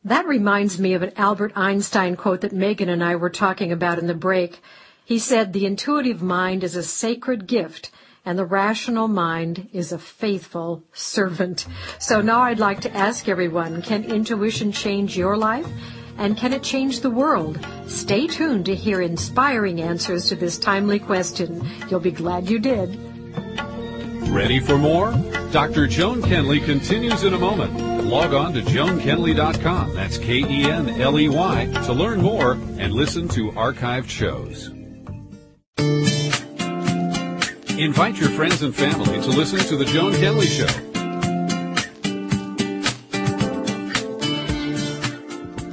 That 0.04 0.26
reminds 0.26 0.80
me 0.80 0.94
of 0.94 1.04
an 1.04 1.14
Albert 1.16 1.54
Einstein 1.56 2.16
quote 2.16 2.42
that 2.42 2.54
Megan 2.54 2.90
and 2.90 3.04
I 3.04 3.16
were 3.16 3.30
talking 3.30 3.72
about 3.72 4.00
in 4.00 4.08
the 4.08 4.16
break. 4.16 4.60
He 5.06 5.20
said, 5.20 5.54
The 5.54 5.68
intuitive 5.68 6.24
mind 6.24 6.64
is 6.64 6.76
a 6.76 6.82
sacred 6.82 7.46
gift, 7.46 7.92
and 8.26 8.38
the 8.38 8.46
rational 8.46 9.08
mind 9.08 9.70
is 9.72 9.92
a 9.92 10.00
faithful 10.00 10.84
servant. 10.92 11.68
So 12.00 12.20
now 12.20 12.42
I'd 12.42 12.58
like 12.58 12.82
to 12.82 12.96
ask 12.96 13.30
everyone 13.30 13.84
can 13.84 14.04
intuition 14.04 14.72
change 14.72 15.16
your 15.16 15.38
life? 15.38 15.68
And 16.18 16.36
can 16.36 16.52
it 16.52 16.64
change 16.64 17.02
the 17.02 17.12
world? 17.12 17.64
Stay 17.88 18.26
tuned 18.26 18.66
to 18.66 18.76
hear 18.76 19.02
inspiring 19.02 19.82
answers 19.82 20.28
to 20.30 20.36
this 20.36 20.58
timely 20.58 20.98
question. 20.98 21.68
You'll 21.90 22.00
be 22.00 22.12
glad 22.12 22.50
you 22.50 22.58
did. 22.58 22.98
Ready 24.32 24.60
for 24.60 24.80
more? 24.80 25.12
Dr. 25.52 25.86
Joan 25.86 26.22
Kenley 26.24 26.64
continues 26.64 27.24
in 27.24 27.34
a 27.36 27.40
moment. 27.40 27.91
Log 28.12 28.34
on 28.34 28.54
to 28.56 28.62
joankenley.com. 28.62 29.96
That's 29.96 30.18
K-E-N-L-E-Y 30.18 31.66
to 31.86 31.94
learn 31.94 32.22
more 32.22 32.52
and 32.78 32.92
listen 32.92 33.30
to 33.30 33.52
archived 33.54 34.10
shows. 34.10 34.68
Invite 37.80 38.20
your 38.20 38.28
friends 38.32 38.64
and 38.64 38.76
family 38.76 39.22
to 39.22 39.30
listen 39.30 39.60
to 39.60 39.78
The 39.78 39.86
Joan 39.86 40.12
Kenley 40.12 40.50
Show. 40.50 40.68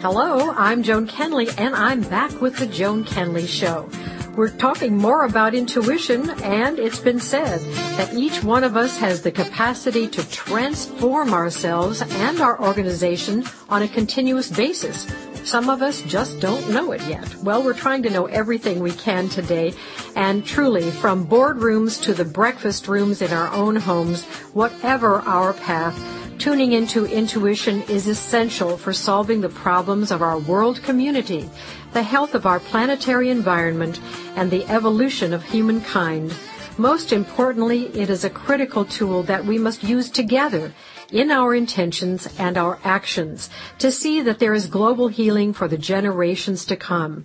Hello, 0.01 0.53
I'm 0.53 0.85
Joan 0.85 1.09
Kenley, 1.09 1.53
and 1.59 1.75
I'm 1.75 2.03
back 2.03 2.41
with 2.41 2.57
the 2.59 2.67
Joan 2.67 3.05
Kenley 3.05 3.49
Show. 3.49 3.91
We're 4.39 4.51
talking 4.51 4.97
more 4.97 5.25
about 5.25 5.53
intuition, 5.53 6.31
and 6.45 6.79
it's 6.79 7.01
been 7.01 7.19
said 7.19 7.59
that 7.99 8.15
each 8.15 8.45
one 8.45 8.63
of 8.63 8.77
us 8.77 8.97
has 8.99 9.21
the 9.21 9.33
capacity 9.33 10.07
to 10.07 10.31
transform 10.31 11.35
ourselves 11.35 12.03
and 12.03 12.41
our 12.41 12.63
organization 12.63 13.45
on 13.69 13.83
a 13.83 13.89
continuous 13.89 14.49
basis. 14.49 15.13
Some 15.43 15.69
of 15.69 15.83
us 15.83 16.03
just 16.03 16.39
don't 16.39 16.71
know 16.71 16.93
it 16.93 17.03
yet. 17.09 17.35
Well, 17.43 17.65
we're 17.65 17.75
trying 17.75 18.05
to 18.05 18.11
know 18.11 18.27
everything 18.27 18.79
we 18.79 18.93
can 18.93 19.29
today, 19.29 19.75
and 20.15 20.47
truly, 20.47 20.89
from 20.89 21.27
boardrooms 21.27 22.01
to 22.05 22.15
the 22.15 22.25
breakfast 22.25 22.87
rooms 22.87 23.21
in 23.21 23.33
our 23.33 23.53
own 23.53 23.75
homes, 23.75 24.25
whatever 24.55 25.19
our 25.23 25.53
path, 25.53 25.99
Tuning 26.39 26.71
into 26.71 27.05
intuition 27.05 27.83
is 27.89 28.07
essential 28.07 28.77
for 28.77 28.93
solving 28.93 29.41
the 29.41 29.49
problems 29.49 30.13
of 30.13 30.23
our 30.23 30.39
world 30.39 30.81
community, 30.85 31.51
the 31.93 32.03
health 32.03 32.35
of 32.35 32.47
our 32.47 32.61
planetary 32.61 33.31
environment, 33.31 34.01
and 34.37 34.51
the 34.51 34.67
evolution 34.67 35.33
of 35.33 35.43
humankind. 35.43 36.35
Most 36.77 37.13
importantly, 37.13 37.87
it 37.89 38.09
is 38.09 38.25
a 38.25 38.31
critical 38.31 38.85
tool 38.85 39.23
that 39.25 39.45
we 39.45 39.59
must 39.59 39.83
use 39.83 40.11
together 40.11 40.73
in 41.11 41.31
our 41.31 41.55
intentions 41.55 42.29
and 42.39 42.57
our 42.57 42.79
actions 42.85 43.51
to 43.79 43.91
see 43.91 44.21
that 44.21 44.39
there 44.39 44.55
is 44.55 44.67
global 44.67 45.09
healing 45.09 45.53
for 45.53 45.67
the 45.67 45.79
generations 45.79 46.65
to 46.67 46.77
come. 46.77 47.25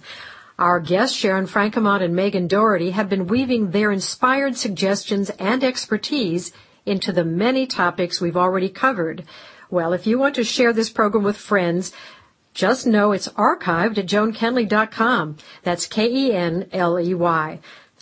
Our 0.57 0.79
guests, 0.79 1.17
Sharon 1.17 1.47
Franquemont 1.47 2.01
and 2.01 2.15
Megan 2.15 2.47
Doherty, 2.47 2.91
have 2.91 3.09
been 3.09 3.27
weaving 3.27 3.71
their 3.71 3.91
inspired 3.91 4.55
suggestions 4.55 5.29
and 5.31 5.63
expertise 5.63 6.51
into 6.85 7.11
the 7.11 7.25
many 7.25 7.67
topics 7.67 8.21
we've 8.21 8.37
already 8.37 8.69
covered. 8.69 9.23
Well, 9.69 9.93
if 9.93 10.05
you 10.05 10.19
want 10.19 10.35
to 10.35 10.43
share 10.43 10.71
this 10.71 10.89
program 10.89 11.23
with 11.23 11.37
friends, 11.37 11.91
just 12.53 12.85
know 12.85 13.11
it's 13.11 13.27
archived 13.29 13.97
at 13.97 14.05
joankenley.com. 14.05 15.37
That's 15.63 15.87
K-E-N-L-E-Y. 15.87 17.59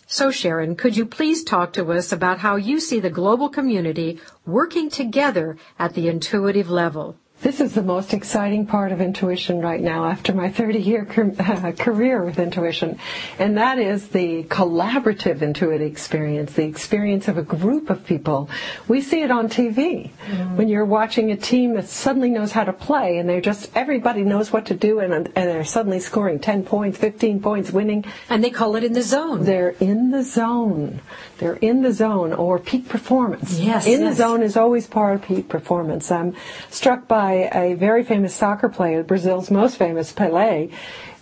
So 0.08 0.30
Sharon, 0.30 0.76
could 0.76 0.98
you 0.98 1.06
please 1.06 1.44
talk 1.44 1.72
to 1.74 1.90
us 1.94 2.12
about 2.12 2.40
how 2.40 2.58
you 2.58 2.82
see 2.82 3.00
the 3.00 3.10
global 3.10 3.48
community 3.48 4.20
working 4.46 4.90
together 4.90 5.56
at 5.80 5.94
the 5.94 6.10
intuitive 6.10 6.70
level? 6.70 7.16
This 7.42 7.60
is 7.60 7.74
the 7.74 7.82
most 7.82 8.14
exciting 8.14 8.68
part 8.68 8.92
of 8.92 9.02
intuition 9.02 9.62
right 9.62 9.82
now 9.82 10.06
after 10.06 10.32
my 10.32 10.52
30 10.52 10.80
year 10.80 11.06
career 11.80 12.24
with 12.24 12.38
intuition. 12.38 13.00
And 13.40 13.58
that 13.58 13.80
is 13.80 14.10
the 14.10 14.44
collaborative 14.44 15.42
intuitive 15.42 15.82
experience, 15.92 16.54
the 16.54 16.66
experience 16.66 17.28
of 17.28 17.40
a 17.40 17.42
group 17.42 17.90
of 17.90 18.06
people. 18.06 18.48
We 18.88 19.02
see 19.02 19.24
it 19.24 19.32
on 19.32 19.50
TV 19.50 20.12
mm-hmm. 20.12 20.56
when 20.56 20.70
you're 20.70 20.86
watching 20.86 21.32
a 21.32 21.36
team 21.36 21.74
that 21.74 21.88
suddenly 21.88 22.30
knows 22.30 22.52
how 22.52 22.64
to 22.64 22.74
play 22.74 23.18
and 23.18 23.28
they're 23.28 23.42
just, 23.42 23.72
everybody 23.74 24.22
knows 24.22 24.54
what 24.54 24.68
to 24.68 24.76
do 24.76 25.00
and, 25.00 25.12
and 25.14 25.34
they're 25.36 25.66
suddenly 25.66 26.00
scoring 26.00 26.40
10 26.40 26.64
points, 26.64 27.00
15 27.00 27.42
points, 27.42 27.72
winning. 27.72 28.06
And 28.30 28.44
they 28.44 28.52
call 28.52 28.76
it 28.76 28.84
in 28.84 28.94
the 28.94 29.02
zone. 29.02 29.46
They're 29.46 29.76
in 29.80 30.12
the 30.12 30.22
zone. 30.22 31.02
They're 31.42 31.56
in 31.56 31.82
the 31.82 31.92
zone 31.92 32.34
or 32.34 32.60
peak 32.60 32.88
performance. 32.88 33.60
Yes. 33.60 33.88
In 33.88 34.02
yes. 34.02 34.12
the 34.12 34.16
zone 34.16 34.44
is 34.44 34.56
always 34.56 34.86
part 34.86 35.16
of 35.16 35.24
peak 35.24 35.50
performance. 35.50 36.12
I'm 36.12 36.36
struck 36.70 37.08
by 37.08 37.50
a 37.52 37.74
very 37.74 38.04
famous 38.04 38.36
soccer 38.36 38.70
player, 38.70 39.02
Brazil's 39.02 39.50
most 39.50 39.78
famous, 39.78 40.14
Pelé. 40.14 40.72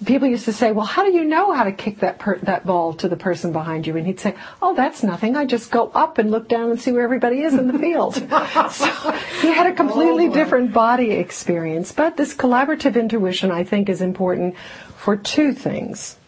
People 0.05 0.27
used 0.27 0.43
to 0.43 0.51
say, 0.51 0.73
"Well, 0.73 0.85
how 0.85 1.05
do 1.05 1.13
you 1.13 1.23
know 1.23 1.53
how 1.53 1.63
to 1.63 1.71
kick 1.71 1.99
that 1.99 2.19
per- 2.19 2.39
that 2.39 2.65
ball 2.65 2.93
to 2.95 3.07
the 3.07 3.15
person 3.15 3.53
behind 3.53 3.87
you?" 3.87 3.95
And 3.95 4.05
he'd 4.05 4.19
say, 4.19 4.35
"Oh, 4.61 4.75
that's 4.75 5.03
nothing. 5.03 5.37
I 5.37 5.45
just 5.45 5.71
go 5.71 5.89
up 5.95 6.17
and 6.17 6.31
look 6.31 6.49
down 6.49 6.69
and 6.69 6.81
see 6.81 6.91
where 6.91 7.03
everybody 7.03 7.41
is 7.43 7.53
in 7.53 7.67
the 7.67 7.79
field." 7.79 8.15
so 8.71 9.11
he 9.39 9.53
had 9.53 9.67
a 9.67 9.73
completely 9.73 10.27
oh, 10.27 10.33
different 10.33 10.73
body 10.73 11.11
experience. 11.11 11.93
But 11.93 12.17
this 12.17 12.35
collaborative 12.35 12.99
intuition, 12.99 13.51
I 13.51 13.63
think, 13.63 13.87
is 13.87 14.01
important 14.01 14.55
for 14.97 15.15
two 15.15 15.53
things. 15.53 16.18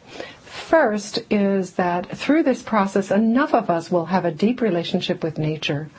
First 0.72 1.20
is 1.30 1.74
that 1.74 2.18
through 2.18 2.44
this 2.44 2.64
process, 2.64 3.12
enough 3.12 3.54
of 3.54 3.70
us 3.70 3.92
will 3.92 4.06
have 4.06 4.24
a 4.24 4.32
deep 4.32 4.62
relationship 4.62 5.22
with 5.22 5.38
nature 5.38 5.90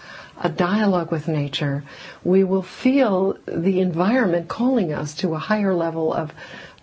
a 0.43 0.49
dialogue 0.49 1.11
with 1.13 1.29
nature, 1.29 1.85
we 2.25 2.43
will 2.43 2.63
feel 2.63 3.37
the 3.47 3.81
environment 3.81 4.49
calling 4.49 4.93
us 4.93 5.15
to 5.15 5.35
a 5.35 5.39
higher 5.39 5.75
level 5.75 6.13
of 6.13 6.33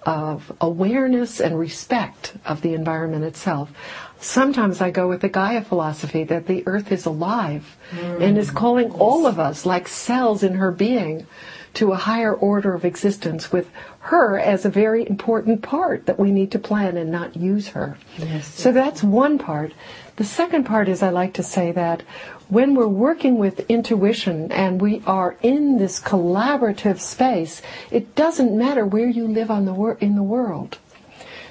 of 0.03 0.49
awareness 0.61 1.41
and 1.41 1.59
respect 1.59 2.33
of 2.45 2.61
the 2.61 2.73
environment 2.73 3.25
itself. 3.25 3.69
Sometimes 4.17 4.79
I 4.79 4.91
go 4.91 5.09
with 5.09 5.19
the 5.19 5.27
Gaia 5.27 5.61
philosophy 5.61 6.23
that 6.23 6.47
the 6.47 6.63
earth 6.65 6.93
is 6.93 7.05
alive 7.05 7.75
mm. 7.91 8.21
and 8.21 8.37
is 8.37 8.49
calling 8.49 8.91
all 8.91 9.27
of 9.27 9.39
us 9.39 9.65
like 9.65 9.89
cells 9.89 10.41
in 10.41 10.53
her 10.53 10.71
being 10.71 11.27
to 11.75 11.91
a 11.91 11.97
higher 11.97 12.33
order 12.33 12.73
of 12.73 12.85
existence 12.85 13.51
with 13.51 13.69
her 13.99 14.39
as 14.39 14.65
a 14.65 14.69
very 14.69 15.07
important 15.07 15.61
part 15.61 16.05
that 16.05 16.19
we 16.19 16.31
need 16.31 16.51
to 16.51 16.59
plan 16.59 16.97
and 16.97 17.11
not 17.11 17.35
use 17.35 17.69
her. 17.69 17.97
Yes, 18.17 18.47
so 18.47 18.71
that's 18.71 19.03
one 19.03 19.37
part. 19.37 19.71
The 20.15 20.23
second 20.25 20.65
part 20.65 20.89
is 20.89 21.01
I 21.01 21.09
like 21.09 21.33
to 21.35 21.43
say 21.43 21.71
that 21.71 22.03
when 22.49 22.73
we're 22.75 22.87
working 22.87 23.37
with 23.37 23.69
intuition 23.69 24.51
and 24.51 24.81
we 24.81 25.01
are 25.05 25.37
in 25.41 25.77
this 25.77 26.01
collaborative 26.01 26.99
space, 26.99 27.61
it 27.91 28.15
doesn't 28.15 28.57
matter 28.57 28.85
where 28.85 29.07
you 29.07 29.27
live 29.27 29.51
on 29.51 29.65
the 29.65 29.73
wor- 29.73 29.97
in 30.01 30.15
the 30.15 30.23
world. 30.23 30.79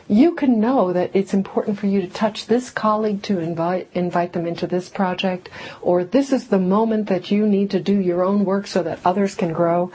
You 0.08 0.34
can 0.34 0.58
know 0.58 0.92
that 0.94 1.10
it's 1.12 1.34
important 1.34 1.78
for 1.78 1.86
you 1.86 2.00
to 2.00 2.08
touch 2.08 2.46
this 2.46 2.70
colleague 2.70 3.22
to 3.24 3.38
invite 3.38 3.88
invite 3.92 4.32
them 4.32 4.46
into 4.46 4.66
this 4.66 4.88
project, 4.88 5.50
or 5.82 6.02
this 6.02 6.32
is 6.32 6.48
the 6.48 6.58
moment 6.58 7.08
that 7.08 7.30
you 7.30 7.46
need 7.46 7.70
to 7.72 7.80
do 7.80 8.00
your 8.00 8.24
own 8.24 8.46
work 8.46 8.66
so 8.66 8.82
that 8.82 9.00
others 9.04 9.34
can 9.34 9.52
grow. 9.52 9.92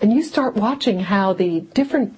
And 0.00 0.12
you 0.12 0.22
start 0.22 0.54
watching 0.54 1.00
how 1.00 1.32
the 1.32 1.60
different 1.60 2.14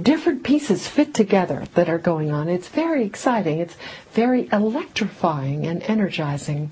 different 0.00 0.42
pieces 0.42 0.86
fit 0.86 1.14
together 1.14 1.64
that 1.74 1.88
are 1.88 1.98
going 1.98 2.30
on. 2.30 2.48
It's 2.48 2.68
very 2.68 3.04
exciting. 3.04 3.58
It's 3.58 3.76
very 4.12 4.48
electrifying 4.52 5.66
and 5.66 5.82
energizing. 5.84 6.70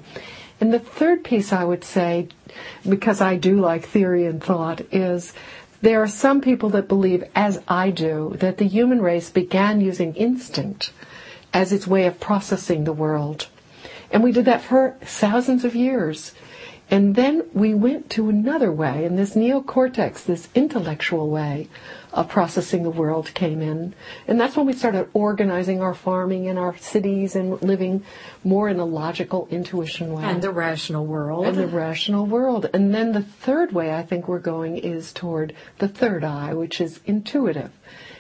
And 0.61 0.75
the 0.75 0.79
third 0.79 1.25
piece 1.25 1.53
I 1.53 1.65
would 1.65 1.85
say, 1.85 2.29
because 2.87 3.23
I 3.23 3.37
do 3.37 3.59
like 3.59 3.87
theory 3.87 4.27
and 4.27 4.43
thought, 4.43 4.83
is 4.93 5.33
there 5.83 6.03
are 6.03 6.09
some 6.09 6.41
people 6.41 6.69
that 6.71 6.89
believe, 6.89 7.25
as 7.35 7.63
I 7.67 7.91
do, 7.91 8.37
that 8.39 8.59
the 8.59 8.67
human 8.67 9.01
race 9.01 9.31
began 9.31 9.81
using 9.81 10.15
instinct 10.15 10.93
as 11.53 11.73
its 11.73 11.87
way 11.87 12.07
of 12.07 12.21
processing 12.21 12.85
the 12.85 12.93
world. 12.93 13.49
And 14.11 14.23
we 14.23 14.33
did 14.33 14.45
that 14.45 14.61
for 14.61 14.97
thousands 15.01 15.65
of 15.65 15.75
years. 15.75 16.33
And 16.91 17.15
then 17.15 17.45
we 17.55 17.73
went 17.73 18.11
to 18.11 18.29
another 18.29 18.73
way, 18.73 19.05
and 19.05 19.17
this 19.17 19.35
neocortex, 19.35 20.25
this 20.25 20.49
intellectual 20.55 21.31
way, 21.31 21.69
of 22.13 22.29
processing 22.29 22.83
the 22.83 22.91
world 22.91 23.33
came 23.35 23.63
in. 23.63 23.95
And 24.27 24.41
that's 24.41 24.57
when 24.57 24.67
we 24.67 24.73
started 24.73 25.09
organizing 25.15 25.81
our 25.81 25.95
farming 25.95 26.49
and 26.49 26.59
our 26.59 26.77
cities 26.77 27.37
and 27.37 27.61
living 27.63 28.05
more 28.43 28.69
in 28.69 28.79
a 28.81 28.85
logical 28.85 29.47
intuition 29.51 30.13
way. 30.13 30.25
And 30.25 30.43
the 30.43 30.51
rational 30.51 31.07
world. 31.07 31.47
And 31.47 31.57
the 31.57 31.67
rational 31.67 32.27
world. 32.27 32.69
And 32.73 32.95
then 32.95 33.13
the 33.13 33.23
third 33.23 33.73
way 33.73 33.95
I 33.95 34.03
think 34.03 34.29
we're 34.29 34.39
going 34.39 34.79
is 34.79 35.13
toward 35.13 35.55
the 35.79 35.89
third 35.89 36.25
eye, 36.25 36.55
which 36.55 36.81
is 36.81 37.01
intuitive. 37.07 37.71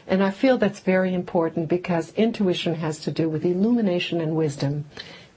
And 0.06 0.22
I 0.24 0.30
feel 0.30 0.58
that's 0.58 0.80
very 0.80 1.14
important 1.14 1.68
because 1.68 2.12
intuition 2.14 2.74
has 2.74 2.98
to 3.00 3.12
do 3.12 3.28
with 3.28 3.44
illumination 3.44 4.20
and 4.20 4.34
wisdom. 4.34 4.86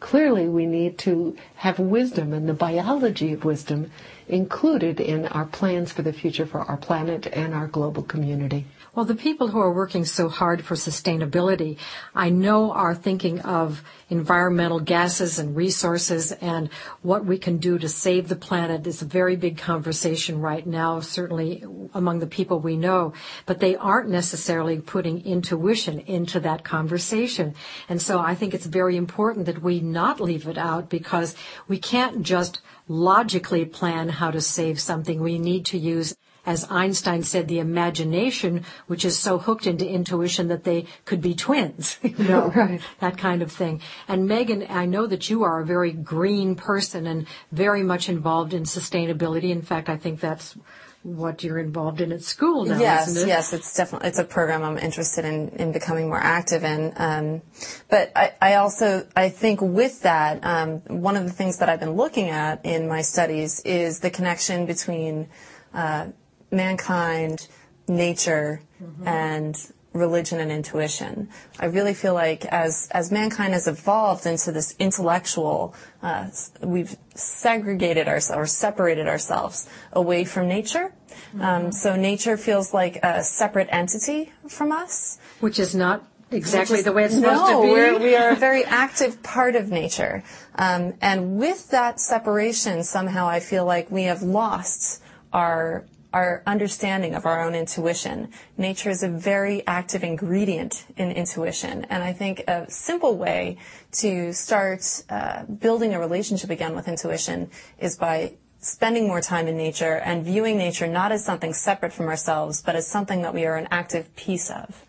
Clearly, 0.03 0.49
we 0.49 0.65
need 0.65 0.97
to 0.99 1.33
have 1.55 1.79
wisdom 1.79 2.33
and 2.33 2.47
the 2.47 2.53
biology 2.53 3.31
of 3.31 3.45
wisdom 3.45 3.89
included 4.27 4.99
in 4.99 5.27
our 5.27 5.45
plans 5.45 5.93
for 5.93 6.01
the 6.01 6.11
future 6.11 6.45
for 6.45 6.59
our 6.59 6.75
planet 6.75 7.25
and 7.27 7.53
our 7.53 7.67
global 7.67 8.03
community. 8.03 8.65
Well, 8.95 9.05
the 9.05 9.15
people 9.15 9.47
who 9.47 9.59
are 9.59 9.73
working 9.73 10.05
so 10.05 10.29
hard 10.29 10.63
for 10.63 10.75
sustainability, 10.75 11.77
I 12.13 12.29
know 12.29 12.71
are 12.73 12.93
thinking 12.93 13.39
of 13.39 13.83
environmental 14.07 14.79
gases 14.79 15.39
and 15.39 15.55
resources 15.55 16.31
and 16.31 16.69
what 17.01 17.25
we 17.25 17.39
can 17.39 17.57
do 17.57 17.79
to 17.79 17.89
save 17.89 18.29
the 18.29 18.35
planet 18.35 18.85
is 18.85 19.01
a 19.01 19.05
very 19.05 19.35
big 19.35 19.57
conversation 19.57 20.39
right 20.41 20.67
now, 20.67 20.99
certainly 20.99 21.63
among 21.95 22.19
the 22.19 22.27
people 22.27 22.59
we 22.59 22.77
know, 22.77 23.13
but 23.47 23.59
they 23.59 23.75
aren't 23.75 24.09
necessarily 24.09 24.79
putting 24.79 25.25
intuition 25.25 26.01
into 26.01 26.39
that 26.41 26.63
conversation. 26.63 27.55
And 27.89 27.99
so 27.99 28.19
I 28.19 28.35
think 28.35 28.53
it's 28.53 28.67
very 28.67 28.95
important 28.95 29.47
that 29.47 29.63
we 29.63 29.79
not 29.79 30.21
leave 30.21 30.47
it 30.47 30.59
out 30.59 30.91
because 30.91 31.35
we 31.67 31.79
can't 31.79 32.21
just 32.21 32.61
logically 32.87 33.65
plan 33.65 34.09
how 34.09 34.29
to 34.29 34.39
save 34.39 34.79
something. 34.79 35.19
We 35.19 35.39
need 35.39 35.65
to 35.67 35.79
use 35.79 36.15
as 36.45 36.69
Einstein 36.69 37.23
said, 37.23 37.47
the 37.47 37.59
imagination, 37.59 38.65
which 38.87 39.05
is 39.05 39.17
so 39.17 39.37
hooked 39.37 39.65
into 39.65 39.87
intuition 39.87 40.49
that 40.49 40.63
they 40.63 40.85
could 41.05 41.21
be 41.21 41.33
twins, 41.33 41.97
you 42.03 42.15
know, 42.25 42.51
right. 42.55 42.81
that 42.99 43.17
kind 43.17 43.41
of 43.41 43.51
thing. 43.51 43.81
And 44.07 44.27
Megan, 44.27 44.65
I 44.69 44.85
know 44.85 45.07
that 45.07 45.29
you 45.29 45.43
are 45.43 45.61
a 45.61 45.65
very 45.65 45.91
green 45.91 46.55
person 46.55 47.07
and 47.07 47.27
very 47.51 47.83
much 47.83 48.09
involved 48.09 48.53
in 48.53 48.63
sustainability. 48.63 49.51
In 49.51 49.61
fact, 49.61 49.89
I 49.89 49.97
think 49.97 50.19
that's 50.19 50.57
what 51.03 51.43
you're 51.43 51.59
involved 51.59 51.99
in 51.99 52.13
at 52.13 52.23
school 52.23 52.65
now, 52.65 52.79
yes, 52.79 53.15
it? 53.15 53.27
Yes, 53.27 53.51
it's 53.51 53.75
definitely 53.75 54.07
it's 54.07 54.19
a 54.19 54.23
program 54.23 54.63
I'm 54.63 54.77
interested 54.77 55.25
in 55.25 55.49
in 55.49 55.73
becoming 55.73 56.07
more 56.07 56.21
active 56.21 56.63
in. 56.63 56.93
Um, 56.95 57.41
but 57.89 58.11
I, 58.15 58.33
I, 58.41 58.55
also 58.55 59.05
I 59.13 59.27
think 59.27 59.61
with 59.61 60.01
that, 60.03 60.39
um, 60.45 60.79
one 60.87 61.17
of 61.17 61.25
the 61.25 61.29
things 61.29 61.57
that 61.57 61.67
I've 61.67 61.81
been 61.81 61.91
looking 61.91 62.29
at 62.29 62.65
in 62.65 62.87
my 62.87 63.01
studies 63.01 63.59
is 63.65 63.99
the 63.99 64.09
connection 64.09 64.65
between 64.65 65.27
uh, 65.73 66.07
mankind, 66.53 67.47
nature, 67.87 68.61
mm-hmm. 68.81 69.07
and 69.07 69.57
religion 69.93 70.39
and 70.39 70.51
intuition. 70.51 71.29
I 71.59 71.65
really 71.65 71.93
feel 71.93 72.13
like 72.13 72.45
as 72.45 72.87
as 72.91 73.11
mankind 73.11 73.53
has 73.53 73.67
evolved 73.67 74.25
into 74.25 74.51
this 74.51 74.75
intellectual, 74.79 75.75
uh, 76.01 76.29
we've 76.61 76.95
segregated 77.15 78.07
ourselves 78.07 78.37
or 78.37 78.45
separated 78.47 79.07
ourselves 79.07 79.69
away 79.91 80.25
from 80.25 80.47
nature. 80.47 80.93
Um, 81.33 81.39
mm-hmm. 81.39 81.41
Um, 81.41 81.71
so 81.71 81.95
nature 81.95 82.37
feels 82.37 82.73
like 82.73 82.97
a 83.03 83.23
separate 83.23 83.69
entity 83.71 84.31
from 84.47 84.71
us, 84.71 85.19
which 85.39 85.59
is 85.59 85.75
not 85.75 86.07
exactly 86.31 86.79
is, 86.79 86.85
the 86.85 86.91
way 86.91 87.05
it's 87.05 87.13
supposed 87.13 87.41
no, 87.41 87.61
to 87.61 87.67
be. 87.67 87.71
We're, 87.71 87.99
we 87.99 88.15
are 88.15 88.31
a 88.31 88.35
very 88.35 88.63
active 88.83 89.21
part 89.21 89.55
of 89.55 89.69
nature, 89.69 90.23
um, 90.55 90.95
and 91.01 91.37
with 91.37 91.69
that 91.69 91.99
separation, 91.99 92.83
somehow 92.83 93.27
I 93.27 93.39
feel 93.39 93.65
like 93.65 93.91
we 93.91 94.03
have 94.03 94.23
lost 94.23 95.03
our 95.31 95.85
our 96.13 96.43
understanding 96.45 97.15
of 97.15 97.25
our 97.25 97.41
own 97.41 97.55
intuition. 97.55 98.29
Nature 98.57 98.91
is 98.91 99.01
a 99.03 99.09
very 99.09 99.65
active 99.65 100.03
ingredient 100.03 100.85
in 100.95 101.11
intuition. 101.11 101.85
And 101.85 102.03
I 102.03 102.13
think 102.13 102.43
a 102.47 102.69
simple 102.69 103.17
way 103.17 103.57
to 103.93 104.31
start 104.31 105.03
uh, 105.09 105.43
building 105.45 105.93
a 105.93 105.99
relationship 105.99 106.51
again 106.51 106.75
with 106.75 106.87
intuition 106.87 107.49
is 107.79 107.97
by 107.97 108.33
spending 108.59 109.07
more 109.07 109.19
time 109.21 109.47
in 109.47 109.57
nature 109.57 109.95
and 110.05 110.23
viewing 110.23 110.57
nature 110.57 110.87
not 110.87 111.11
as 111.11 111.25
something 111.25 111.53
separate 111.53 111.91
from 111.91 112.07
ourselves, 112.07 112.61
but 112.61 112.75
as 112.75 112.87
something 112.87 113.23
that 113.23 113.33
we 113.33 113.45
are 113.45 113.57
an 113.57 113.67
active 113.71 114.15
piece 114.15 114.49
of. 114.49 114.85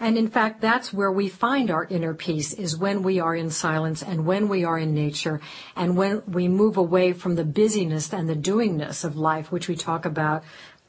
And 0.00 0.16
in 0.16 0.28
fact, 0.28 0.62
that's 0.62 0.94
where 0.94 1.12
we 1.12 1.28
find 1.28 1.70
our 1.70 1.84
inner 1.84 2.14
peace 2.14 2.54
is 2.54 2.74
when 2.74 3.02
we 3.02 3.20
are 3.20 3.36
in 3.36 3.50
silence 3.50 4.02
and 4.02 4.24
when 4.24 4.48
we 4.48 4.64
are 4.64 4.78
in 4.78 4.94
nature 4.94 5.42
and 5.76 5.94
when 5.94 6.22
we 6.26 6.48
move 6.48 6.78
away 6.78 7.12
from 7.12 7.34
the 7.34 7.44
busyness 7.44 8.10
and 8.10 8.26
the 8.26 8.34
doingness 8.34 9.04
of 9.04 9.16
life, 9.16 9.52
which 9.52 9.68
we 9.68 9.76
talk 9.76 10.06
about 10.06 10.42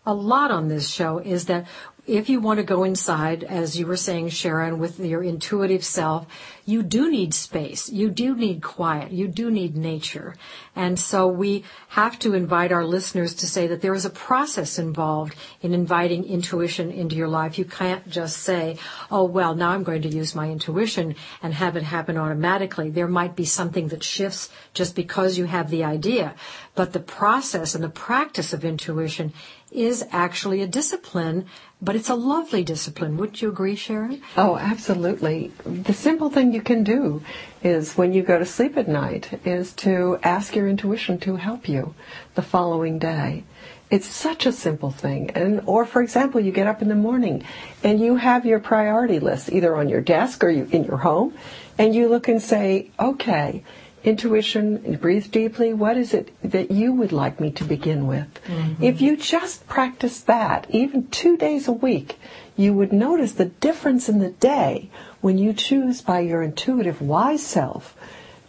a 0.05 0.13
lot 0.13 0.49
on 0.49 0.69
this 0.69 0.89
show 0.89 1.19
is 1.19 1.45
that 1.45 1.67
if 2.07 2.29
you 2.29 2.39
want 2.39 2.57
to 2.57 2.63
go 2.63 2.83
inside, 2.83 3.43
as 3.43 3.77
you 3.77 3.85
were 3.85 3.95
saying, 3.95 4.29
Sharon, 4.29 4.79
with 4.79 4.99
your 4.99 5.21
intuitive 5.21 5.85
self, 5.85 6.25
you 6.65 6.81
do 6.81 7.11
need 7.11 7.33
space. 7.33 7.89
You 7.89 8.09
do 8.09 8.35
need 8.35 8.63
quiet. 8.63 9.11
You 9.11 9.27
do 9.27 9.51
need 9.51 9.75
nature. 9.75 10.35
And 10.75 10.97
so 10.97 11.27
we 11.27 11.63
have 11.89 12.17
to 12.19 12.33
invite 12.33 12.71
our 12.71 12.85
listeners 12.85 13.35
to 13.35 13.45
say 13.45 13.67
that 13.67 13.81
there 13.81 13.93
is 13.93 14.05
a 14.05 14.09
process 14.09 14.79
involved 14.79 15.35
in 15.61 15.73
inviting 15.73 16.23
intuition 16.23 16.91
into 16.91 17.15
your 17.15 17.27
life. 17.27 17.59
You 17.59 17.65
can't 17.65 18.09
just 18.09 18.37
say, 18.37 18.77
oh, 19.11 19.25
well, 19.25 19.53
now 19.53 19.69
I'm 19.69 19.83
going 19.83 20.01
to 20.01 20.09
use 20.09 20.33
my 20.33 20.49
intuition 20.49 21.15
and 21.43 21.53
have 21.53 21.75
it 21.75 21.83
happen 21.83 22.17
automatically. 22.17 22.89
There 22.89 23.07
might 23.07 23.35
be 23.35 23.45
something 23.45 23.89
that 23.89 24.03
shifts 24.03 24.49
just 24.73 24.95
because 24.95 25.37
you 25.37 25.45
have 25.45 25.69
the 25.69 25.83
idea. 25.83 26.35
But 26.73 26.93
the 26.93 26.99
process 26.99 27.75
and 27.75 27.83
the 27.83 27.89
practice 27.89 28.53
of 28.53 28.65
intuition 28.65 29.33
is 29.71 30.05
actually 30.11 30.61
a 30.61 30.67
discipline 30.67 31.45
but 31.81 31.95
it's 31.95 32.09
a 32.09 32.15
lovely 32.15 32.63
discipline. 32.63 33.17
wouldn't 33.17 33.41
you 33.41 33.49
agree, 33.49 33.75
Sharon? 33.75 34.21
Oh, 34.37 34.57
absolutely. 34.57 35.51
The 35.65 35.93
simple 35.93 36.29
thing 36.29 36.53
you 36.53 36.61
can 36.61 36.83
do 36.83 37.23
is 37.63 37.97
when 37.97 38.13
you 38.13 38.21
go 38.21 38.37
to 38.37 38.45
sleep 38.45 38.77
at 38.77 38.87
night 38.87 39.39
is 39.45 39.73
to 39.73 40.19
ask 40.23 40.55
your 40.55 40.67
intuition 40.67 41.19
to 41.21 41.37
help 41.37 41.67
you 41.67 41.95
the 42.35 42.41
following 42.41 42.99
day. 42.99 43.43
It's 43.89 44.07
such 44.07 44.45
a 44.45 44.53
simple 44.53 44.91
thing. 44.91 45.31
And 45.31 45.61
or 45.65 45.85
for 45.85 46.01
example, 46.01 46.39
you 46.39 46.51
get 46.51 46.67
up 46.67 46.81
in 46.81 46.87
the 46.87 46.95
morning 46.95 47.43
and 47.83 47.99
you 47.99 48.15
have 48.15 48.45
your 48.45 48.59
priority 48.59 49.19
list 49.19 49.51
either 49.51 49.75
on 49.75 49.89
your 49.89 50.01
desk 50.01 50.43
or 50.43 50.49
you, 50.49 50.67
in 50.71 50.85
your 50.85 50.97
home 50.97 51.33
and 51.77 51.95
you 51.95 52.07
look 52.07 52.27
and 52.27 52.41
say, 52.41 52.91
"Okay, 52.99 53.63
intuition, 54.03 54.97
breathe 55.01 55.31
deeply. 55.31 55.73
What 55.73 55.97
is 55.97 56.13
it 56.13 56.31
that 56.43 56.71
you 56.71 56.93
would 56.93 57.11
like 57.11 57.39
me 57.39 57.51
to 57.51 57.63
begin 57.63 58.07
with? 58.07 58.27
Mm-hmm. 58.45 58.83
If 58.83 59.01
you 59.01 59.17
just 59.17 59.67
practice 59.67 60.21
that, 60.21 60.65
even 60.69 61.07
two 61.07 61.37
days 61.37 61.67
a 61.67 61.71
week, 61.71 62.17
you 62.57 62.73
would 62.73 62.91
notice 62.91 63.33
the 63.33 63.45
difference 63.45 64.09
in 64.09 64.19
the 64.19 64.31
day 64.31 64.89
when 65.21 65.37
you 65.37 65.53
choose 65.53 66.01
by 66.01 66.19
your 66.19 66.41
intuitive 66.41 67.01
wise 67.01 67.45
self 67.45 67.95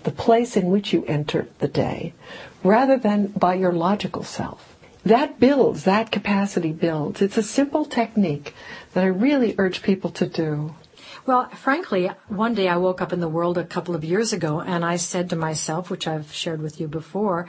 the 0.02 0.10
place 0.10 0.56
in 0.56 0.66
which 0.66 0.92
you 0.92 1.04
enter 1.06 1.48
the 1.58 1.68
day 1.68 2.12
rather 2.64 2.98
than 2.98 3.26
by 3.28 3.54
your 3.54 3.72
logical 3.72 4.24
self. 4.24 4.76
that 5.04 5.40
builds, 5.40 5.84
that 5.84 6.12
capacity 6.12 6.72
builds. 6.72 7.20
It's 7.20 7.36
a 7.36 7.42
simple 7.42 7.84
technique 7.84 8.54
that 8.92 9.02
I 9.02 9.08
really 9.08 9.54
urge 9.58 9.82
people 9.82 10.10
to 10.10 10.26
do. 10.26 10.74
Well, 11.24 11.48
frankly, 11.50 12.10
one 12.26 12.54
day 12.54 12.66
I 12.68 12.76
woke 12.78 13.00
up 13.00 13.12
in 13.12 13.20
the 13.20 13.28
world 13.28 13.56
a 13.56 13.64
couple 13.64 13.94
of 13.94 14.02
years 14.02 14.32
ago 14.32 14.60
and 14.60 14.84
I 14.84 14.96
said 14.96 15.30
to 15.30 15.36
myself, 15.36 15.88
which 15.88 16.08
I've 16.08 16.32
shared 16.32 16.60
with 16.60 16.80
you 16.80 16.88
before, 16.88 17.48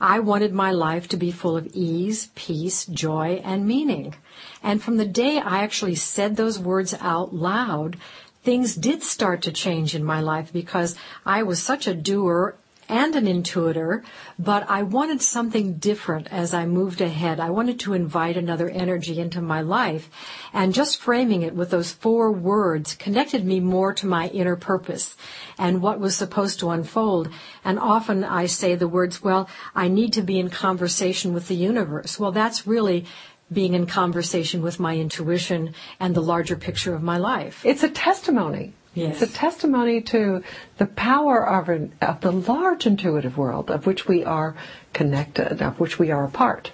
I 0.00 0.18
wanted 0.18 0.52
my 0.52 0.72
life 0.72 1.06
to 1.08 1.16
be 1.16 1.30
full 1.30 1.56
of 1.56 1.68
ease, 1.74 2.30
peace, 2.34 2.86
joy, 2.86 3.40
and 3.44 3.68
meaning. 3.68 4.16
And 4.64 4.82
from 4.82 4.96
the 4.96 5.04
day 5.04 5.38
I 5.38 5.62
actually 5.62 5.94
said 5.94 6.34
those 6.34 6.58
words 6.58 6.92
out 7.00 7.32
loud, 7.32 7.98
things 8.42 8.74
did 8.74 9.04
start 9.04 9.42
to 9.42 9.52
change 9.52 9.94
in 9.94 10.02
my 10.02 10.20
life 10.20 10.52
because 10.52 10.96
I 11.24 11.44
was 11.44 11.62
such 11.62 11.86
a 11.86 11.94
doer 11.94 12.56
and 12.88 13.14
an 13.14 13.26
intuitor, 13.26 14.02
but 14.38 14.68
I 14.68 14.82
wanted 14.82 15.20
something 15.20 15.74
different 15.74 16.28
as 16.30 16.54
I 16.54 16.66
moved 16.66 17.00
ahead. 17.00 17.40
I 17.40 17.50
wanted 17.50 17.78
to 17.80 17.94
invite 17.94 18.36
another 18.36 18.68
energy 18.68 19.20
into 19.20 19.40
my 19.40 19.60
life. 19.60 20.08
And 20.52 20.72
just 20.72 21.00
framing 21.00 21.42
it 21.42 21.54
with 21.54 21.70
those 21.70 21.92
four 21.92 22.32
words 22.32 22.94
connected 22.94 23.44
me 23.44 23.60
more 23.60 23.92
to 23.94 24.06
my 24.06 24.28
inner 24.28 24.56
purpose 24.56 25.16
and 25.58 25.82
what 25.82 26.00
was 26.00 26.16
supposed 26.16 26.60
to 26.60 26.70
unfold. 26.70 27.28
And 27.64 27.78
often 27.78 28.24
I 28.24 28.46
say 28.46 28.74
the 28.74 28.88
words, 28.88 29.22
well, 29.22 29.48
I 29.74 29.88
need 29.88 30.12
to 30.14 30.22
be 30.22 30.38
in 30.38 30.50
conversation 30.50 31.34
with 31.34 31.48
the 31.48 31.56
universe. 31.56 32.18
Well, 32.18 32.32
that's 32.32 32.66
really 32.66 33.04
being 33.52 33.74
in 33.74 33.86
conversation 33.86 34.62
with 34.62 34.78
my 34.78 34.96
intuition 34.96 35.74
and 35.98 36.14
the 36.14 36.22
larger 36.22 36.56
picture 36.56 36.94
of 36.94 37.02
my 37.02 37.16
life. 37.16 37.64
It's 37.64 37.82
a 37.82 37.88
testimony 37.88 38.74
Yes. 38.98 39.22
It's 39.22 39.32
a 39.32 39.34
testimony 39.34 40.00
to 40.02 40.42
the 40.78 40.86
power 40.86 41.46
of, 41.46 41.68
an, 41.68 41.92
of 42.02 42.20
the 42.20 42.32
large 42.32 42.84
intuitive 42.84 43.38
world 43.38 43.70
of 43.70 43.86
which 43.86 44.08
we 44.08 44.24
are 44.24 44.56
connected, 44.92 45.62
of 45.62 45.78
which 45.78 45.98
we 45.98 46.10
are 46.10 46.24
a 46.24 46.30
part, 46.30 46.72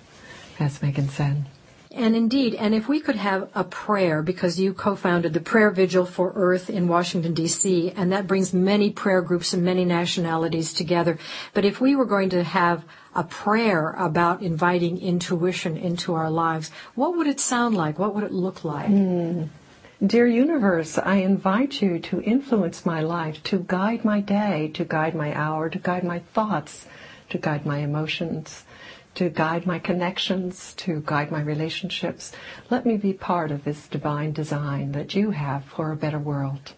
as 0.58 0.80
Megan 0.80 1.10
said. 1.10 1.44
And 1.94 2.16
indeed, 2.16 2.56
and 2.56 2.74
if 2.74 2.88
we 2.88 2.98
could 2.98 3.14
have 3.14 3.50
a 3.54 3.62
prayer, 3.62 4.20
because 4.20 4.58
you 4.58 4.74
co-founded 4.74 5.32
the 5.32 5.40
Prayer 5.40 5.70
Vigil 5.70 6.04
for 6.04 6.32
Earth 6.34 6.68
in 6.68 6.88
Washington, 6.88 7.34
D.C., 7.34 7.92
and 7.94 8.10
that 8.10 8.26
brings 8.26 8.52
many 8.52 8.90
prayer 8.90 9.22
groups 9.22 9.52
and 9.52 9.62
many 9.62 9.84
nationalities 9.84 10.72
together. 10.72 11.18
But 11.52 11.64
if 11.64 11.80
we 11.80 11.94
were 11.94 12.04
going 12.04 12.30
to 12.30 12.42
have 12.42 12.84
a 13.14 13.22
prayer 13.22 13.90
about 13.90 14.42
inviting 14.42 15.00
intuition 15.00 15.76
into 15.76 16.14
our 16.14 16.30
lives, 16.30 16.72
what 16.96 17.16
would 17.16 17.28
it 17.28 17.38
sound 17.38 17.76
like? 17.76 17.96
What 17.96 18.12
would 18.14 18.24
it 18.24 18.32
look 18.32 18.64
like? 18.64 18.88
Mm. 18.88 19.50
Dear 20.04 20.26
universe, 20.26 20.98
I 20.98 21.16
invite 21.18 21.80
you 21.80 22.00
to 22.00 22.20
influence 22.20 22.84
my 22.84 23.00
life, 23.00 23.40
to 23.44 23.60
guide 23.60 24.04
my 24.04 24.20
day, 24.20 24.68
to 24.74 24.84
guide 24.84 25.14
my 25.14 25.32
hour, 25.32 25.70
to 25.70 25.78
guide 25.78 26.02
my 26.02 26.18
thoughts, 26.18 26.88
to 27.30 27.38
guide 27.38 27.64
my 27.64 27.78
emotions, 27.78 28.64
to 29.14 29.28
guide 29.28 29.66
my 29.66 29.78
connections, 29.78 30.74
to 30.78 31.00
guide 31.06 31.30
my 31.30 31.40
relationships. 31.40 32.32
Let 32.70 32.84
me 32.84 32.96
be 32.96 33.12
part 33.12 33.52
of 33.52 33.62
this 33.62 33.86
divine 33.86 34.32
design 34.32 34.90
that 34.92 35.14
you 35.14 35.30
have 35.30 35.64
for 35.64 35.92
a 35.92 35.96
better 35.96 36.18
world. 36.18 36.72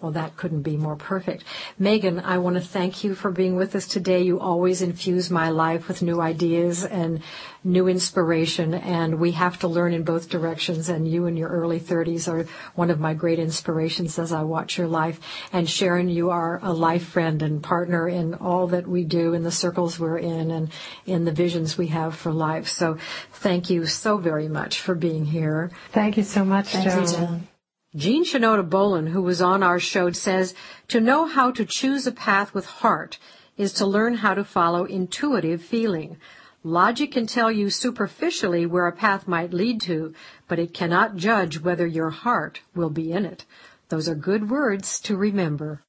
Well, 0.00 0.12
that 0.12 0.36
couldn't 0.36 0.62
be 0.62 0.76
more 0.76 0.94
perfect. 0.94 1.42
Megan, 1.76 2.20
I 2.20 2.38
want 2.38 2.54
to 2.54 2.60
thank 2.60 3.02
you 3.02 3.16
for 3.16 3.32
being 3.32 3.56
with 3.56 3.74
us 3.74 3.88
today. 3.88 4.22
You 4.22 4.38
always 4.38 4.80
infuse 4.80 5.28
my 5.28 5.50
life 5.50 5.88
with 5.88 6.02
new 6.02 6.20
ideas 6.20 6.84
and 6.84 7.20
new 7.64 7.88
inspiration, 7.88 8.74
and 8.74 9.18
we 9.18 9.32
have 9.32 9.58
to 9.58 9.66
learn 9.66 9.92
in 9.92 10.04
both 10.04 10.28
directions. 10.28 10.88
And 10.88 11.08
you 11.08 11.26
in 11.26 11.36
your 11.36 11.48
early 11.48 11.80
30s 11.80 12.32
are 12.32 12.46
one 12.76 12.90
of 12.90 13.00
my 13.00 13.12
great 13.12 13.40
inspirations 13.40 14.20
as 14.20 14.32
I 14.32 14.44
watch 14.44 14.78
your 14.78 14.86
life. 14.86 15.18
And 15.52 15.68
Sharon, 15.68 16.08
you 16.08 16.30
are 16.30 16.60
a 16.62 16.72
life 16.72 17.04
friend 17.04 17.42
and 17.42 17.60
partner 17.60 18.08
in 18.08 18.34
all 18.34 18.68
that 18.68 18.86
we 18.86 19.02
do 19.02 19.34
in 19.34 19.42
the 19.42 19.50
circles 19.50 19.98
we're 19.98 20.18
in 20.18 20.52
and 20.52 20.70
in 21.06 21.24
the 21.24 21.32
visions 21.32 21.76
we 21.76 21.88
have 21.88 22.14
for 22.14 22.32
life. 22.32 22.68
So 22.68 22.98
thank 23.32 23.68
you 23.68 23.84
so 23.86 24.16
very 24.16 24.46
much 24.46 24.78
for 24.78 24.94
being 24.94 25.24
here. 25.24 25.72
Thank 25.90 26.16
you 26.16 26.22
so 26.22 26.44
much, 26.44 26.68
Thank 26.68 26.84
Joan. 26.84 27.48
Jean 27.96 28.22
Shinoda 28.22 28.68
Bolen, 28.68 29.06
who 29.06 29.22
was 29.22 29.40
on 29.40 29.62
our 29.62 29.80
show, 29.80 30.12
says 30.12 30.54
to 30.88 31.00
know 31.00 31.24
how 31.24 31.50
to 31.50 31.64
choose 31.64 32.06
a 32.06 32.12
path 32.12 32.52
with 32.52 32.66
heart 32.66 33.18
is 33.56 33.72
to 33.72 33.86
learn 33.86 34.14
how 34.14 34.34
to 34.34 34.44
follow 34.44 34.84
intuitive 34.84 35.62
feeling. 35.62 36.18
Logic 36.62 37.10
can 37.10 37.26
tell 37.26 37.50
you 37.50 37.70
superficially 37.70 38.66
where 38.66 38.86
a 38.86 38.92
path 38.92 39.26
might 39.26 39.54
lead 39.54 39.80
to, 39.80 40.12
but 40.48 40.58
it 40.58 40.74
cannot 40.74 41.16
judge 41.16 41.60
whether 41.60 41.86
your 41.86 42.10
heart 42.10 42.60
will 42.74 42.90
be 42.90 43.10
in 43.10 43.24
it. 43.24 43.46
Those 43.88 44.06
are 44.06 44.14
good 44.14 44.50
words 44.50 45.00
to 45.00 45.16
remember. 45.16 45.82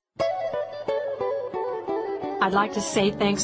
I'd 2.42 2.54
like 2.54 2.72
to 2.74 2.82
say 2.82 3.12
thanks 3.12 3.38